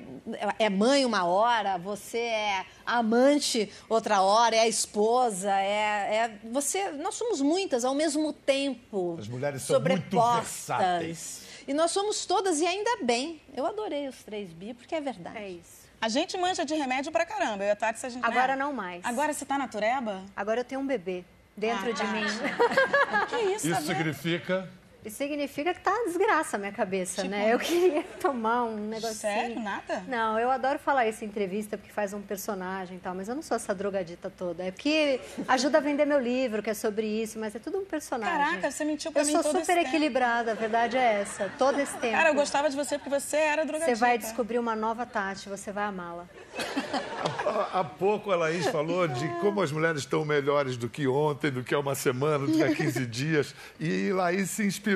é 0.60 0.70
mãe 0.70 1.06
uma 1.06 1.26
hora, 1.26 1.78
você 1.80 2.20
é 2.20 2.66
amante 2.86 3.72
outra 3.90 4.22
hora, 4.22 4.56
é 4.56 4.60
a 4.60 4.68
esposa, 4.68 5.52
é, 5.52 6.16
é- 6.16 6.40
você. 6.52 6.90
Nós 6.92 7.16
somos 7.16 7.42
muitas 7.42 7.84
ao 7.84 7.96
mesmo 7.96 8.32
tempo. 8.32 9.18
As 9.20 9.28
mulheres 9.28 9.64
são 9.64 9.80
muito 9.80 9.90
sobrepostas. 9.92 10.68
versáteis. 10.78 11.42
E 11.68 11.74
nós 11.74 11.92
somos 11.92 12.26
todas, 12.28 12.60
e 12.62 12.66
ainda 12.66 12.98
bem. 13.04 13.42
Eu 13.56 13.66
adorei 13.66 14.08
os 14.08 14.24
três 14.24 14.52
bi, 14.54 14.74
porque 14.76 14.94
é 14.96 15.02
verdade. 15.02 15.38
É 15.38 15.50
isso. 15.50 15.87
A 16.00 16.10
gente 16.10 16.38
manja 16.38 16.64
de 16.64 16.76
remédio 16.76 17.12
pra 17.12 17.26
caramba. 17.26 17.64
Eu 17.64 17.68
e 17.68 17.72
a 17.72 17.76
Tati, 17.76 18.06
a 18.06 18.10
gente... 18.10 18.24
Agora 18.24 18.56
né? 18.56 18.64
não 18.64 18.72
mais. 18.72 19.04
Agora 19.04 19.34
você 19.34 19.46
tá 19.46 19.58
na 19.58 19.68
tureba? 19.68 20.24
Agora 20.36 20.60
eu 20.62 20.66
tenho 20.66 20.82
um 20.82 20.86
bebê 20.88 21.24
dentro 21.56 21.90
Ah, 21.90 21.92
de 21.92 22.02
tá. 22.02 22.08
mim. 22.08 22.24
Que 23.30 23.36
isso, 23.56 23.68
Isso 23.70 23.82
significa. 23.82 24.70
Isso 25.06 25.18
significa 25.18 25.74
que 25.74 25.80
tá 25.80 25.92
uma 25.92 26.06
desgraça 26.06 26.58
a 26.58 26.60
minha 26.60 26.72
cabeça, 26.72 27.22
Tipo, 27.22 27.28
né? 27.30 27.54
Eu 27.54 27.60
queria 27.60 28.04
tomar 28.20 28.64
um 28.64 28.76
negocinho. 28.88 29.16
Sério? 29.16 29.60
Nada? 29.60 30.04
Não, 30.08 30.38
eu 30.40 30.50
adoro 30.52 30.78
falar 30.80 31.08
isso 31.08 31.24
em 31.24 31.28
entrevista 31.28 31.78
porque 31.78 31.92
faz 31.92 32.14
um 32.14 32.22
personagem 32.22 32.98
e 32.98 33.00
tal, 33.00 33.16
mas 33.16 33.30
eu 33.30 33.36
não 33.36 33.42
sou 33.42 33.56
essa 33.56 33.74
drogadita 33.74 34.30
toda. 34.30 34.64
É 34.64 34.72
porque 34.72 35.20
ajuda 35.48 35.78
a 35.78 35.82
vender 35.82 36.06
meu 36.06 36.20
livro, 36.20 36.62
que 36.62 36.70
é 36.70 36.74
sobre 36.74 37.06
isso, 37.08 37.40
mas 37.40 37.56
é 37.56 37.60
tudo 37.60 37.78
um 37.78 37.86
personagem. 37.86 38.38
Caraca, 38.38 38.72
você 38.72 38.84
mentiu 38.84 39.12
pra 39.12 39.22
eu 39.22 39.26
mim 39.26 39.32
sou 39.32 39.44
todo 39.44 39.56
esse 39.58 39.66
super 39.66 39.76
tempo. 39.76 39.88
equilibrada, 39.88 40.52
a 40.52 40.56
verdade 40.56 40.98
é 40.98 41.22
essa. 41.22 41.50
Todo 41.58 41.80
esse 41.80 41.96
tempo. 41.98 42.12
Cara, 42.18 42.30
eu 42.30 42.36
gostava 42.36 42.70
de 42.70 42.76
você 42.76 42.98
porque 42.98 43.10
você 43.10 43.38
era 43.38 43.64
drogadita. 43.64 43.96
Você 43.96 44.00
vai 44.00 44.18
descobrir 44.18 44.60
uma 44.60 44.76
nova 44.76 45.06
Tati, 45.06 45.48
você 45.48 45.72
vai 45.72 45.86
amá-la. 45.86 46.26
Há 47.46 47.80
há 47.80 47.84
pouco 47.84 48.32
a 48.32 48.36
Laís 48.36 48.66
falou 48.68 49.08
de 49.08 49.28
como 49.40 49.62
as 49.62 49.72
mulheres 49.72 50.00
estão 50.02 50.26
melhores 50.26 50.76
do 50.76 50.90
que 50.90 51.08
ontem, 51.08 51.52
do 51.52 51.64
que 51.64 51.74
há 51.74 51.80
uma 51.80 51.96
semana, 51.96 52.46
do 52.46 52.52
que 52.52 52.64
há 52.64 52.74
15 52.74 53.06
dias. 53.06 53.56
E 53.80 54.12
Laís 54.12 54.50
se 54.50 54.64
inspirou 54.66 54.87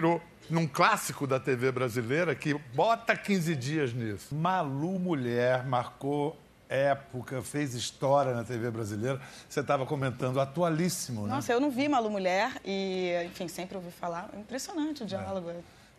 num 0.49 0.67
clássico 0.67 1.25
da 1.25 1.39
TV 1.39 1.71
brasileira 1.71 2.35
que 2.35 2.53
bota 2.75 3.15
15 3.15 3.55
dias 3.55 3.93
nisso. 3.93 4.33
Malu 4.35 4.99
Mulher 4.99 5.65
marcou 5.65 6.37
época, 6.69 7.41
fez 7.41 7.73
história 7.73 8.33
na 8.33 8.43
TV 8.43 8.71
brasileira. 8.71 9.19
Você 9.49 9.59
estava 9.59 9.85
comentando, 9.85 10.39
atualíssimo, 10.39 11.23
né? 11.23 11.35
Nossa, 11.35 11.51
eu 11.51 11.59
não 11.59 11.69
vi 11.69 11.89
Malu 11.89 12.09
Mulher 12.09 12.53
e, 12.63 13.11
enfim, 13.25 13.47
sempre 13.47 13.75
ouvi 13.75 13.91
falar. 13.91 14.29
É 14.33 14.39
Impressionante 14.39 15.03
o 15.03 15.05
diálogo. 15.05 15.51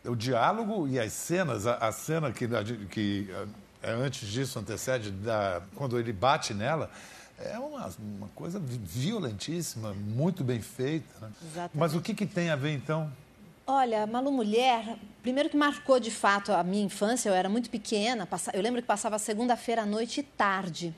O 0.04 0.16
diálogo 0.16 0.88
e 0.88 0.98
as 0.98 1.12
cenas, 1.12 1.66
a, 1.66 1.74
a 1.74 1.92
cena 1.92 2.32
que, 2.32 2.48
que 2.88 3.30
é 3.82 3.90
antes 3.90 4.28
disso, 4.28 4.58
antecede, 4.58 5.10
da, 5.10 5.60
quando 5.74 5.98
ele 5.98 6.12
bate 6.12 6.54
nela, 6.54 6.90
é 7.38 7.58
uma, 7.58 7.90
uma 7.98 8.28
coisa 8.28 8.60
violentíssima, 8.60 9.92
muito 9.92 10.42
bem 10.42 10.60
feita. 10.60 11.14
Né? 11.20 11.32
Exatamente. 11.42 11.76
Mas 11.76 11.94
o 11.94 12.00
que, 12.00 12.14
que 12.14 12.26
tem 12.26 12.50
a 12.50 12.56
ver, 12.56 12.72
então? 12.72 13.12
Olha, 13.64 14.08
Malu 14.08 14.32
Mulher, 14.32 14.96
primeiro 15.22 15.48
que 15.48 15.56
marcou 15.56 16.00
de 16.00 16.10
fato 16.10 16.52
a 16.52 16.64
minha 16.64 16.84
infância, 16.84 17.28
eu 17.28 17.34
era 17.34 17.48
muito 17.48 17.70
pequena, 17.70 18.28
eu 18.52 18.60
lembro 18.60 18.82
que 18.82 18.88
passava 18.88 19.20
segunda-feira 19.20 19.82
à 19.82 19.86
noite 19.86 20.18
e 20.18 20.22
tarde. 20.24 20.92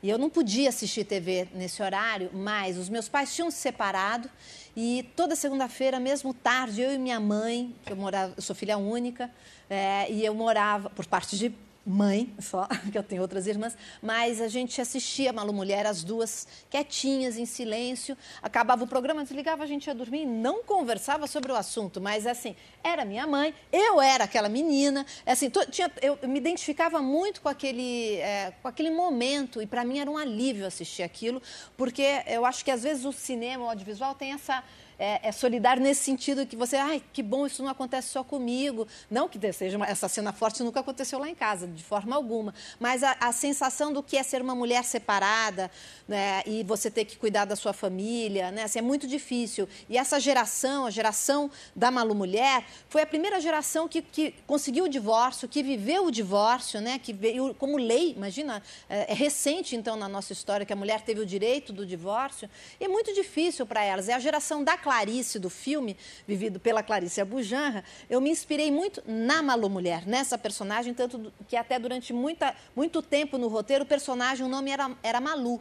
E 0.00 0.08
eu 0.08 0.16
não 0.16 0.30
podia 0.30 0.68
assistir 0.68 1.04
TV 1.04 1.48
nesse 1.52 1.82
horário, 1.82 2.30
mas 2.32 2.78
os 2.78 2.88
meus 2.88 3.08
pais 3.08 3.34
tinham 3.34 3.50
se 3.50 3.56
separado 3.56 4.30
e 4.76 5.10
toda 5.16 5.34
segunda-feira, 5.34 5.98
mesmo 5.98 6.32
tarde, 6.32 6.82
eu 6.82 6.94
e 6.94 6.98
minha 6.98 7.18
mãe, 7.18 7.74
que 7.84 7.92
eu 7.92 7.96
morava, 7.96 8.32
eu 8.36 8.42
sou 8.42 8.54
filha 8.54 8.78
única, 8.78 9.28
é, 9.68 10.08
e 10.08 10.24
eu 10.24 10.34
morava 10.34 10.90
por 10.90 11.06
parte 11.06 11.36
de 11.36 11.52
mãe 11.86 12.34
só, 12.38 12.66
que 12.90 12.96
eu 12.96 13.02
tenho 13.02 13.22
outras 13.22 13.46
irmãs, 13.46 13.76
mas 14.02 14.40
a 14.40 14.48
gente 14.48 14.80
assistia 14.80 15.32
Malu 15.32 15.52
Mulher, 15.52 15.86
as 15.86 16.02
duas 16.02 16.46
quietinhas, 16.70 17.36
em 17.36 17.44
silêncio. 17.46 18.16
Acabava 18.42 18.84
o 18.84 18.86
programa, 18.86 19.22
desligava, 19.22 19.62
a 19.62 19.66
gente 19.66 19.86
ia 19.86 19.94
dormir 19.94 20.24
não 20.26 20.62
conversava 20.62 21.26
sobre 21.26 21.52
o 21.52 21.54
assunto, 21.54 22.00
mas 22.00 22.26
assim, 22.26 22.56
era 22.82 23.04
minha 23.04 23.26
mãe, 23.26 23.54
eu 23.72 24.00
era 24.00 24.24
aquela 24.24 24.48
menina, 24.48 25.04
assim, 25.26 25.50
to- 25.50 25.70
tinha, 25.70 25.90
eu, 26.00 26.18
eu 26.22 26.28
me 26.28 26.38
identificava 26.38 27.00
muito 27.02 27.40
com 27.40 27.48
aquele, 27.48 28.16
é, 28.16 28.52
com 28.62 28.68
aquele 28.68 28.90
momento 28.90 29.60
e 29.60 29.66
para 29.66 29.84
mim 29.84 29.98
era 29.98 30.10
um 30.10 30.16
alívio 30.16 30.66
assistir 30.66 31.02
aquilo, 31.02 31.42
porque 31.76 32.22
eu 32.26 32.44
acho 32.46 32.64
que 32.64 32.70
às 32.70 32.82
vezes 32.82 33.04
o 33.04 33.12
cinema, 33.12 33.64
o 33.64 33.68
audiovisual 33.68 34.14
tem 34.14 34.32
essa 34.32 34.62
é, 34.98 35.28
é 35.28 35.32
solidário 35.32 35.82
nesse 35.82 36.02
sentido 36.02 36.46
que 36.46 36.56
você, 36.56 36.76
ai, 36.76 37.02
que 37.12 37.22
bom, 37.22 37.46
isso 37.46 37.62
não 37.62 37.70
acontece 37.70 38.08
só 38.08 38.22
comigo. 38.22 38.86
Não 39.10 39.28
que 39.28 39.38
seja 39.52 39.76
uma, 39.76 39.86
essa 39.86 40.08
cena 40.08 40.32
forte 40.32 40.62
nunca 40.62 40.80
aconteceu 40.80 41.18
lá 41.18 41.28
em 41.28 41.34
casa, 41.34 41.66
de 41.66 41.82
forma 41.82 42.14
alguma. 42.14 42.54
Mas 42.78 43.02
a, 43.02 43.16
a 43.20 43.32
sensação 43.32 43.92
do 43.92 44.02
que 44.02 44.16
é 44.16 44.22
ser 44.22 44.42
uma 44.42 44.54
mulher 44.54 44.84
separada 44.84 45.70
né, 46.06 46.42
e 46.46 46.62
você 46.64 46.90
ter 46.90 47.04
que 47.04 47.16
cuidar 47.16 47.44
da 47.44 47.56
sua 47.56 47.72
família, 47.72 48.50
né, 48.50 48.64
assim, 48.64 48.78
é 48.78 48.82
muito 48.82 49.06
difícil. 49.06 49.68
E 49.88 49.96
essa 49.96 50.20
geração, 50.20 50.86
a 50.86 50.90
geração 50.90 51.50
da 51.74 51.90
Malu 51.90 52.14
Mulher, 52.14 52.64
foi 52.88 53.02
a 53.02 53.06
primeira 53.06 53.40
geração 53.40 53.88
que, 53.88 54.02
que 54.02 54.34
conseguiu 54.46 54.84
o 54.84 54.88
divórcio, 54.88 55.48
que 55.48 55.62
viveu 55.62 56.06
o 56.06 56.10
divórcio, 56.10 56.80
né, 56.80 56.98
que 56.98 57.12
veio 57.12 57.54
como 57.54 57.76
lei, 57.76 58.12
imagina, 58.12 58.62
é, 58.88 59.12
é 59.12 59.14
recente 59.14 59.76
então 59.76 59.96
na 59.96 60.08
nossa 60.08 60.32
história 60.32 60.66
que 60.66 60.72
a 60.72 60.76
mulher 60.76 61.00
teve 61.02 61.20
o 61.20 61.26
direito 61.26 61.72
do 61.72 61.84
divórcio. 61.86 62.48
E 62.80 62.84
é 62.84 62.88
muito 62.88 63.12
difícil 63.14 63.66
para 63.66 63.82
elas. 63.82 64.08
É 64.08 64.14
a 64.14 64.18
geração 64.18 64.62
da 64.62 64.76
Clarice, 64.84 65.38
do 65.38 65.48
filme, 65.48 65.96
vivido 66.28 66.60
pela 66.60 66.82
Clarice 66.82 67.18
Abujanra, 67.18 67.82
eu 68.10 68.20
me 68.20 68.28
inspirei 68.28 68.70
muito 68.70 69.02
na 69.06 69.42
Malu 69.42 69.70
Mulher, 69.70 70.06
nessa 70.06 70.36
personagem, 70.36 70.92
tanto 70.92 71.32
que 71.48 71.56
até 71.56 71.78
durante 71.78 72.12
muita, 72.12 72.54
muito 72.76 73.00
tempo 73.00 73.38
no 73.38 73.48
roteiro, 73.48 73.84
o 73.84 73.86
personagem, 73.86 74.44
o 74.44 74.48
nome 74.48 74.70
era, 74.70 74.90
era 75.02 75.22
Malu. 75.22 75.58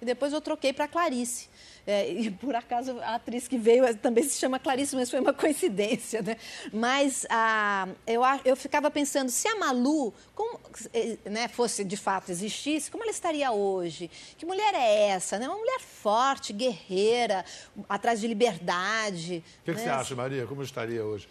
E 0.00 0.04
depois 0.04 0.32
eu 0.32 0.40
troquei 0.40 0.72
para 0.72 0.86
Clarice. 0.88 1.48
É, 1.86 2.10
e 2.10 2.30
por 2.32 2.54
acaso 2.54 2.98
a 3.00 3.14
atriz 3.14 3.46
que 3.46 3.56
veio 3.56 3.96
também 3.96 4.24
se 4.24 4.38
chama 4.38 4.58
Clarice, 4.58 4.96
mas 4.96 5.10
foi 5.10 5.20
uma 5.20 5.32
coincidência, 5.34 6.20
né? 6.22 6.36
Mas 6.72 7.26
a, 7.30 7.88
eu, 8.06 8.22
eu 8.44 8.56
ficava 8.56 8.90
pensando, 8.90 9.30
se 9.30 9.46
a 9.48 9.56
Malu 9.56 10.12
como, 10.34 10.60
eh, 10.92 11.16
né, 11.24 11.48
fosse 11.48 11.84
de 11.84 11.96
fato 11.96 12.30
existisse, 12.30 12.90
como 12.90 13.04
ela 13.04 13.10
estaria 13.10 13.50
hoje? 13.52 14.10
Que 14.36 14.44
mulher 14.44 14.74
é 14.74 15.08
essa? 15.08 15.38
Né? 15.38 15.48
Uma 15.48 15.58
mulher 15.58 15.80
forte, 15.80 16.52
guerreira, 16.52 17.44
atrás 17.88 18.20
de 18.20 18.26
liberdade. 18.26 19.44
O 19.60 19.64
que, 19.64 19.70
né? 19.70 19.76
que 19.76 19.82
você 19.82 19.88
acha, 19.88 20.14
Maria? 20.14 20.46
Como 20.46 20.62
estaria 20.62 21.04
hoje? 21.04 21.28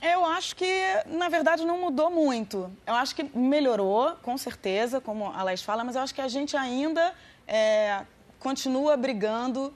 Eu 0.00 0.24
acho 0.24 0.54
que, 0.54 0.82
na 1.06 1.28
verdade, 1.28 1.64
não 1.64 1.78
mudou 1.78 2.08
muito. 2.10 2.70
Eu 2.86 2.94
acho 2.94 3.14
que 3.16 3.24
melhorou, 3.36 4.12
com 4.22 4.38
certeza, 4.38 5.00
como 5.00 5.26
a 5.26 5.42
Laís 5.42 5.62
fala, 5.62 5.82
mas 5.82 5.96
eu 5.96 6.02
acho 6.02 6.14
que 6.14 6.20
a 6.20 6.28
gente 6.28 6.56
ainda 6.56 7.12
é, 7.46 8.02
continua 8.38 8.96
brigando 8.96 9.74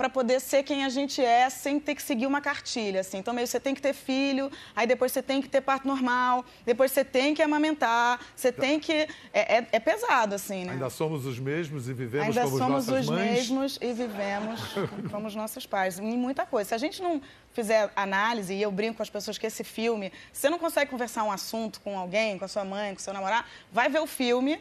para 0.00 0.08
poder 0.08 0.40
ser 0.40 0.62
quem 0.62 0.82
a 0.82 0.88
gente 0.88 1.22
é 1.22 1.50
sem 1.50 1.78
ter 1.78 1.94
que 1.94 2.02
seguir 2.02 2.24
uma 2.24 2.40
cartilha, 2.40 3.02
assim. 3.02 3.18
Então, 3.18 3.34
meio 3.34 3.46
você 3.46 3.60
tem 3.60 3.74
que 3.74 3.82
ter 3.82 3.92
filho, 3.92 4.50
aí 4.74 4.86
depois 4.86 5.12
você 5.12 5.22
tem 5.22 5.42
que 5.42 5.48
ter 5.50 5.60
parto 5.60 5.86
normal, 5.86 6.42
depois 6.64 6.90
você 6.90 7.04
tem 7.04 7.34
que 7.34 7.42
amamentar, 7.42 8.18
você 8.34 8.50
tem 8.50 8.80
que... 8.80 9.06
É, 9.30 9.58
é, 9.58 9.66
é 9.72 9.78
pesado, 9.78 10.34
assim, 10.34 10.64
né? 10.64 10.72
Ainda 10.72 10.88
somos 10.88 11.26
os 11.26 11.38
mesmos 11.38 11.86
e 11.86 11.92
vivemos 11.92 12.28
Ainda 12.28 12.48
como 12.48 12.56
somos 12.56 12.86
nossas 12.86 13.04
os 13.04 13.10
mães. 13.10 13.30
mesmos 13.30 13.78
e 13.78 13.92
vivemos 13.92 14.62
como 15.12 15.26
os 15.26 15.34
nossos 15.34 15.66
pais, 15.66 15.98
em 15.98 16.16
muita 16.16 16.46
coisa. 16.46 16.70
Se 16.70 16.74
a 16.74 16.78
gente 16.78 17.02
não 17.02 17.20
fizer 17.52 17.90
análise, 17.94 18.54
e 18.54 18.62
eu 18.62 18.72
brinco 18.72 18.96
com 18.96 19.02
as 19.02 19.10
pessoas 19.10 19.36
que 19.36 19.46
esse 19.46 19.62
filme, 19.62 20.10
você 20.32 20.48
não 20.48 20.58
consegue 20.58 20.90
conversar 20.90 21.24
um 21.24 21.30
assunto 21.30 21.78
com 21.82 21.98
alguém, 21.98 22.38
com 22.38 22.46
a 22.46 22.48
sua 22.48 22.64
mãe, 22.64 22.94
com 22.94 23.00
o 23.00 23.02
seu 23.02 23.12
namorado, 23.12 23.44
vai 23.70 23.90
ver 23.90 24.00
o 24.00 24.06
filme, 24.06 24.58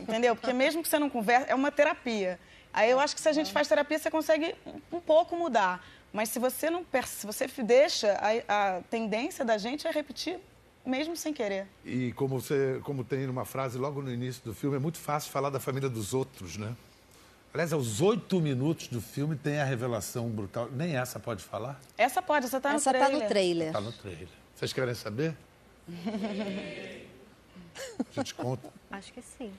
entendeu? 0.00 0.34
Porque 0.34 0.52
mesmo 0.52 0.82
que 0.82 0.88
você 0.88 0.98
não 0.98 1.08
converse, 1.08 1.48
é 1.48 1.54
uma 1.54 1.70
terapia. 1.70 2.40
Aí 2.72 2.90
eu 2.90 3.00
acho 3.00 3.14
que 3.14 3.20
se 3.20 3.28
a 3.28 3.32
gente 3.32 3.52
faz 3.52 3.68
terapia, 3.68 3.98
você 3.98 4.10
consegue 4.10 4.54
um 4.92 5.00
pouco 5.00 5.36
mudar. 5.36 5.84
Mas 6.12 6.28
se 6.28 6.38
você 6.38 6.70
não 6.70 6.84
se 7.06 7.26
você 7.26 7.46
deixa, 7.62 8.12
a, 8.48 8.76
a 8.76 8.80
tendência 8.82 9.44
da 9.44 9.58
gente 9.58 9.86
é 9.86 9.90
repetir 9.90 10.38
mesmo 10.84 11.16
sem 11.16 11.32
querer. 11.32 11.66
E 11.84 12.12
como, 12.12 12.40
você, 12.40 12.80
como 12.82 13.04
tem 13.04 13.28
uma 13.28 13.44
frase 13.44 13.78
logo 13.78 14.02
no 14.02 14.12
início 14.12 14.42
do 14.44 14.54
filme, 14.54 14.76
é 14.76 14.80
muito 14.80 14.98
fácil 14.98 15.30
falar 15.30 15.50
da 15.50 15.60
família 15.60 15.88
dos 15.88 16.14
outros, 16.14 16.56
né? 16.56 16.74
Aliás, 17.52 17.72
aos 17.72 18.00
oito 18.00 18.40
minutos 18.40 18.86
do 18.88 19.00
filme 19.00 19.34
tem 19.36 19.60
a 19.60 19.64
revelação 19.64 20.28
brutal. 20.28 20.68
Nem 20.70 20.96
essa 20.96 21.18
pode 21.18 21.42
falar? 21.42 21.80
Essa 21.98 22.22
pode, 22.22 22.46
essa 22.46 22.60
tá 22.60 22.70
no 22.70 22.76
Essa 22.76 22.90
trailer. 22.90 23.12
está 23.12 23.24
no 23.24 23.28
trailer. 23.28 23.72
Tá 23.72 23.80
no 23.80 23.92
trailer. 23.92 24.28
Vocês 24.54 24.72
querem 24.72 24.94
saber? 24.94 25.36
A 27.98 28.12
gente 28.12 28.34
conta. 28.34 28.72
Acho 28.90 29.12
que 29.12 29.22
sim. 29.22 29.52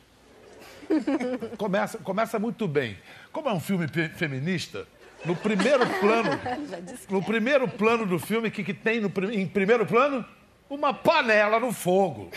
Começa, 1.58 1.98
começa 2.00 2.40
muito 2.40 2.68
bem. 2.68 2.98
Como 3.32 3.50
é 3.50 3.54
um 3.54 3.60
filme 3.60 3.88
feminista, 4.16 4.88
no 5.26 5.36
primeiro 5.36 5.86
plano, 6.00 6.30
no 7.10 7.24
primeiro 7.24 7.68
plano 7.68 8.06
do 8.06 8.20
filme, 8.20 8.48
o 8.48 8.52
que, 8.52 8.64
que 8.64 8.74
tem 8.74 9.00
no, 9.00 9.12
em 9.32 9.48
primeiro 9.48 9.86
plano? 9.86 10.26
Uma 10.70 10.94
panela 10.94 11.60
no 11.60 11.74
fogo. 11.74 12.32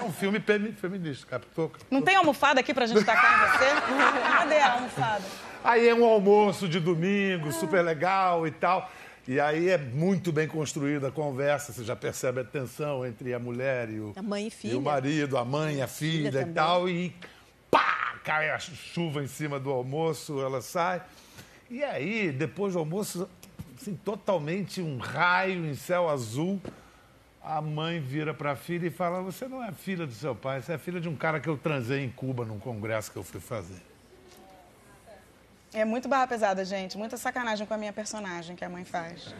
É 0.00 0.02
um 0.02 0.12
filme 0.12 0.42
feminista, 0.76 1.24
captou? 1.26 1.70
Não 1.88 2.02
tem 2.02 2.16
almofada 2.16 2.58
aqui 2.58 2.74
pra 2.74 2.84
gente 2.84 3.04
tacar 3.04 3.32
em 3.32 3.58
você? 3.58 3.70
Cadê 4.38 4.58
a 4.58 4.72
almofada? 4.72 5.24
Aí 5.62 5.88
é 5.88 5.94
um 5.94 6.04
almoço 6.04 6.68
de 6.68 6.80
domingo, 6.80 7.52
super 7.52 7.82
legal 7.82 8.44
e 8.46 8.50
tal. 8.50 8.90
E 9.26 9.40
aí 9.40 9.70
é 9.70 9.78
muito 9.78 10.30
bem 10.32 10.46
construída 10.46 11.08
a 11.08 11.10
conversa, 11.10 11.72
você 11.72 11.82
já 11.84 11.96
percebe 11.96 12.40
a 12.40 12.44
tensão 12.44 13.06
entre 13.06 13.32
a 13.32 13.38
mulher 13.38 13.88
e 13.88 13.98
o, 13.98 14.12
A 14.16 14.20
mãe 14.22 14.44
e 14.44 14.48
e 14.48 14.50
filha. 14.50 14.76
o 14.78 14.82
marido, 14.82 15.38
a 15.38 15.44
mãe, 15.44 15.80
a 15.80 15.86
filha, 15.86 16.28
e 16.28 16.32
também. 16.32 16.52
tal. 16.52 16.88
E 16.88 17.14
cai 18.24 18.50
a 18.50 18.58
chuva 18.58 19.22
em 19.22 19.28
cima 19.28 19.60
do 19.60 19.70
almoço, 19.70 20.40
ela 20.40 20.62
sai. 20.62 21.02
E 21.70 21.84
aí, 21.84 22.32
depois 22.32 22.72
do 22.72 22.78
almoço, 22.78 23.28
assim, 23.78 23.94
totalmente 23.94 24.80
um 24.80 24.96
raio 24.96 25.66
em 25.66 25.74
céu 25.74 26.08
azul. 26.08 26.60
A 27.42 27.60
mãe 27.60 28.00
vira 28.00 28.32
para 28.32 28.52
a 28.52 28.56
filha 28.56 28.86
e 28.86 28.90
fala: 28.90 29.20
Você 29.20 29.46
não 29.46 29.62
é 29.62 29.70
filha 29.70 30.06
do 30.06 30.14
seu 30.14 30.34
pai, 30.34 30.62
você 30.62 30.72
é 30.72 30.78
filha 30.78 30.98
de 30.98 31.08
um 31.08 31.14
cara 31.14 31.38
que 31.38 31.48
eu 31.48 31.58
transei 31.58 32.02
em 32.02 32.10
Cuba 32.10 32.44
num 32.44 32.58
congresso 32.58 33.12
que 33.12 33.18
eu 33.18 33.22
fui 33.22 33.40
fazer. 33.40 33.82
É 35.74 35.84
muito 35.84 36.08
barra 36.08 36.26
pesada, 36.26 36.64
gente. 36.64 36.96
Muita 36.96 37.16
sacanagem 37.16 37.66
com 37.66 37.74
a 37.74 37.76
minha 37.76 37.92
personagem 37.92 38.56
que 38.56 38.64
a 38.64 38.68
mãe 38.68 38.84
faz. 38.84 39.34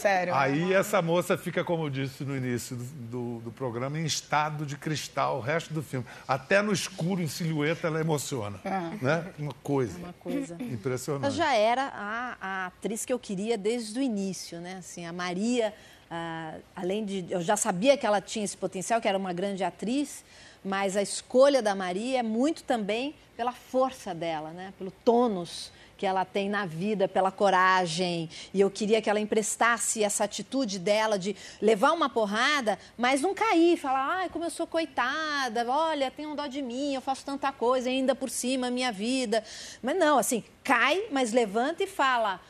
Sério. 0.00 0.34
Aí 0.34 0.72
essa 0.72 1.02
moça 1.02 1.36
fica, 1.36 1.62
como 1.62 1.84
eu 1.84 1.90
disse 1.90 2.24
no 2.24 2.36
início 2.36 2.74
do, 2.74 2.84
do, 2.84 3.40
do 3.40 3.52
programa, 3.52 3.98
em 3.98 4.04
estado 4.04 4.64
de 4.64 4.76
cristal 4.76 5.38
o 5.38 5.40
resto 5.40 5.74
do 5.74 5.82
filme. 5.82 6.06
Até 6.26 6.62
no 6.62 6.72
escuro, 6.72 7.20
em 7.20 7.28
silhueta, 7.28 7.86
ela 7.86 8.00
emociona. 8.00 8.58
Né? 9.00 9.32
Uma 9.38 9.54
coisa 9.62 9.98
Uma 9.98 10.12
coisa. 10.14 10.56
Impressionante. 10.60 11.34
já 11.34 11.54
era 11.54 11.92
a, 11.94 12.36
a 12.40 12.66
atriz 12.66 13.04
que 13.04 13.12
eu 13.12 13.18
queria 13.18 13.58
desde 13.58 13.98
o 13.98 14.02
início, 14.02 14.58
né? 14.60 14.76
Assim, 14.78 15.04
a 15.04 15.12
Maria, 15.12 15.74
ah, 16.10 16.54
além 16.74 17.04
de. 17.04 17.26
Eu 17.28 17.42
já 17.42 17.56
sabia 17.56 17.96
que 17.96 18.06
ela 18.06 18.20
tinha 18.20 18.44
esse 18.44 18.56
potencial, 18.56 19.00
que 19.00 19.08
era 19.08 19.18
uma 19.18 19.32
grande 19.32 19.62
atriz, 19.62 20.24
mas 20.64 20.96
a 20.96 21.02
escolha 21.02 21.62
da 21.62 21.74
Maria 21.74 22.20
é 22.20 22.22
muito 22.22 22.62
também 22.62 23.14
pela 23.36 23.52
força 23.52 24.14
dela, 24.14 24.50
né? 24.50 24.72
Pelo 24.78 24.90
tônus 24.90 25.70
que 26.00 26.06
ela 26.06 26.24
tem 26.24 26.48
na 26.48 26.64
vida, 26.64 27.06
pela 27.06 27.30
coragem. 27.30 28.30
E 28.54 28.60
eu 28.62 28.70
queria 28.70 29.02
que 29.02 29.10
ela 29.10 29.20
emprestasse 29.20 30.02
essa 30.02 30.24
atitude 30.24 30.78
dela 30.78 31.18
de 31.18 31.36
levar 31.60 31.92
uma 31.92 32.08
porrada, 32.08 32.78
mas 32.96 33.20
não 33.20 33.34
cair, 33.34 33.76
falar, 33.76 34.20
ai, 34.20 34.30
como 34.30 34.46
eu 34.46 34.50
sou 34.50 34.66
coitada, 34.66 35.62
olha, 35.68 36.10
tem 36.10 36.24
um 36.24 36.34
dó 36.34 36.46
de 36.46 36.62
mim, 36.62 36.94
eu 36.94 37.02
faço 37.02 37.22
tanta 37.22 37.52
coisa 37.52 37.90
ainda 37.90 38.14
por 38.14 38.30
cima, 38.30 38.70
minha 38.70 38.90
vida. 38.90 39.44
Mas 39.82 39.94
não, 39.94 40.16
assim, 40.16 40.42
cai, 40.64 41.04
mas 41.10 41.34
levanta 41.34 41.84
e 41.84 41.86
fala. 41.86 42.40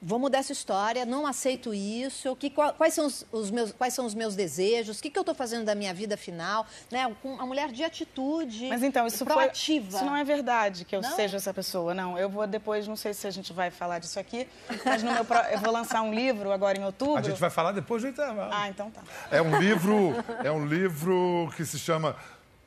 Vou 0.00 0.18
mudar 0.18 0.38
essa 0.38 0.52
história, 0.52 1.04
não 1.04 1.26
aceito 1.26 1.74
isso. 1.74 2.36
Que, 2.36 2.48
qual- 2.50 2.72
quais, 2.72 2.94
são 2.94 3.06
os, 3.06 3.26
os 3.32 3.50
meus, 3.50 3.72
quais 3.72 3.92
são 3.94 4.06
os 4.06 4.14
meus 4.14 4.36
desejos? 4.36 4.98
O 4.98 5.02
que, 5.02 5.10
que 5.10 5.18
eu 5.18 5.22
estou 5.22 5.34
fazendo 5.34 5.64
da 5.64 5.74
minha 5.74 5.92
vida 5.92 6.16
final? 6.16 6.64
Né? 6.90 7.12
Com 7.20 7.34
uma 7.34 7.44
mulher 7.46 7.72
de 7.72 7.82
atitude, 7.82 8.68
Mas 8.68 8.82
então, 8.84 9.06
isso 9.06 9.24
foi. 9.24 9.34
proativa. 9.34 9.96
Isso 9.96 10.04
não 10.04 10.14
é 10.16 10.22
verdade 10.22 10.84
que 10.84 10.94
eu 10.94 11.02
Não? 11.02 11.16
seja 11.16 11.36
essa 11.38 11.52
pessoa, 11.52 11.92
não. 11.94 12.16
Eu 12.16 12.28
vou 12.30 12.46
depois, 12.46 12.86
não 12.86 12.94
sei 12.96 13.12
se 13.12 13.26
a 13.26 13.30
gente 13.30 13.52
vai 13.52 13.70
falar 13.70 13.98
disso 13.98 14.20
aqui, 14.20 14.46
mas 14.84 15.02
no 15.02 15.12
meu 15.12 15.24
pro- 15.24 15.36
eu 15.50 15.58
vou 15.58 15.72
lançar 15.72 16.00
um 16.02 16.14
livro 16.14 16.52
agora 16.52 16.78
em 16.78 16.84
outubro. 16.84 17.16
A 17.16 17.22
gente 17.22 17.40
vai 17.40 17.50
falar 17.50 17.72
depois 17.72 18.02
do 18.02 18.08
intervalo. 18.08 18.50
Ah, 18.52 18.68
então 18.68 18.90
tá. 18.92 19.02
É 19.32 19.42
um 19.42 19.58
livro, 19.58 20.14
é 20.44 20.50
um 20.50 20.64
livro 20.64 21.52
que 21.56 21.64
se 21.66 21.78
chama 21.78 22.14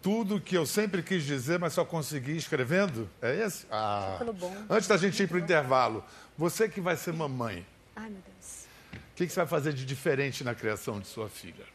Tudo 0.01 0.41
que 0.41 0.57
eu 0.57 0.65
sempre 0.65 1.03
quis 1.03 1.23
dizer, 1.23 1.59
mas 1.59 1.73
só 1.73 1.85
consegui 1.85 2.35
escrevendo. 2.35 3.07
É 3.21 3.35
esse? 3.45 3.67
Ah. 3.71 4.19
Antes 4.69 4.87
da 4.87 4.97
gente 4.97 5.21
ir 5.21 5.27
para 5.27 5.37
o 5.37 5.39
intervalo, 5.39 6.03
você 6.37 6.67
que 6.69 6.81
vai 6.81 6.95
ser 6.95 7.13
mamãe, 7.13 7.65
Ai, 7.95 8.09
meu 8.09 8.21
Deus. 8.21 8.65
o 8.93 9.15
que, 9.15 9.27
que 9.27 9.33
você 9.33 9.39
vai 9.39 9.47
fazer 9.47 9.73
de 9.73 9.85
diferente 9.85 10.43
na 10.43 10.55
criação 10.55 10.99
de 10.99 11.07
sua 11.07 11.29
filha? 11.29 11.65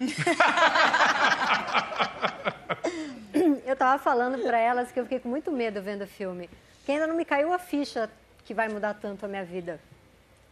Eu 3.66 3.76
tava 3.76 4.02
falando 4.02 4.40
pra 4.42 4.58
elas 4.58 4.92
que 4.92 5.00
eu 5.00 5.04
fiquei 5.04 5.18
com 5.18 5.28
muito 5.28 5.50
medo 5.50 5.82
vendo 5.82 6.02
o 6.02 6.06
filme. 6.06 6.48
Que 6.84 6.92
ainda 6.92 7.06
não 7.06 7.16
me 7.16 7.24
caiu 7.24 7.52
a 7.52 7.58
ficha 7.58 8.10
que 8.44 8.54
vai 8.54 8.68
mudar 8.68 8.94
tanto 8.94 9.24
a 9.24 9.28
minha 9.28 9.44
vida. 9.44 9.80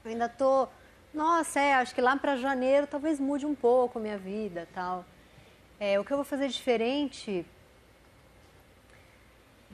Eu 0.05 0.11
ainda 0.11 0.29
tô. 0.29 0.67
Nossa, 1.13 1.61
é, 1.61 1.75
acho 1.75 1.95
que 1.95 2.01
lá 2.01 2.17
pra 2.17 2.37
janeiro 2.37 2.87
talvez 2.87 3.21
mude 3.21 3.47
um 3.47 3.55
pouco 3.55 3.99
a 3.99 4.03
minha 4.03 4.19
vida 4.19 4.67
tal. 4.75 5.05
É, 5.79 6.01
o 6.01 6.05
que 6.05 6.13
eu 6.13 6.17
vou 6.17 6.25
fazer 6.25 6.49
diferente. 6.49 7.45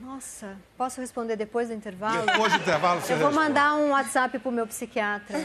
Nossa, 0.01 0.55
posso 0.77 1.01
responder 1.01 1.35
depois 1.35 1.67
do 1.67 1.73
intervalo? 1.73 2.25
Depois 2.25 2.53
do 2.53 2.59
intervalo 2.59 3.01
você 3.01 3.13
Eu 3.13 3.17
vou 3.17 3.33
mandar 3.33 3.75
um 3.75 3.89
WhatsApp 3.89 4.39
pro 4.39 4.51
meu 4.51 4.65
psiquiatra. 4.65 5.37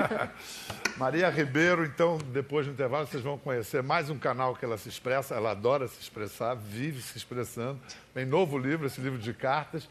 Maria 0.96 1.28
Ribeiro, 1.28 1.84
então, 1.84 2.16
depois 2.32 2.66
do 2.66 2.72
intervalo, 2.72 3.06
vocês 3.06 3.22
vão 3.22 3.36
conhecer 3.36 3.82
mais 3.82 4.08
um 4.08 4.18
canal 4.18 4.56
que 4.56 4.64
ela 4.64 4.78
se 4.78 4.88
expressa. 4.88 5.34
Ela 5.34 5.50
adora 5.50 5.86
se 5.86 6.00
expressar, 6.00 6.54
vive 6.54 7.02
se 7.02 7.18
expressando. 7.18 7.78
Tem 8.14 8.24
novo 8.24 8.56
livro, 8.56 8.86
esse 8.86 9.00
livro 9.00 9.18
de 9.18 9.34
cartas. 9.34 9.86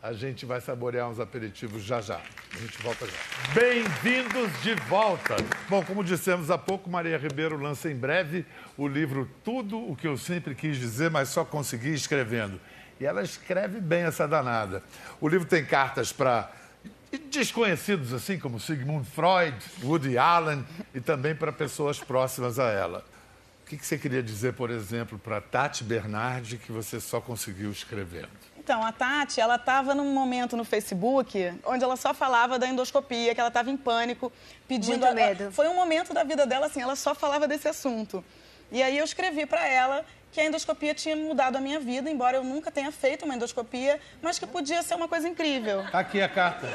A 0.00 0.12
gente 0.12 0.46
vai 0.46 0.60
saborear 0.60 1.08
uns 1.08 1.18
aperitivos 1.18 1.82
já 1.82 2.00
já. 2.00 2.20
A 2.54 2.58
gente 2.58 2.80
volta 2.82 3.06
já. 3.06 3.52
Bem-vindos 3.52 4.62
de 4.62 4.74
volta. 4.88 5.34
Bom, 5.68 5.84
como 5.84 6.04
dissemos 6.04 6.50
há 6.50 6.58
pouco, 6.58 6.88
Maria 6.88 7.18
Ribeiro 7.18 7.56
lança 7.60 7.90
em 7.90 7.96
breve 7.96 8.46
o 8.76 8.86
livro 8.86 9.28
Tudo 9.42 9.78
o 9.78 9.96
que 9.96 10.06
eu 10.06 10.16
sempre 10.16 10.54
quis 10.54 10.76
dizer, 10.76 11.10
mas 11.10 11.30
só 11.30 11.44
consegui 11.44 11.94
escrevendo. 11.94 12.60
E 13.00 13.06
ela 13.06 13.22
escreve 13.22 13.80
bem 13.80 14.02
essa 14.02 14.26
danada. 14.26 14.82
O 15.20 15.28
livro 15.28 15.46
tem 15.46 15.64
cartas 15.64 16.12
para 16.12 16.50
desconhecidos 17.30 18.12
assim 18.12 18.38
como 18.38 18.60
Sigmund 18.60 19.08
Freud, 19.08 19.56
Woody 19.82 20.18
Allen 20.18 20.64
e 20.94 21.00
também 21.00 21.34
para 21.34 21.52
pessoas 21.52 21.98
próximas 21.98 22.58
a 22.58 22.70
ela. 22.70 23.04
O 23.64 23.68
que, 23.68 23.76
que 23.76 23.86
você 23.86 23.98
queria 23.98 24.22
dizer, 24.22 24.54
por 24.54 24.70
exemplo, 24.70 25.18
para 25.18 25.40
Tati 25.40 25.84
Bernardi 25.84 26.56
que 26.56 26.72
você 26.72 26.98
só 27.00 27.20
conseguiu 27.20 27.70
escrevendo? 27.70 28.30
Então, 28.56 28.82
a 28.84 28.92
Tati, 28.92 29.40
ela 29.40 29.56
estava 29.56 29.94
num 29.94 30.12
momento 30.12 30.56
no 30.56 30.64
Facebook 30.64 31.52
onde 31.64 31.84
ela 31.84 31.96
só 31.96 32.12
falava 32.12 32.58
da 32.58 32.66
endoscopia, 32.66 33.34
que 33.34 33.40
ela 33.40 33.48
estava 33.48 33.70
em 33.70 33.76
pânico, 33.76 34.32
pedindo... 34.66 35.00
Muito 35.00 35.14
medo. 35.14 35.52
Foi 35.52 35.68
um 35.68 35.74
momento 35.74 36.12
da 36.12 36.24
vida 36.24 36.46
dela, 36.46 36.66
assim, 36.66 36.80
ela 36.80 36.96
só 36.96 37.14
falava 37.14 37.46
desse 37.46 37.68
assunto. 37.68 38.24
E 38.70 38.82
aí 38.82 38.98
eu 38.98 39.04
escrevi 39.04 39.46
para 39.46 39.66
ela 39.66 40.04
que 40.32 40.40
a 40.40 40.44
endoscopia 40.44 40.94
tinha 40.94 41.16
mudado 41.16 41.56
a 41.56 41.60
minha 41.60 41.80
vida, 41.80 42.10
embora 42.10 42.36
eu 42.36 42.44
nunca 42.44 42.70
tenha 42.70 42.92
feito 42.92 43.24
uma 43.24 43.34
endoscopia, 43.34 44.00
mas 44.22 44.38
que 44.38 44.46
podia 44.46 44.82
ser 44.82 44.94
uma 44.94 45.08
coisa 45.08 45.28
incrível. 45.28 45.84
Tá 45.90 46.00
aqui 46.00 46.20
a 46.20 46.28
carta. 46.28 46.68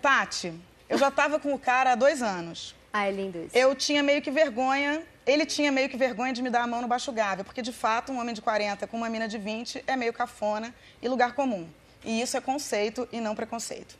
Tati, 0.00 0.52
eu 0.88 0.98
já 0.98 1.08
estava 1.08 1.38
com 1.38 1.54
o 1.54 1.58
cara 1.58 1.92
há 1.92 1.94
dois 1.94 2.22
anos. 2.22 2.74
Ah, 2.92 3.06
é 3.06 3.10
lindo 3.10 3.38
isso. 3.38 3.56
Eu 3.56 3.74
tinha 3.74 4.02
meio 4.02 4.20
que 4.20 4.30
vergonha, 4.30 5.02
ele 5.26 5.46
tinha 5.46 5.72
meio 5.72 5.88
que 5.88 5.96
vergonha 5.96 6.32
de 6.32 6.42
me 6.42 6.50
dar 6.50 6.62
a 6.62 6.66
mão 6.66 6.82
no 6.82 6.88
baixo 6.88 7.10
gávea, 7.12 7.44
porque 7.44 7.62
de 7.62 7.72
fato 7.72 8.12
um 8.12 8.20
homem 8.20 8.34
de 8.34 8.42
40 8.42 8.86
com 8.86 8.96
uma 8.96 9.08
mina 9.08 9.26
de 9.26 9.38
20 9.38 9.84
é 9.86 9.96
meio 9.96 10.12
cafona 10.12 10.74
e 11.00 11.08
lugar 11.08 11.34
comum. 11.34 11.68
E 12.04 12.20
isso 12.20 12.36
é 12.36 12.40
conceito 12.40 13.08
e 13.12 13.20
não 13.20 13.34
preconceito. 13.34 13.96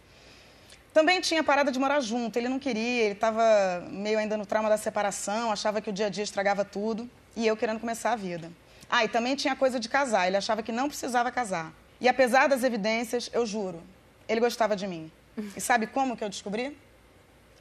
Também 0.92 1.20
tinha 1.22 1.42
parada 1.42 1.72
de 1.72 1.78
morar 1.78 2.00
junto, 2.00 2.36
ele 2.36 2.48
não 2.48 2.58
queria, 2.58 3.04
ele 3.04 3.14
estava 3.14 3.42
meio 3.88 4.18
ainda 4.18 4.36
no 4.36 4.44
trauma 4.44 4.68
da 4.68 4.76
separação, 4.76 5.50
achava 5.50 5.80
que 5.80 5.88
o 5.88 5.92
dia 5.92 6.06
a 6.06 6.10
dia 6.10 6.22
estragava 6.22 6.64
tudo, 6.64 7.08
e 7.36 7.46
eu 7.46 7.56
querendo 7.56 7.80
começar 7.80 8.12
a 8.12 8.16
vida. 8.16 8.50
Ah, 8.88 9.04
e 9.04 9.08
também 9.08 9.34
tinha 9.34 9.56
coisa 9.56 9.80
de 9.80 9.88
casar, 9.88 10.26
ele 10.26 10.36
achava 10.36 10.62
que 10.62 10.72
não 10.72 10.88
precisava 10.88 11.30
casar. 11.30 11.72
E 12.00 12.08
apesar 12.08 12.48
das 12.48 12.64
evidências, 12.64 13.30
eu 13.32 13.46
juro, 13.46 13.82
ele 14.28 14.40
gostava 14.40 14.76
de 14.76 14.86
mim. 14.86 15.10
E 15.56 15.60
sabe 15.60 15.86
como 15.86 16.16
que 16.16 16.22
eu 16.22 16.28
descobri? 16.28 16.76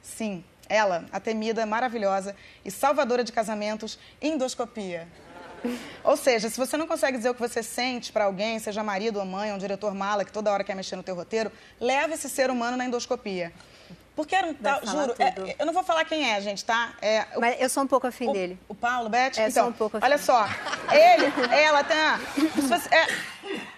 Sim, 0.02 0.44
ela, 0.68 1.06
a 1.12 1.20
temida, 1.20 1.64
maravilhosa 1.64 2.36
e 2.64 2.70
salvadora 2.70 3.24
de 3.24 3.32
casamentos, 3.32 3.98
endoscopia. 4.20 5.08
Ou 6.02 6.16
seja, 6.16 6.50
se 6.50 6.56
você 6.58 6.76
não 6.76 6.86
consegue 6.86 7.16
dizer 7.16 7.30
o 7.30 7.34
que 7.34 7.40
você 7.40 7.62
sente 7.62 8.10
para 8.12 8.24
alguém, 8.24 8.58
seja 8.58 8.82
marido 8.82 9.18
ou 9.18 9.24
mãe, 9.24 9.50
ou 9.50 9.56
um 9.56 9.58
diretor 9.58 9.94
mala 9.94 10.24
que 10.24 10.32
toda 10.32 10.50
hora 10.50 10.64
quer 10.64 10.74
mexer 10.74 10.96
no 10.96 11.02
teu 11.02 11.14
roteiro, 11.14 11.52
leva 11.80 12.14
esse 12.14 12.28
ser 12.28 12.50
humano 12.50 12.76
na 12.76 12.84
endoscopia. 12.84 13.52
Porque 14.14 14.34
era 14.36 14.46
um 14.46 14.52
tal, 14.52 14.80
juro, 14.84 15.14
é- 15.18 15.56
eu 15.58 15.64
não 15.64 15.72
vou 15.72 15.82
falar 15.82 16.04
quem 16.04 16.30
é, 16.30 16.38
gente, 16.40 16.62
tá? 16.64 16.92
É, 17.00 17.26
o, 17.34 17.40
Mas 17.40 17.58
eu 17.60 17.68
sou 17.70 17.82
um 17.82 17.86
pouco 17.86 18.06
afim 18.06 18.28
o- 18.28 18.32
dele. 18.32 18.58
o 18.68 18.74
Paulo, 18.74 19.08
Beth? 19.08 19.38
É, 19.38 19.48
então, 19.48 19.50
sou 19.64 19.68
um 19.68 19.72
pouco 19.72 19.96
afim. 19.96 20.04
olha 20.06 20.18
só, 20.18 20.46
ele, 20.92 21.32
ela, 21.56 21.82
tá, 21.82 22.20
se 22.54 22.60
você- 22.60 22.94
é, 22.94 23.06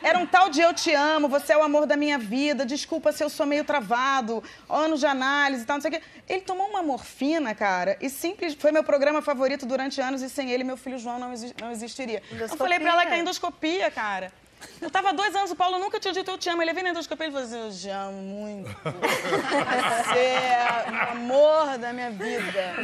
era 0.03 0.19
um 0.19 0.27
tal 0.27 0.51
de 0.51 0.61
eu 0.61 0.75
te 0.75 0.93
amo, 0.93 1.29
você 1.29 1.53
é 1.53 1.57
o 1.57 1.63
amor 1.63 1.87
da 1.87 1.97
minha 1.97 2.19
vida, 2.19 2.67
desculpa 2.67 3.13
se 3.13 3.23
eu 3.23 3.31
sou 3.31 3.47
meio 3.47 3.63
travado, 3.65 4.43
anos 4.69 4.99
de 4.99 5.07
análise 5.07 5.63
e 5.63 5.67
tal, 5.67 5.77
não 5.77 5.83
sei 5.83 5.91
o 5.91 5.95
quê. 5.95 6.03
Ele 6.29 6.41
tomou 6.41 6.67
uma 6.69 6.83
morfina, 6.83 7.55
cara, 7.55 7.97
e 8.01 8.11
simples, 8.11 8.55
foi 8.55 8.73
meu 8.73 8.83
programa 8.83 9.23
favorito 9.23 9.65
durante 9.65 10.01
anos 10.01 10.21
e 10.21 10.29
sem 10.29 10.51
ele 10.51 10.65
meu 10.65 10.77
filho 10.77 10.99
João 10.99 11.19
não, 11.19 11.33
exi- 11.33 11.55
não 11.61 11.71
existiria. 11.71 12.21
Eu 12.33 12.49
falei 12.49 12.81
pra 12.81 12.91
ela 12.91 13.07
que 13.07 13.13
é 13.15 13.19
endoscopia, 13.19 13.89
cara. 13.91 14.33
Eu 14.81 14.91
tava 14.91 15.11
há 15.11 15.13
dois 15.13 15.35
anos, 15.35 15.51
o 15.51 15.57
Paulo 15.57 15.79
nunca 15.79 15.99
tinha 15.99 16.13
dito 16.13 16.31
eu 16.31 16.39
te 16.39 16.49
amo. 16.51 16.63
Ele 16.63 16.73
veio 16.73 16.85
na 16.85 16.91
endoscopia 16.91 17.27
e 17.29 17.31
falou 17.31 17.47
assim, 17.47 17.59
eu 17.67 17.71
te 17.73 17.89
amo 17.91 18.13
muito. 18.23 18.71
Você 18.85 20.19
é 20.19 20.85
o 20.91 21.13
amor 21.13 21.79
da 21.79 21.93
minha 21.93 22.11
vida. 22.11 22.75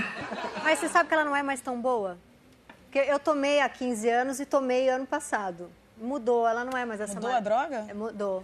Mas 0.62 0.79
você 0.79 0.88
sabe 0.88 1.09
que 1.09 1.14
ela 1.14 1.25
não 1.25 1.35
é 1.37 1.43
mais 1.43 1.61
tão 1.61 1.81
boa? 1.81 2.19
Porque 2.85 2.99
eu 2.99 3.19
tomei 3.19 3.61
há 3.61 3.69
15 3.69 4.09
anos 4.09 4.40
e 4.40 4.47
tomei 4.47 4.88
ano 4.88 5.07
passado. 5.07 5.71
Mudou, 5.97 6.47
ela 6.49 6.64
não 6.64 6.77
é 6.77 6.85
mais 6.85 7.01
essa 7.01 7.14
Mudou 7.14 7.31
mar- 7.31 7.37
a 7.38 7.40
droga? 7.40 7.85
É, 7.88 7.95
mudou. 7.95 8.43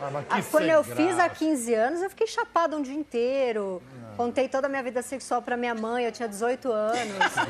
Ah, 0.00 0.10
mas 0.10 0.26
que 0.26 0.32
Ah, 0.34 0.42
Quando 0.50 0.64
eu 0.68 0.82
fiz 0.82 1.12
há 1.18 1.26
graça. 1.28 1.34
15 1.36 1.74
anos, 1.74 2.02
eu 2.02 2.10
fiquei 2.10 2.26
chapada 2.26 2.76
um 2.76 2.82
dia 2.82 2.94
inteiro. 2.94 3.80
Ah. 4.02 4.03
Contei 4.16 4.48
toda 4.48 4.66
a 4.66 4.70
minha 4.70 4.82
vida 4.82 5.02
sexual 5.02 5.42
pra 5.42 5.56
minha 5.56 5.74
mãe, 5.74 6.04
eu 6.04 6.12
tinha 6.12 6.28
18 6.28 6.70
anos. 6.70 6.98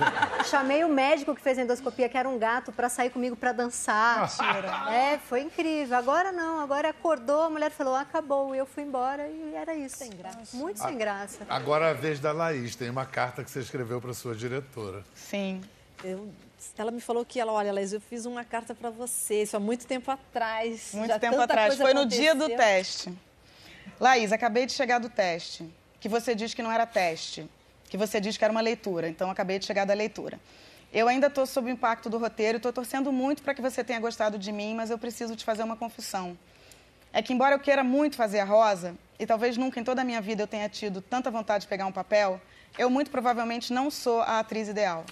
Chamei 0.51 0.85
o 0.85 0.89
médico 0.89 1.35
que 1.35 1.41
fez 1.41 1.59
a 1.59 1.63
endoscopia, 1.63 2.09
que 2.09 2.17
era 2.17 2.29
um 2.29 2.39
gato, 2.39 2.73
pra 2.73 2.89
sair 2.89 3.11
comigo 3.11 3.37
pra 3.37 3.53
dançar. 3.53 4.29
É, 4.93 5.19
foi 5.19 5.41
incrível. 5.43 5.97
Agora 5.97 6.33
não, 6.33 6.61
agora 6.61 6.89
acordou, 6.91 7.43
a 7.43 7.51
mulher 7.51 7.71
falou, 7.71 7.95
acabou. 7.95 8.55
E 8.55 8.59
eu 8.59 8.67
fui 8.67 8.83
embora 8.83 9.27
e 9.29 9.55
era 9.55 9.75
isso. 9.75 9.97
Sem 9.99 10.11
graça. 10.11 10.57
Muito 10.57 10.81
sem 10.81 10.97
graça. 10.97 11.39
Agora 11.49 11.87
é 11.87 11.91
a 11.91 11.95
vez 11.95 12.19
da 12.21 12.33
Laís. 12.33 12.75
Tem 12.77 12.89
uma 12.91 13.07
carta 13.07 13.43
que 13.45 13.51
você 13.51 13.61
escreveu 13.61 14.01
para 14.01 14.15
sua 14.15 14.35
diretora. 14.35 15.05
Sim. 15.15 15.61
Eu- 16.03 16.29
ela 16.79 16.91
me 16.91 17.01
falou 17.01 17.25
que 17.27 17.39
ela, 17.39 17.53
olha, 17.53 17.73
Laís, 17.73 17.93
eu 17.93 18.01
fiz 18.01 18.25
uma 18.25 18.43
carta 18.43 18.75
para 18.75 18.89
você, 18.89 19.43
isso 19.43 19.55
há 19.55 19.61
muito 19.61 19.87
tempo 19.87 20.11
atrás. 20.11 20.91
Muito 20.95 21.09
já 21.09 21.19
tempo 21.19 21.39
atrás. 21.39 21.77
Foi 21.77 21.93
no 21.93 22.07
dia 22.07 22.35
do 22.35 22.45
aconteceu. 22.45 22.57
teste. 22.57 23.15
Laís, 24.01 24.33
acabei 24.33 24.65
de 24.65 24.73
chegar 24.73 24.99
do 24.99 25.11
teste. 25.11 25.69
Que 26.05 26.09
você 26.11 26.35
diz 26.35 26.53
que 26.53 26.63
não 26.63 26.71
era 26.71 26.85
teste. 26.85 27.49
Que 27.89 27.97
você 27.97 28.21
diz 28.21 28.37
que 28.37 28.45
era 28.45 28.53
uma 28.53 28.61
leitura. 28.61 29.09
Então, 29.09 29.31
acabei 29.31 29.59
de 29.59 29.65
chegar 29.65 29.87
da 29.87 29.95
leitura. 29.95 30.39
Eu 30.93 31.09
ainda 31.09 31.29
estou 31.29 31.47
sob 31.47 31.71
o 31.71 31.73
impacto 31.73 32.11
do 32.11 32.19
roteiro 32.19 32.59
estou 32.59 32.75
torcendo 32.75 33.11
muito 33.11 33.43
para 33.43 33.55
que 33.55 33.63
você 33.63 33.83
tenha 33.83 33.99
gostado 33.99 34.39
de 34.39 34.53
mim, 34.53 34.75
mas 34.75 34.91
eu 34.91 34.99
preciso 34.99 35.35
te 35.35 35.43
fazer 35.43 35.63
uma 35.63 35.79
confissão. 35.79 36.37
É 37.11 37.23
que, 37.23 37.33
embora 37.33 37.55
eu 37.55 37.59
queira 37.59 37.83
muito 37.83 38.17
fazer 38.17 38.41
a 38.41 38.45
Rosa, 38.45 38.95
e 39.19 39.25
talvez 39.25 39.57
nunca 39.57 39.81
em 39.81 39.83
toda 39.83 40.03
a 40.03 40.05
minha 40.05 40.21
vida 40.21 40.43
eu 40.43 40.47
tenha 40.47 40.69
tido 40.69 41.01
tanta 41.01 41.31
vontade 41.31 41.63
de 41.63 41.69
pegar 41.69 41.87
um 41.87 41.93
papel, 41.93 42.39
eu 42.77 42.91
muito 42.91 43.11
provavelmente 43.11 43.73
não 43.73 43.91
sou 43.91 44.21
a 44.21 44.41
atriz 44.41 44.69
ideal. 44.69 45.07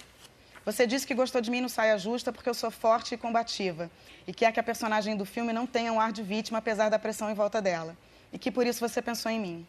Você 0.63 0.85
disse 0.85 1.07
que 1.07 1.15
gostou 1.15 1.41
de 1.41 1.49
mim 1.49 1.61
no 1.61 1.69
Saia 1.69 1.97
Justa 1.97 2.31
porque 2.31 2.49
eu 2.49 2.53
sou 2.53 2.69
forte 2.69 3.15
e 3.15 3.17
combativa 3.17 3.89
e 4.27 4.31
quer 4.31 4.51
que 4.51 4.59
a 4.59 4.63
personagem 4.63 5.17
do 5.17 5.25
filme 5.25 5.53
não 5.53 5.65
tenha 5.65 5.91
um 5.91 5.99
ar 5.99 6.11
de 6.11 6.21
vítima 6.21 6.59
apesar 6.59 6.89
da 6.89 6.99
pressão 6.99 7.31
em 7.31 7.33
volta 7.33 7.59
dela. 7.59 7.97
E 8.31 8.37
que 8.37 8.51
por 8.51 8.67
isso 8.67 8.79
você 8.79 9.01
pensou 9.01 9.31
em 9.31 9.39
mim. 9.39 9.67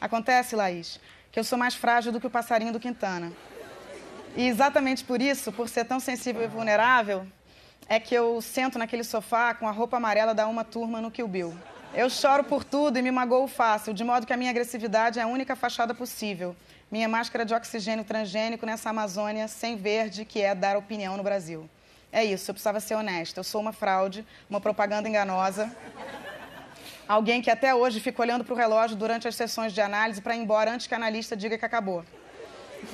Acontece, 0.00 0.54
Laís, 0.54 1.00
que 1.32 1.38
eu 1.38 1.44
sou 1.44 1.58
mais 1.58 1.74
frágil 1.74 2.12
do 2.12 2.20
que 2.20 2.26
o 2.26 2.30
passarinho 2.30 2.72
do 2.72 2.80
Quintana. 2.80 3.32
E 4.36 4.46
exatamente 4.46 5.02
por 5.02 5.22
isso, 5.22 5.50
por 5.50 5.68
ser 5.68 5.84
tão 5.84 5.98
sensível 5.98 6.42
e 6.42 6.46
vulnerável, 6.46 7.26
é 7.88 7.98
que 7.98 8.14
eu 8.14 8.40
sento 8.42 8.78
naquele 8.78 9.04
sofá 9.04 9.54
com 9.54 9.66
a 9.66 9.70
roupa 9.70 9.96
amarela 9.96 10.34
da 10.34 10.46
uma 10.46 10.64
turma 10.64 11.00
no 11.00 11.10
Kill 11.10 11.28
Bill. 11.28 11.58
Eu 11.94 12.10
choro 12.10 12.44
por 12.44 12.62
tudo 12.62 12.98
e 12.98 13.02
me 13.02 13.10
magoo 13.10 13.46
fácil, 13.46 13.94
de 13.94 14.04
modo 14.04 14.26
que 14.26 14.32
a 14.32 14.36
minha 14.36 14.50
agressividade 14.50 15.18
é 15.18 15.22
a 15.22 15.26
única 15.26 15.56
fachada 15.56 15.94
possível. 15.94 16.54
Minha 16.90 17.08
máscara 17.08 17.44
de 17.44 17.54
oxigênio 17.54 18.04
transgênico 18.04 18.66
nessa 18.66 18.90
Amazônia 18.90 19.48
sem 19.48 19.76
verde 19.76 20.24
que 20.24 20.42
é 20.42 20.54
dar 20.54 20.76
opinião 20.76 21.16
no 21.16 21.22
Brasil. 21.22 21.68
É 22.12 22.24
isso, 22.24 22.50
eu 22.50 22.54
precisava 22.54 22.80
ser 22.80 22.94
honesta. 22.96 23.40
Eu 23.40 23.44
sou 23.44 23.60
uma 23.60 23.72
fraude, 23.72 24.26
uma 24.50 24.60
propaganda 24.60 25.08
enganosa. 25.08 25.74
Alguém 27.08 27.40
que 27.40 27.50
até 27.50 27.74
hoje 27.74 28.00
fica 28.00 28.20
olhando 28.20 28.44
para 28.44 28.52
o 28.52 28.56
relógio 28.56 28.96
durante 28.96 29.28
as 29.28 29.36
sessões 29.36 29.72
de 29.72 29.80
análise 29.80 30.20
para 30.20 30.34
ir 30.34 30.40
embora 30.40 30.72
antes 30.72 30.86
que 30.86 30.94
a 30.94 30.96
analista 30.96 31.36
diga 31.36 31.56
que 31.56 31.64
acabou. 31.64 32.04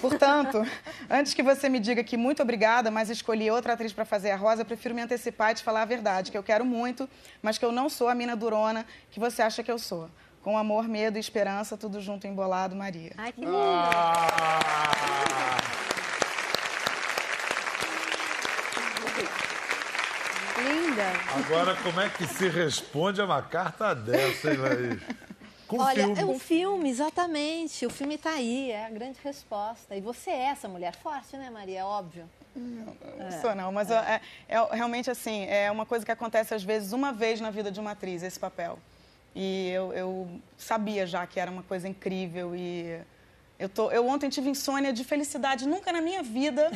Portanto, 0.01 0.67
antes 1.11 1.35
que 1.35 1.43
você 1.43 1.69
me 1.69 1.81
diga 1.81 2.05
que 2.05 2.17
muito 2.17 2.43
obrigada, 2.43 2.91
mas 2.91 3.09
escolhi 3.11 3.51
outra 3.51 3.73
atriz 3.73 3.93
para 3.93 4.05
fazer 4.05 4.31
a 4.31 4.37
Rosa, 4.37 4.63
eu 4.63 4.67
prefiro 4.67 4.95
me 4.95 5.03
antecipar 5.03 5.53
e 5.53 5.55
te 5.55 5.63
falar 5.63 5.83
a 5.83 5.87
verdade, 5.87 6.31
que 6.31 6.39
eu 6.39 6.43
quero 6.43 6.65
muito, 6.65 7.09
mas 7.41 7.59
que 7.59 7.65
eu 7.65 7.73
não 7.73 7.89
sou 7.89 8.09
a 8.09 8.15
mina 8.15 8.37
durona 8.37 8.87
que 9.11 9.19
você 9.19 9.43
acha 9.43 9.63
que 9.63 9.71
eu 9.71 9.79
sou. 9.79 10.09
Com 10.43 10.59
amor, 10.59 10.89
medo 10.89 11.17
e 11.17 11.21
esperança, 11.21 11.77
tudo 11.77 12.01
junto 12.01 12.27
embolado, 12.27 12.75
Maria. 12.75 13.13
Ai, 13.17 13.33
que 13.33 13.41
lindo. 13.41 13.57
Ah! 13.57 14.91
Linda. 20.63 21.13
Agora, 21.37 21.77
como 21.83 22.01
é 22.01 22.09
que 22.09 22.27
se 22.27 22.49
responde 22.49 23.21
a 23.21 23.25
uma 23.25 23.43
carta 23.43 23.95
dessa, 23.95 24.53
hein, 24.53 24.59
Laís? 24.59 25.01
Com 25.67 25.79
Olha, 25.79 26.05
filme. 26.05 26.21
é 26.21 26.25
um 26.27 26.39
filme, 26.39 26.91
exatamente. 26.91 27.87
O 27.87 27.91
filme 27.91 28.17
está 28.17 28.31
aí, 28.31 28.71
é 28.71 28.87
a 28.87 28.91
grande 28.91 29.19
resposta. 29.25 29.97
E 29.97 30.01
você 30.01 30.31
é 30.31 30.45
essa 30.45 30.69
mulher 30.69 30.95
forte, 30.95 31.37
né, 31.37 31.49
Maria? 31.51 31.81
É 31.81 31.85
óbvio. 31.85 32.29
Não 32.55 33.41
sou, 33.41 33.55
não, 33.55 33.73
mas 33.73 33.91
é, 33.91 34.21
é 34.49 34.63
realmente 34.75 35.11
assim, 35.11 35.47
é 35.47 35.71
uma 35.71 35.87
coisa 35.87 36.05
que 36.05 36.13
acontece 36.13 36.55
às 36.55 36.63
vezes 36.63 36.93
uma 36.93 37.11
vez 37.11 37.41
na 37.41 37.51
vida 37.51 37.71
de 37.71 37.81
uma 37.81 37.93
atriz, 37.93 38.23
esse 38.23 38.39
papel. 38.39 38.79
E 39.35 39.71
eu, 39.71 39.93
eu 39.95 40.41
sabia 40.59 41.07
já 41.07 41.27
que 41.27 41.41
era 41.41 41.51
uma 41.51 41.63
coisa 41.63 41.89
incrível 41.89 42.55
e 42.55 43.01
eu, 43.59 43.69
tô, 43.69 43.91
eu 43.91 44.07
ontem 44.07 44.29
tive 44.29 44.51
insônia 44.51 44.93
de 44.93 45.03
felicidade. 45.05 45.67
Nunca 45.67 45.91
na 45.91 46.03
minha 46.03 46.23
vida 46.23 46.71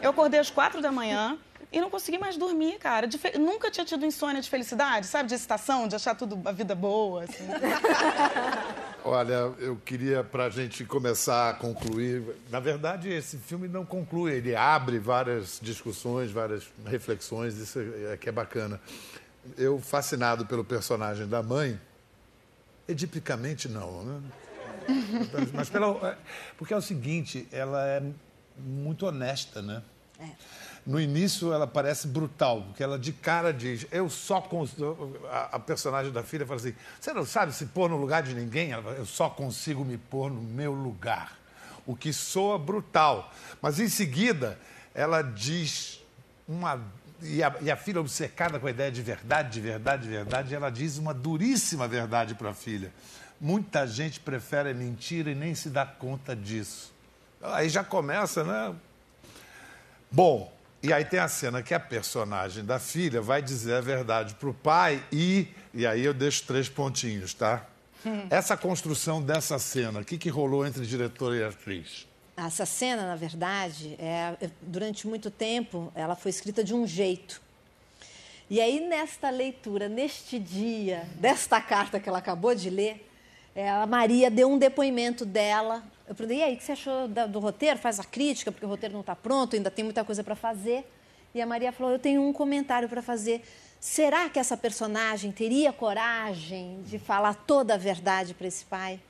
eu 0.00 0.10
acordei 0.10 0.38
às 0.38 0.50
quatro 0.50 0.80
da 0.80 0.92
manhã 0.92 1.36
e 1.72 1.80
não 1.80 1.90
consegui 1.90 2.18
mais 2.18 2.36
dormir, 2.36 2.78
cara. 2.78 3.06
De 3.06 3.18
fe- 3.18 3.36
Nunca 3.38 3.70
tinha 3.70 3.84
tido 3.84 4.04
insônia 4.06 4.40
de 4.40 4.48
felicidade, 4.48 5.06
sabe? 5.06 5.28
De 5.28 5.34
excitação, 5.34 5.86
de 5.88 5.94
achar 5.96 6.14
tudo 6.14 6.40
a 6.48 6.52
vida 6.52 6.74
boa, 6.74 7.24
assim. 7.24 7.44
Olha, 9.04 9.52
eu 9.60 9.76
queria, 9.84 10.24
para 10.24 10.46
a 10.46 10.50
gente 10.50 10.84
começar 10.84 11.50
a 11.50 11.54
concluir. 11.54 12.24
Na 12.50 12.58
verdade, 12.58 13.08
esse 13.08 13.36
filme 13.38 13.68
não 13.68 13.84
conclui, 13.86 14.32
ele 14.32 14.56
abre 14.56 14.98
várias 14.98 15.60
discussões, 15.62 16.30
várias 16.32 16.64
reflexões, 16.84 17.56
isso 17.56 17.78
é 18.12 18.16
que 18.16 18.28
é 18.28 18.32
bacana. 18.32 18.80
Eu, 19.56 19.78
fascinado 19.80 20.44
pelo 20.44 20.64
personagem 20.64 21.28
da 21.28 21.40
mãe, 21.40 21.78
edipicamente 22.88 23.68
não, 23.68 24.02
né? 24.02 24.20
Mas 25.52 25.68
pela, 25.68 25.86
é, 26.10 26.16
porque 26.56 26.74
é 26.74 26.76
o 26.76 26.82
seguinte, 26.82 27.46
ela 27.52 27.86
é 27.86 28.02
muito 28.58 29.06
honesta, 29.06 29.62
né? 29.62 29.82
No 30.86 31.00
início 31.00 31.52
ela 31.52 31.66
parece 31.66 32.06
brutal, 32.06 32.62
porque 32.62 32.80
ela 32.80 32.96
de 32.96 33.12
cara 33.12 33.52
diz, 33.52 33.86
eu 33.90 34.08
só 34.08 34.40
consigo. 34.40 35.18
A, 35.28 35.56
a 35.56 35.58
personagem 35.58 36.12
da 36.12 36.22
filha 36.22 36.46
fala 36.46 36.60
assim: 36.60 36.74
você 37.00 37.12
não 37.12 37.26
sabe 37.26 37.52
se 37.52 37.66
pôr 37.66 37.90
no 37.90 37.96
lugar 37.96 38.22
de 38.22 38.32
ninguém? 38.32 38.70
Ela 38.70 38.82
fala, 38.82 38.94
eu 38.94 39.06
só 39.06 39.28
consigo 39.28 39.84
me 39.84 39.98
pôr 39.98 40.30
no 40.30 40.40
meu 40.40 40.72
lugar. 40.72 41.36
O 41.84 41.96
que 41.96 42.12
soa 42.12 42.56
brutal. 42.56 43.32
Mas 43.60 43.80
em 43.80 43.88
seguida 43.88 44.56
ela 44.94 45.22
diz 45.22 46.00
uma. 46.46 46.80
E 47.20 47.42
a, 47.42 47.52
e 47.60 47.70
a 47.70 47.76
filha 47.76 48.00
obcecada 48.00 48.60
com 48.60 48.66
a 48.68 48.70
ideia 48.70 48.92
de 48.92 49.02
verdade, 49.02 49.54
de 49.54 49.60
verdade, 49.60 50.02
de 50.04 50.08
verdade, 50.08 50.54
ela 50.54 50.70
diz 50.70 50.98
uma 50.98 51.12
duríssima 51.12 51.88
verdade 51.88 52.36
para 52.36 52.50
a 52.50 52.54
filha. 52.54 52.92
Muita 53.40 53.86
gente 53.86 54.20
prefere 54.20 54.72
mentira 54.72 55.32
e 55.32 55.34
nem 55.34 55.54
se 55.54 55.68
dá 55.68 55.84
conta 55.84 56.36
disso. 56.36 56.92
Aí 57.42 57.68
já 57.68 57.82
começa, 57.82 58.44
né? 58.44 58.74
Bom, 60.10 60.55
E 60.82 60.92
aí 60.92 61.04
tem 61.04 61.18
a 61.18 61.28
cena 61.28 61.62
que 61.62 61.74
a 61.74 61.80
personagem 61.80 62.64
da 62.64 62.78
filha 62.78 63.20
vai 63.20 63.42
dizer 63.42 63.74
a 63.74 63.80
verdade 63.80 64.34
pro 64.34 64.54
pai 64.54 65.02
e. 65.12 65.48
E 65.74 65.86
aí 65.86 66.04
eu 66.04 66.14
deixo 66.14 66.44
três 66.44 66.68
pontinhos, 66.68 67.34
tá? 67.34 67.66
Essa 68.30 68.56
construção 68.56 69.20
dessa 69.20 69.58
cena, 69.58 70.00
o 70.00 70.04
que, 70.04 70.16
que 70.16 70.28
rolou 70.28 70.64
entre 70.64 70.86
diretor 70.86 71.34
e 71.34 71.42
atriz? 71.42 72.06
Essa 72.36 72.64
cena, 72.64 73.06
na 73.06 73.16
verdade, 73.16 73.96
é, 73.98 74.50
durante 74.62 75.08
muito 75.08 75.30
tempo, 75.30 75.90
ela 75.94 76.14
foi 76.14 76.30
escrita 76.30 76.62
de 76.62 76.74
um 76.74 76.86
jeito. 76.86 77.40
E 78.48 78.60
aí, 78.60 78.86
nesta 78.86 79.28
leitura, 79.30 79.88
neste 79.88 80.38
dia, 80.38 81.08
desta 81.14 81.60
carta 81.60 81.98
que 81.98 82.08
ela 82.08 82.18
acabou 82.18 82.54
de 82.54 82.70
ler, 82.70 83.10
é, 83.54 83.68
a 83.68 83.86
Maria 83.86 84.30
deu 84.30 84.48
um 84.48 84.58
depoimento 84.58 85.24
dela. 85.24 85.82
Eu 86.08 86.14
perguntei, 86.14 86.38
e 86.38 86.42
aí, 86.42 86.54
o 86.54 86.56
que 86.56 86.62
você 86.64 86.72
achou 86.72 87.08
do 87.08 87.38
roteiro? 87.40 87.78
Faz 87.78 87.98
a 87.98 88.04
crítica, 88.04 88.52
porque 88.52 88.64
o 88.64 88.68
roteiro 88.68 88.92
não 88.92 89.00
está 89.00 89.16
pronto, 89.16 89.56
ainda 89.56 89.70
tem 89.70 89.84
muita 89.84 90.04
coisa 90.04 90.22
para 90.22 90.36
fazer. 90.36 90.88
E 91.34 91.42
a 91.42 91.46
Maria 91.46 91.72
falou, 91.72 91.92
eu 91.92 91.98
tenho 91.98 92.22
um 92.22 92.32
comentário 92.32 92.88
para 92.88 93.02
fazer. 93.02 93.42
Será 93.80 94.28
que 94.28 94.38
essa 94.38 94.56
personagem 94.56 95.32
teria 95.32 95.72
coragem 95.72 96.80
de 96.82 96.98
falar 96.98 97.34
toda 97.34 97.74
a 97.74 97.76
verdade 97.76 98.34
para 98.34 98.46
esse 98.46 98.64
pai? 98.64 99.00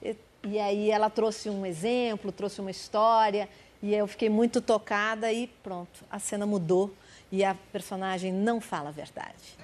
E, 0.00 0.16
e 0.44 0.58
aí 0.58 0.90
ela 0.90 1.10
trouxe 1.10 1.50
um 1.50 1.66
exemplo, 1.66 2.30
trouxe 2.30 2.60
uma 2.60 2.70
história, 2.70 3.48
e 3.82 3.94
eu 3.94 4.06
fiquei 4.06 4.28
muito 4.28 4.60
tocada 4.60 5.32
e 5.32 5.48
pronto, 5.62 6.04
a 6.10 6.18
cena 6.18 6.46
mudou 6.46 6.94
e 7.30 7.44
a 7.44 7.54
personagem 7.72 8.32
não 8.32 8.60
fala 8.60 8.88
a 8.88 8.92
verdade. 8.92 9.58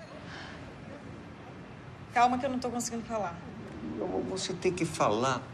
Calma 2.12 2.38
que 2.38 2.47
eu 2.47 2.51
não 2.51 2.59
tô 2.59 2.70
conseguindo 2.70 3.05
falar. 3.05 3.37
Você 4.31 4.53
tem 4.53 4.73
que 4.73 4.85
falar. 4.85 5.54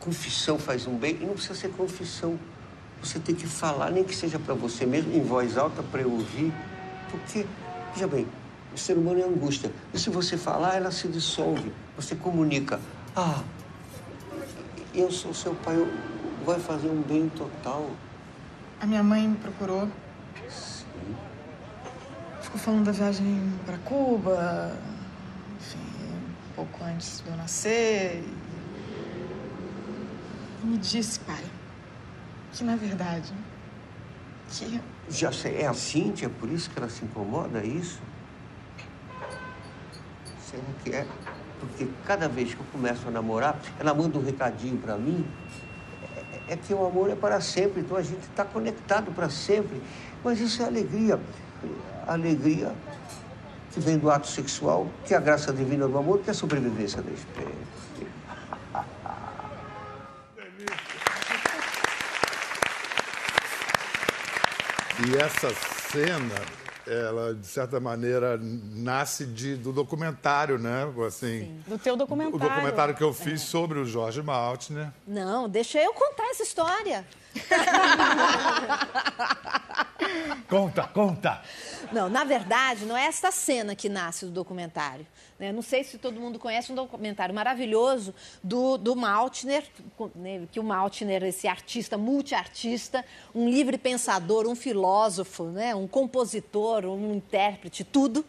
Confissão 0.00 0.58
faz 0.58 0.86
um 0.86 0.96
bem 0.96 1.18
e 1.20 1.24
não 1.24 1.34
precisa 1.34 1.54
ser 1.54 1.70
confissão. 1.70 2.38
Você 3.02 3.18
tem 3.18 3.34
que 3.34 3.46
falar, 3.46 3.90
nem 3.90 4.02
que 4.04 4.14
seja 4.14 4.38
para 4.38 4.54
você 4.54 4.84
mesmo, 4.86 5.12
em 5.14 5.22
voz 5.22 5.56
alta, 5.56 5.82
para 5.82 6.00
eu 6.02 6.10
ouvir. 6.10 6.52
Porque, 7.10 7.46
veja 7.94 8.06
bem, 8.06 8.26
o 8.74 8.78
ser 8.78 8.96
humano 8.96 9.20
é 9.20 9.24
angústia. 9.24 9.70
E 9.92 9.98
se 9.98 10.10
você 10.10 10.36
falar, 10.36 10.76
ela 10.76 10.90
se 10.90 11.08
dissolve. 11.08 11.72
Você 11.96 12.14
comunica. 12.14 12.80
Ah, 13.14 13.40
eu 14.94 15.10
sou 15.10 15.32
seu 15.34 15.54
pai, 15.54 15.76
eu- 15.76 15.92
vai 16.44 16.58
fazer 16.58 16.88
um 16.88 17.02
bem 17.02 17.28
total. 17.30 17.90
A 18.80 18.86
minha 18.86 19.02
mãe 19.02 19.28
me 19.28 19.36
procurou. 19.36 19.88
Ficou 22.40 22.58
falando 22.60 22.84
da 22.86 22.92
viagem 22.92 23.52
pra 23.66 23.76
Cuba, 23.78 24.72
enfim, 25.60 25.78
um 25.78 26.54
pouco 26.54 26.82
antes 26.84 27.20
de 27.24 27.30
eu 27.30 27.36
nascer. 27.36 28.24
Me 30.68 30.76
disse, 30.76 31.18
pai, 31.20 31.42
que 32.52 32.62
na 32.62 32.76
verdade, 32.76 33.32
que 34.50 34.78
Já 35.08 35.32
sei, 35.32 35.62
é 35.62 35.66
a 35.66 35.72
Cíntia, 35.72 36.28
por 36.28 36.46
isso 36.50 36.68
que 36.68 36.78
ela 36.78 36.90
se 36.90 37.06
incomoda, 37.06 37.60
é 37.60 37.66
isso? 37.66 37.98
Será 40.44 40.62
que 40.84 40.90
é? 40.94 41.06
Porque 41.58 41.88
cada 42.04 42.28
vez 42.28 42.52
que 42.52 42.60
eu 42.60 42.66
começo 42.70 43.08
a 43.08 43.10
namorar, 43.10 43.58
ela 43.80 43.94
manda 43.94 44.18
um 44.18 44.22
recadinho 44.22 44.76
pra 44.76 44.98
mim. 44.98 45.26
É, 46.48 46.52
é 46.52 46.56
que 46.58 46.74
o 46.74 46.84
amor 46.84 47.08
é 47.08 47.14
para 47.14 47.40
sempre, 47.40 47.80
então 47.80 47.96
a 47.96 48.02
gente 48.02 48.24
está 48.24 48.44
conectado 48.44 49.10
para 49.12 49.30
sempre. 49.30 49.80
Mas 50.22 50.38
isso 50.38 50.62
é 50.62 50.66
alegria. 50.66 51.18
Alegria 52.06 52.74
que 53.72 53.80
vem 53.80 53.96
do 53.96 54.10
ato 54.10 54.26
sexual, 54.26 54.86
que 55.06 55.14
é 55.14 55.16
a 55.16 55.20
graça 55.20 55.50
divina 55.50 55.88
do 55.88 55.96
amor, 55.96 56.18
que 56.18 56.28
é 56.28 56.32
a 56.32 56.34
sobrevivência 56.34 57.00
da 57.00 57.10
espécie. 57.10 57.68
E 65.06 65.16
essa 65.16 65.48
cena, 65.92 66.34
ela, 66.86 67.34
de 67.34 67.46
certa 67.46 67.78
maneira, 67.78 68.38
nasce 68.40 69.26
de, 69.26 69.54
do 69.54 69.72
documentário, 69.72 70.58
né? 70.58 70.92
Assim, 71.06 71.60
Do 71.66 71.78
teu 71.78 71.94
o 71.94 71.96
documentário. 71.96 72.38
documentário 72.38 72.94
que 72.94 73.04
eu 73.04 73.12
fiz 73.14 73.42
sobre 73.42 73.78
o 73.78 73.84
Jorge 73.84 74.22
Maltner. 74.22 74.90
Não, 75.06 75.48
deixa 75.48 75.78
eu 75.80 75.92
contar 75.92 76.24
essa 76.30 76.42
história. 76.42 77.06
Conta, 80.48 80.84
conta! 80.84 81.42
Não, 81.92 82.08
na 82.08 82.24
verdade, 82.24 82.84
não 82.84 82.96
é 82.96 83.04
esta 83.06 83.30
cena 83.30 83.74
que 83.74 83.88
nasce 83.88 84.24
do 84.26 84.30
documentário. 84.30 85.06
né? 85.38 85.52
Não 85.52 85.62
sei 85.62 85.84
se 85.84 85.98
todo 85.98 86.20
mundo 86.20 86.38
conhece 86.38 86.72
um 86.72 86.74
documentário 86.74 87.34
maravilhoso 87.34 88.14
do, 88.42 88.76
do 88.76 88.96
Maltner, 88.96 89.64
né, 90.14 90.46
que 90.50 90.58
o 90.58 90.64
Maltner, 90.64 91.22
esse 91.24 91.46
artista, 91.46 91.96
multiartista, 91.96 93.04
um 93.34 93.48
livre 93.48 93.78
pensador, 93.78 94.46
um 94.46 94.54
filósofo, 94.54 95.44
né, 95.44 95.74
um 95.74 95.86
compositor, 95.86 96.84
um 96.86 97.14
intérprete, 97.14 97.84
tudo. 97.84 98.24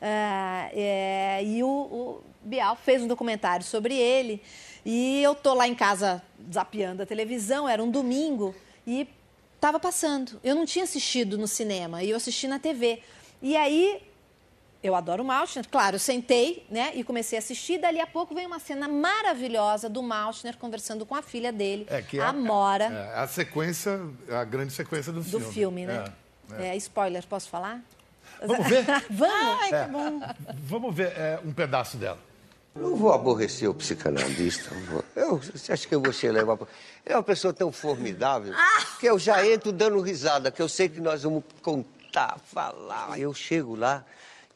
Ah, 0.00 0.68
é, 0.72 1.42
e 1.44 1.62
o, 1.62 1.68
o 1.68 2.22
Bial 2.42 2.76
fez 2.76 3.02
um 3.02 3.06
documentário 3.06 3.64
sobre 3.64 3.96
ele. 3.96 4.42
E 4.84 5.22
eu 5.22 5.34
tô 5.34 5.54
lá 5.54 5.66
em 5.66 5.74
casa 5.74 6.22
zapeando 6.52 7.02
a 7.02 7.06
televisão, 7.06 7.68
era 7.68 7.82
um 7.82 7.90
domingo, 7.90 8.54
e 8.86 9.08
Tava 9.64 9.80
passando. 9.80 10.38
Eu 10.44 10.54
não 10.54 10.66
tinha 10.66 10.84
assistido 10.84 11.38
no 11.38 11.48
cinema 11.48 12.04
eu 12.04 12.18
assisti 12.18 12.46
na 12.46 12.58
TV. 12.58 13.00
E 13.40 13.56
aí, 13.56 13.98
eu 14.82 14.94
adoro 14.94 15.22
o 15.22 15.26
Maltner, 15.26 15.66
claro, 15.70 15.96
eu 15.96 16.00
sentei, 16.00 16.66
né, 16.68 16.92
e 16.94 17.02
comecei 17.02 17.38
a 17.38 17.40
assistir. 17.40 17.78
Dali 17.78 17.98
a 17.98 18.06
pouco 18.06 18.34
veio 18.34 18.46
uma 18.46 18.58
cena 18.58 18.86
maravilhosa 18.86 19.88
do 19.88 20.02
Maltner 20.02 20.58
conversando 20.58 21.06
com 21.06 21.14
a 21.14 21.22
filha 21.22 21.50
dele, 21.50 21.86
É 21.88 22.02
que 22.02 22.20
a 22.20 22.30
Mora, 22.30 22.84
É, 22.84 23.18
a 23.18 23.26
sequência, 23.26 23.98
a 24.28 24.44
grande 24.44 24.74
sequência 24.74 25.10
do 25.10 25.22
do 25.22 25.40
filme. 25.40 25.54
filme, 25.54 25.86
né? 25.86 26.12
É, 26.58 26.66
é. 26.66 26.68
É, 26.68 26.76
spoiler, 26.76 27.26
posso 27.26 27.48
falar? 27.48 27.80
Vamos 28.46 28.66
ver? 28.68 28.84
Vamos! 29.08 29.60
Ai, 29.62 29.72
É. 29.72 29.84
que 29.86 29.90
bom. 29.90 30.20
Vamos 30.58 30.94
ver 30.94 31.06
é, 31.16 31.40
um 31.42 31.54
pedaço 31.54 31.96
dela. 31.96 32.18
Não 32.74 32.96
vou 32.96 33.12
aborrecer 33.12 33.70
o 33.70 33.74
psicanalista. 33.74 34.74
Eu, 35.14 35.38
você 35.38 35.72
acha 35.72 35.86
que 35.86 35.94
eu 35.94 36.02
vou 36.02 36.12
te 36.12 36.28
levar. 36.28 36.58
É 37.06 37.14
uma 37.14 37.22
pessoa 37.22 37.52
tão 37.52 37.70
formidável 37.70 38.54
que 38.98 39.06
eu 39.06 39.18
já 39.18 39.46
entro 39.46 39.70
dando 39.70 40.00
risada, 40.00 40.50
que 40.50 40.62
eu 40.62 40.68
sei 40.68 40.88
que 40.88 41.00
nós 41.00 41.22
vamos 41.22 41.44
contar, 41.62 42.38
falar. 42.52 43.18
Eu 43.18 43.34
chego 43.34 43.76
lá 43.76 44.04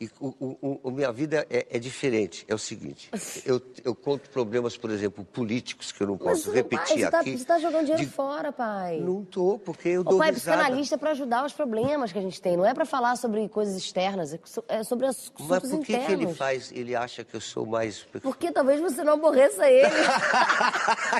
e 0.00 0.08
o, 0.20 0.28
o, 0.62 0.80
o- 0.84 0.90
minha 0.90 1.10
vida 1.12 1.46
é, 1.50 1.66
é 1.70 1.78
diferente. 1.78 2.44
É 2.48 2.54
o 2.54 2.58
seguinte, 2.58 3.10
eu, 3.44 3.60
eu 3.84 3.94
conto 3.94 4.30
problemas, 4.30 4.76
por 4.76 4.90
exemplo, 4.90 5.24
políticos 5.24 5.90
que 5.92 6.02
eu 6.02 6.06
não 6.06 6.14
Mas, 6.20 6.38
posso 6.38 6.44
pai, 6.46 6.54
repetir 6.54 6.98
você 7.00 7.10
tá, 7.10 7.20
aqui. 7.20 7.36
você 7.38 7.44
tá 7.44 7.58
jogando 7.58 7.82
dinheiro 7.86 8.04
de- 8.04 8.10
fora, 8.10 8.52
pai. 8.52 9.00
Não 9.00 9.24
tô, 9.24 9.58
porque 9.58 9.88
eu 9.90 10.00
Ô, 10.02 10.04
dou 10.04 10.18
pai, 10.18 10.30
risada. 10.32 10.56
psicanalista 10.58 10.94
é 10.94 10.98
pra 10.98 11.10
ajudar 11.10 11.44
os 11.44 11.52
problemas 11.52 12.12
que 12.12 12.18
a 12.18 12.22
gente 12.22 12.40
tem. 12.40 12.56
Não 12.56 12.64
é 12.64 12.72
pra 12.74 12.84
falar 12.86 13.16
sobre 13.16 13.48
coisas 13.48 13.76
externas, 13.76 14.32
é 14.32 14.38
é 14.68 14.82
sobre 14.84 15.06
as 15.06 15.32
Mas 15.38 15.50
assuntos 15.64 15.78
por 15.78 15.86
que, 15.86 15.98
que 15.98 16.12
ele 16.12 16.32
faz, 16.34 16.70
ele 16.72 16.94
acha 16.94 17.24
que 17.24 17.34
eu 17.34 17.40
sou 17.40 17.66
mais... 17.66 18.06
Porque 18.22 18.52
talvez 18.52 18.80
você 18.80 19.02
não 19.02 19.14
aborreça 19.14 19.68
ele. 19.68 19.88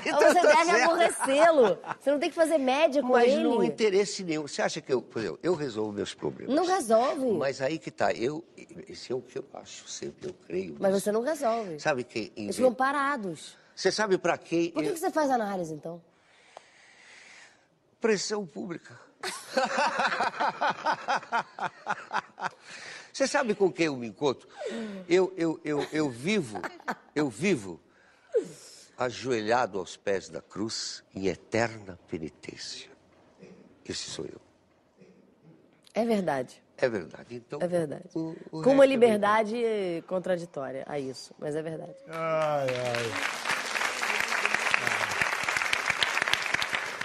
Então 0.06 0.20
você 0.20 0.40
tá 0.40 0.64
deve 0.64 0.82
aborrecê-lo. 0.82 1.78
Você 2.00 2.10
não 2.10 2.18
tem 2.18 2.28
que 2.30 2.34
fazer 2.36 2.58
média 2.58 3.02
com 3.02 3.08
Mas 3.08 3.32
ele. 3.32 3.42
não 3.42 3.60
há 3.60 3.66
interesse 3.66 4.22
nenhum. 4.22 4.42
Você 4.42 4.62
acha 4.62 4.80
que 4.80 4.92
eu, 4.92 5.02
por 5.02 5.18
exemplo, 5.20 5.38
eu 5.42 5.54
resolvo 5.54 5.92
meus 5.92 6.14
problemas? 6.14 6.54
Não 6.54 6.66
resolve. 6.66 7.32
Mas 7.32 7.60
aí 7.60 7.78
que 7.78 7.90
tá, 7.90 8.12
eu, 8.12 8.44
esse 8.88 9.12
é 9.12 9.14
o 9.14 9.20
que 9.22 9.38
eu 9.38 9.44
acho 9.54 9.88
sempre, 9.88 10.28
eu 10.28 10.34
creio. 10.46 10.76
Mas 10.78 10.92
nisso. 10.92 11.04
você 11.04 11.12
não 11.12 11.22
resolve. 11.22 11.78
Sabe 11.80 12.04
quem 12.04 12.32
Eles 12.36 12.56
ficam 12.56 12.74
parados. 12.74 13.56
Você 13.74 13.90
sabe 13.92 14.18
pra 14.18 14.36
quem? 14.36 14.70
Por 14.70 14.82
que, 14.82 14.88
eu- 14.88 14.94
que 14.94 14.98
você 15.00 15.10
faz 15.10 15.30
análise, 15.30 15.72
então? 15.74 16.02
Pressão 18.00 18.46
pública. 18.46 18.98
Você 23.12 23.26
sabe 23.26 23.52
com 23.54 23.72
quem 23.72 23.86
eu 23.86 23.96
me 23.96 24.06
encontro? 24.06 24.48
Eu, 25.08 25.32
eu, 25.36 25.60
eu, 25.64 25.84
eu 25.92 26.08
vivo, 26.08 26.60
eu 27.16 27.28
vivo 27.28 27.80
ajoelhado 28.96 29.76
aos 29.78 29.96
pés 29.96 30.28
da 30.28 30.40
cruz 30.40 31.02
em 31.12 31.26
eterna 31.26 31.98
penitência. 32.06 32.88
Esse 33.84 34.08
sou 34.08 34.24
eu. 34.24 34.40
É 35.94 36.04
verdade. 36.04 36.62
É 36.80 36.88
verdade. 36.88 37.34
Então, 37.34 37.58
É 37.60 37.66
verdade. 37.66 38.04
o- 38.14 38.36
o 38.52 38.62
Com 38.62 38.70
uma 38.72 38.84
é 38.84 38.86
liberdade 38.86 39.56
contraditória 40.06 40.84
a 40.86 40.98
isso, 40.98 41.34
mas 41.38 41.56
é 41.56 41.62
verdade. 41.62 41.92
Ai, 42.08 42.68
ai. 42.68 44.08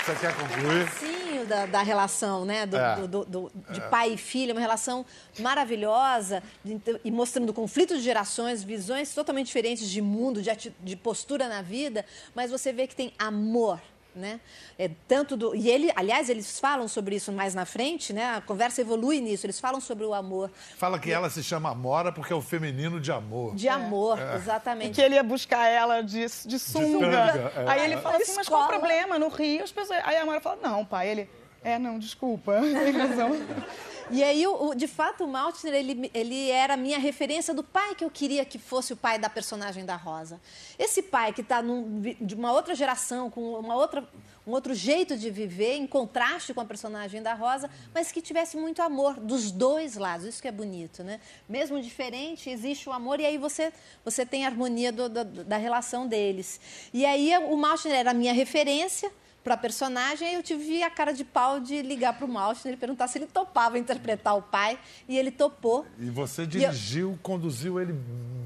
Você 0.05 0.15
quer 0.15 0.35
concluir? 0.35 0.89
Sim, 0.99 1.45
da, 1.45 1.65
da 1.65 1.81
relação, 1.81 2.43
né? 2.43 2.65
Do, 2.65 2.75
É. 2.77 2.95
do- 2.97 3.07
do- 3.07 3.25
do- 3.25 3.51
de 3.71 3.79
pai 3.89 4.11
e 4.13 4.17
filha, 4.17 4.53
uma 4.53 4.59
relação 4.59 5.05
maravilhosa 5.39 6.43
de- 6.63 6.79
e 7.05 7.09
mostrando 7.09 7.53
conflitos 7.53 7.99
de 7.99 8.03
gerações, 8.03 8.61
visões 8.63 9.13
totalmente 9.13 9.47
diferentes 9.47 9.89
de 9.89 10.01
mundo, 10.01 10.41
de, 10.41 10.49
ati- 10.49 10.75
de 10.81 10.95
postura 10.97 11.47
na 11.47 11.61
vida, 11.61 12.05
mas 12.35 12.51
você 12.51 12.73
vê 12.73 12.85
que 12.85 12.95
tem 12.95 13.13
amor. 13.17 13.79
Né? 14.15 14.39
É, 14.77 14.91
tanto 15.07 15.35
do, 15.35 15.55
e 15.55 15.69
ele, 15.69 15.91
aliás, 15.95 16.29
eles 16.29 16.59
falam 16.59 16.87
sobre 16.87 17.15
isso 17.15 17.31
mais 17.31 17.55
na 17.55 17.65
frente, 17.65 18.13
né? 18.13 18.35
A 18.35 18.41
conversa 18.41 18.81
evolui 18.81 19.19
nisso. 19.19 19.45
Eles 19.45 19.59
falam 19.59 19.81
sobre 19.81 20.05
o 20.05 20.13
amor, 20.13 20.51
Fala 20.77 20.99
que 20.99 21.11
ela 21.11 21.29
se 21.29 21.43
chama 21.43 21.71
Amora 21.71 22.11
porque 22.11 22.31
é 22.31 22.35
o 22.35 22.41
feminino 22.41 22.99
de 22.99 23.11
amor. 23.11 23.55
de 23.55 23.67
amor, 23.67 24.19
É. 24.19 24.33
E 24.33 24.35
exatamente. 24.35 24.95
que 24.95 25.01
ele 25.01 25.15
ia 25.15 25.23
buscar 25.23 25.67
ela 25.67 26.01
de, 26.01 26.19
de 26.21 26.59
sunga. 26.59 26.87
sunga, 27.31 27.53
é. 27.55 27.65
Aí 27.67 27.85
ele 27.85 27.97
fala 27.97 28.17
assim, 28.17 28.35
mas 28.35 28.47
qual 28.47 28.65
o 28.65 28.67
problema? 28.67 29.17
No 29.17 29.29
Rio, 29.29 29.63
as 29.63 29.71
pessoas... 29.71 29.99
Aí 30.03 30.15
a 30.17 30.25
Mara 30.25 30.41
fala, 30.41 30.59
não, 30.61 30.85
pai, 30.85 31.09
ele... 31.09 31.29
É, 31.63 31.79
não, 31.79 31.97
desculpa, 31.97 32.59
tem 32.61 32.91
razão. 32.91 33.31
E 34.11 34.23
aí, 34.23 34.45
o, 34.45 34.69
o- 34.69 34.75
de 34.75 34.87
fato, 34.87 35.23
o 35.23 35.27
Maltner, 35.27 35.73
ele, 35.73 36.11
ele 36.13 36.49
era 36.49 36.73
a 36.73 36.77
minha 36.77 36.99
referência 36.99 37.53
do 37.53 37.63
pai 37.63 37.95
que 37.95 38.03
eu 38.03 38.09
queria 38.09 38.43
que 38.45 38.59
fosse 38.59 38.93
o 38.93 38.97
pai 38.97 39.17
da 39.17 39.29
personagem 39.29 39.85
da 39.85 39.95
Rosa. 39.95 40.39
Esse 40.77 41.01
pai 41.01 41.33
que 41.33 41.41
está 41.41 41.61
de 41.61 42.35
uma 42.35 42.51
outra 42.51 42.75
geração, 42.75 43.29
com 43.29 43.53
uma 43.59 43.75
outra, 43.75 44.07
um 44.45 44.51
outro 44.51 44.73
jeito 44.73 45.17
de 45.17 45.29
viver, 45.29 45.75
em 45.75 45.87
contraste 45.87 46.53
com 46.53 46.61
a 46.61 46.65
personagem 46.65 47.21
da 47.21 47.33
Rosa, 47.33 47.69
mas 47.93 48.11
que 48.11 48.21
tivesse 48.21 48.57
muito 48.57 48.81
amor 48.81 49.15
dos 49.19 49.51
dois 49.51 49.95
lados. 49.95 50.25
Isso 50.25 50.41
que 50.41 50.47
é 50.47 50.51
bonito, 50.51 51.03
né? 51.03 51.19
Mesmo 51.47 51.81
diferente, 51.81 52.49
existe 52.49 52.89
o 52.89 52.91
amor 52.91 53.19
e 53.19 53.25
aí 53.25 53.37
você, 53.37 53.71
você 54.03 54.25
tem 54.25 54.45
a 54.45 54.49
harmonia 54.49 54.91
do- 54.91 55.09
do- 55.09 55.25
da 55.45 55.57
relação 55.57 56.05
deles. 56.07 56.59
E 56.93 57.05
aí, 57.05 57.31
o 57.37 57.55
Maltner 57.57 57.95
era 57.99 58.11
a 58.11 58.13
minha 58.13 58.33
referência 58.33 59.11
para 59.43 59.55
a 59.55 59.57
personagem, 59.57 60.29
aí 60.29 60.33
eu 60.35 60.43
tive 60.43 60.81
a 60.83 60.89
cara 60.89 61.11
de 61.11 61.23
pau 61.25 61.59
de 61.59 61.81
ligar 61.81 62.13
para 62.13 62.25
o 62.25 62.29
Maltner 62.29 62.75
e 62.75 62.77
perguntar 62.77 63.07
se 63.07 63.17
ele 63.17 63.27
topava 63.27 63.77
interpretar 63.77 64.37
o 64.37 64.41
pai, 64.41 64.79
e 65.07 65.17
ele 65.17 65.31
topou. 65.31 65.85
E 65.99 66.09
você 66.09 66.45
dirigiu, 66.47 67.19
conduziu 67.21 67.79
ele 67.79 67.93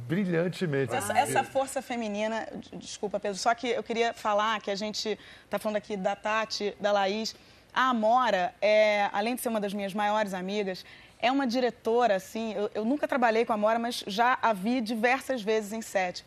brilhantemente. 0.07 0.95
Essa, 0.95 1.17
essa 1.17 1.43
força 1.43 1.81
feminina, 1.81 2.47
desculpa, 2.73 3.19
Pedro, 3.19 3.37
só 3.37 3.53
que 3.53 3.67
eu 3.67 3.83
queria 3.83 4.13
falar 4.13 4.59
que 4.59 4.71
a 4.71 4.75
gente 4.75 5.17
está 5.45 5.59
falando 5.59 5.77
aqui 5.77 5.95
da 5.95 6.15
Tati, 6.15 6.75
da 6.79 6.91
Laís. 6.91 7.35
A 7.73 7.89
Amora, 7.89 8.55
é, 8.59 9.07
além 9.13 9.35
de 9.35 9.41
ser 9.41 9.49
uma 9.49 9.59
das 9.59 9.73
minhas 9.73 9.93
maiores 9.93 10.33
amigas, 10.33 10.83
é 11.19 11.31
uma 11.31 11.45
diretora, 11.45 12.15
assim, 12.15 12.53
eu, 12.53 12.71
eu 12.73 12.85
nunca 12.85 13.07
trabalhei 13.07 13.45
com 13.45 13.51
a 13.51 13.55
Amora, 13.55 13.77
mas 13.77 14.03
já 14.07 14.37
a 14.41 14.51
vi 14.51 14.81
diversas 14.81 15.43
vezes 15.43 15.73
em 15.73 15.81
set. 15.81 16.25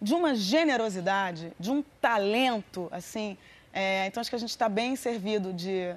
De 0.00 0.14
uma 0.14 0.34
generosidade, 0.34 1.52
de 1.58 1.70
um 1.70 1.82
talento, 2.00 2.88
assim. 2.92 3.36
É, 3.72 4.06
então 4.06 4.20
acho 4.20 4.30
que 4.30 4.36
a 4.36 4.38
gente 4.38 4.50
está 4.50 4.68
bem 4.68 4.94
servido 4.96 5.52
de 5.52 5.94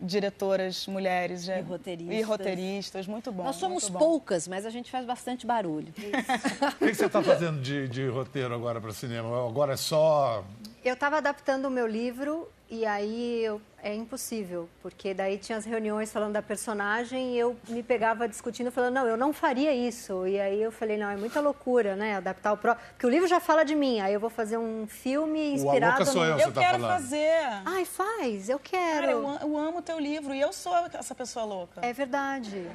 diretoras 0.00 0.86
mulheres 0.86 1.48
é, 1.48 1.58
E 1.58 1.62
roteiristas. 1.62 2.16
e 2.18 2.22
roteiristas, 2.22 3.06
muito 3.06 3.32
bom. 3.32 3.42
Nós 3.44 3.56
somos 3.56 3.88
bom. 3.88 3.98
poucas, 3.98 4.46
mas 4.46 4.64
a 4.64 4.70
gente 4.70 4.90
faz 4.90 5.04
bastante 5.04 5.46
barulho. 5.46 5.92
O 6.76 6.78
que 6.78 6.86
que 6.86 6.94
você 6.94 7.06
está 7.06 7.22
fazendo 7.22 7.60
de, 7.60 7.88
de 7.88 8.06
roteiro 8.08 8.54
agora 8.54 8.80
para 8.80 8.92
cinema? 8.92 9.46
Agora 9.48 9.72
é 9.74 9.76
só. 9.76 10.44
Eu 10.84 10.94
estava 10.94 11.16
adaptando 11.18 11.66
o 11.66 11.70
meu 11.70 11.86
livro 11.86 12.48
e 12.70 12.84
aí 12.86 13.44
eu- 13.44 13.60
é 13.80 13.94
impossível, 13.94 14.68
porque 14.82 15.14
daí 15.14 15.38
tinha 15.38 15.56
as 15.56 15.64
reuniões 15.64 16.12
falando 16.12 16.32
da 16.32 16.42
personagem 16.42 17.34
e 17.34 17.38
eu 17.38 17.56
me 17.68 17.80
pegava 17.80 18.26
discutindo, 18.28 18.72
falando, 18.72 18.94
não, 18.94 19.06
eu 19.06 19.16
não 19.16 19.32
faria 19.32 19.72
isso. 19.72 20.26
E 20.26 20.38
aí 20.40 20.60
eu 20.60 20.72
falei, 20.72 20.96
não, 20.98 21.08
é 21.08 21.16
muita 21.16 21.40
loucura, 21.40 21.94
né, 21.94 22.16
adaptar 22.16 22.52
o 22.52 22.56
próprio... 22.56 22.84
Porque 22.90 23.06
o 23.06 23.08
livro 23.08 23.28
já 23.28 23.38
fala 23.38 23.64
de 23.64 23.76
mim, 23.76 24.00
aí 24.00 24.12
eu 24.12 24.18
vou 24.18 24.28
fazer 24.30 24.58
um 24.58 24.84
filme 24.88 25.54
inspirado... 25.54 25.98
Louca 25.98 26.04
Sou 26.06 26.24
no... 26.24 26.40
Eu, 26.40 26.52
tá 26.52 26.60
quero 26.60 26.80
falando. 26.80 27.00
fazer. 27.00 27.38
Ai, 27.64 27.84
faz, 27.84 28.48
eu 28.48 28.58
quero. 28.58 29.00
Cara, 29.00 29.12
eu, 29.12 29.38
eu 29.42 29.56
amo 29.56 29.78
o 29.78 29.82
teu 29.82 29.98
livro 30.00 30.34
e 30.34 30.40
eu 30.40 30.52
sou 30.52 30.74
essa 30.92 31.14
pessoa 31.14 31.44
louca. 31.44 31.80
É 31.80 31.92
verdade. 31.92 32.66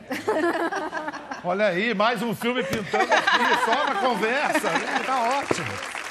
Olha 1.43 1.67
aí, 1.67 1.93
mais 1.93 2.21
um 2.21 2.33
filme 2.33 2.63
pintando 2.63 3.11
aqui, 3.13 3.65
só 3.65 3.93
na 3.93 3.95
conversa. 3.95 4.69
Tá 5.05 5.39
ótimo. 5.39 6.02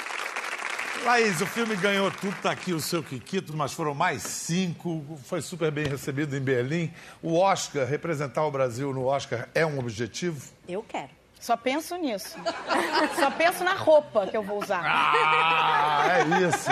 Laís, 1.05 1.41
o 1.41 1.45
filme 1.45 1.75
ganhou 1.75 2.09
tudo, 2.09 2.33
tá 2.41 2.51
aqui 2.51 2.71
o 2.73 2.79
seu 2.79 3.03
Kikito, 3.03 3.55
mas 3.55 3.73
foram 3.73 3.93
mais 3.93 4.23
cinco. 4.23 5.03
Foi 5.25 5.41
super 5.41 5.69
bem 5.69 5.85
recebido 5.85 6.35
em 6.35 6.39
Berlim. 6.39 6.93
O 7.21 7.37
Oscar, 7.37 7.85
representar 7.85 8.45
o 8.45 8.51
Brasil 8.51 8.93
no 8.93 9.05
Oscar 9.05 9.49
é 9.53 9.65
um 9.65 9.79
objetivo? 9.79 10.41
Eu 10.67 10.81
quero. 10.87 11.09
Só 11.41 11.57
penso 11.57 11.97
nisso. 11.97 12.37
Só 13.19 13.29
penso 13.31 13.65
na 13.65 13.73
roupa 13.73 14.25
que 14.27 14.37
eu 14.37 14.41
vou 14.41 14.63
usar. 14.63 14.81
Ah, 14.81 16.05
é 16.19 16.47
isso. 16.47 16.69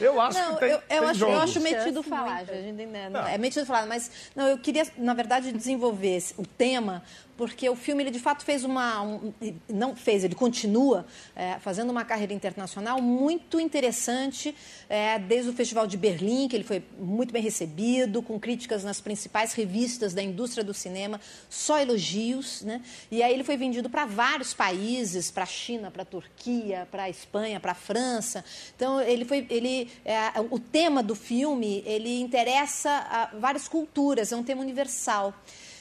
Eu 0.00 0.18
acho 0.18 0.38
Não, 0.38 0.54
que 0.54 0.60
tem, 0.60 0.70
eu, 0.70 0.76
eu 0.76 0.82
tem 0.88 0.98
acho, 1.10 1.18
jogo. 1.18 1.32
eu 1.32 1.40
acho 1.40 1.60
metido 1.60 2.02
falar, 2.02 2.44
gente, 2.46 2.86
né? 2.86 3.10
Não. 3.10 3.26
É 3.26 3.36
metido 3.36 3.66
falar, 3.66 3.84
mas 3.84 4.10
não, 4.34 4.46
eu 4.46 4.56
queria, 4.56 4.86
na 4.96 5.12
verdade, 5.12 5.52
desenvolver 5.52 6.24
o 6.38 6.46
tema, 6.46 7.02
porque 7.36 7.68
o 7.68 7.74
filme, 7.76 8.02
ele 8.02 8.10
de 8.10 8.18
fato 8.18 8.44
fez 8.44 8.64
uma. 8.64 9.02
um- 9.02 9.32
não 9.68 9.96
fez, 9.96 10.24
ele 10.24 10.34
continua 10.34 11.06
é, 11.34 11.58
fazendo 11.58 11.90
uma 11.90 12.04
carreira 12.04 12.32
internacional 12.32 13.00
muito 13.02 13.58
interessante, 13.60 14.54
é, 14.88 15.18
desde 15.18 15.50
o 15.50 15.52
Festival 15.52 15.86
de 15.86 15.96
Berlim, 15.96 16.48
que 16.48 16.56
ele 16.56 16.64
foi 16.64 16.82
muito 16.98 17.32
bem 17.32 17.42
recebido, 17.42 18.22
com 18.22 18.38
críticas 18.38 18.84
nas 18.84 19.00
principais 19.00 19.52
revistas 19.52 20.14
da 20.14 20.22
indústria 20.22 20.62
do 20.62 20.72
cinema, 20.74 21.20
só 21.50 21.78
elogios, 21.80 22.62
né? 22.62 22.82
E 23.10 23.22
aí 23.22 23.32
ele 23.32 23.44
foi 23.44 23.56
vendido 23.56 23.90
para 23.90 24.06
vários 24.06 24.54
países, 24.54 25.30
para 25.30 25.42
a 25.44 25.46
China, 25.46 25.90
para 25.90 26.02
a 26.02 26.06
Turquia, 26.06 26.86
para 26.90 27.04
a 27.04 27.10
Espanha, 27.10 27.58
para 27.60 27.72
a 27.72 27.74
França. 27.74 28.44
Então 28.76 29.00
ele 29.00 29.24
foi, 29.24 29.46
ele, 29.50 29.90
é, 30.04 30.18
o 30.50 30.58
tema 30.58 31.02
do 31.02 31.14
filme 31.14 31.82
ele 31.86 32.20
interessa 32.20 32.90
a 32.90 33.30
várias 33.38 33.66
culturas, 33.68 34.32
é 34.32 34.36
um 34.36 34.42
tema 34.42 34.60
universal. 34.62 35.34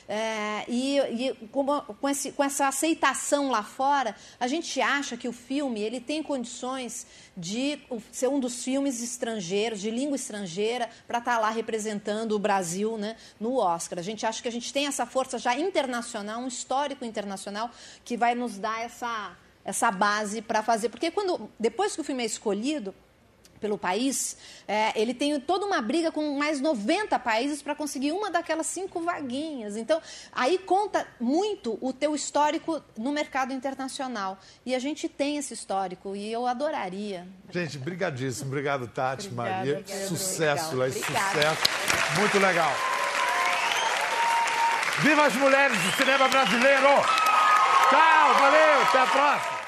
É, 0.07 0.65
e 0.67 0.97
e 0.99 1.33
com, 1.47 1.65
com, 1.65 2.09
esse- 2.09 2.31
com 2.33 2.43
essa 2.43 2.67
aceitação 2.67 3.49
lá 3.49 3.63
fora, 3.63 4.15
a 4.39 4.47
gente 4.47 4.81
acha 4.81 5.15
que 5.15 5.27
o 5.27 5.31
filme 5.31 5.81
ele 5.81 5.99
tem 6.01 6.21
condições 6.21 7.07
de 7.37 7.79
ser 8.11 8.27
um 8.27 8.39
dos 8.39 8.63
filmes 8.63 9.01
estrangeiros, 9.01 9.79
de 9.79 9.89
língua 9.89 10.15
estrangeira, 10.15 10.89
para 11.07 11.19
estar 11.19 11.39
lá 11.39 11.49
representando 11.49 12.33
o 12.33 12.39
Brasil 12.39 12.97
né, 12.97 13.15
no 13.39 13.55
Oscar. 13.57 13.97
A 13.99 14.01
gente 14.03 14.25
acha 14.25 14.41
que 14.41 14.47
a 14.47 14.51
gente 14.51 14.71
tem 14.73 14.87
essa 14.87 15.05
força 15.05 15.37
já 15.39 15.55
internacional, 15.57 16.41
um 16.41 16.47
histórico 16.47 17.05
internacional, 17.05 17.71
que 18.03 18.17
vai 18.17 18.35
nos 18.35 18.57
dar 18.59 18.81
essa, 18.81 19.37
essa 19.63 19.89
base 19.89 20.41
para 20.41 20.61
fazer. 20.61 20.89
Porque 20.89 21.09
quando 21.11 21.49
depois 21.59 21.95
que 21.95 22.01
o 22.01 22.03
filme 22.03 22.23
é 22.23 22.25
escolhido, 22.25 22.93
pelo 23.63 23.77
país, 23.77 24.35
é, 24.67 24.91
ele 24.93 25.13
tem 25.13 25.39
toda 25.39 25.65
uma 25.65 25.81
briga 25.81 26.11
com 26.11 26.37
mais 26.37 26.59
90 26.59 27.17
países 27.17 27.61
para 27.61 27.73
conseguir 27.73 28.11
uma 28.11 28.29
daquelas 28.29 28.67
cinco 28.67 28.99
vaguinhas. 28.99 29.77
Então, 29.77 30.01
aí 30.33 30.57
conta 30.57 31.07
muito 31.17 31.77
o 31.79 31.93
teu 31.93 32.13
histórico 32.13 32.83
no 32.97 33.13
mercado 33.13 33.53
internacional. 33.53 34.37
E 34.65 34.75
a 34.75 34.79
gente 34.79 35.07
tem 35.07 35.37
esse 35.37 35.53
histórico 35.53 36.13
e 36.13 36.29
eu 36.29 36.45
adoraria. 36.45 37.25
Gente, 37.49 37.77
brigadíssimo. 37.77 38.49
Obrigado, 38.49 38.85
Tati, 38.85 39.27
Obrigada, 39.27 39.55
Maria. 39.55 39.75
Pedro. 39.87 40.07
Sucesso. 40.09 40.75
Laís, 40.75 40.97
Obrigada. 40.97 41.29
sucesso. 41.29 42.19
Muito 42.19 42.39
legal. 42.39 42.71
Viva 44.99 45.25
as 45.25 45.35
mulheres 45.35 45.77
do 45.77 45.91
cinema 45.93 46.27
brasileiro! 46.27 46.89
Tchau, 47.89 48.33
valeu, 48.39 48.81
até 48.81 48.99
a 48.99 49.07
próxima! 49.07 49.62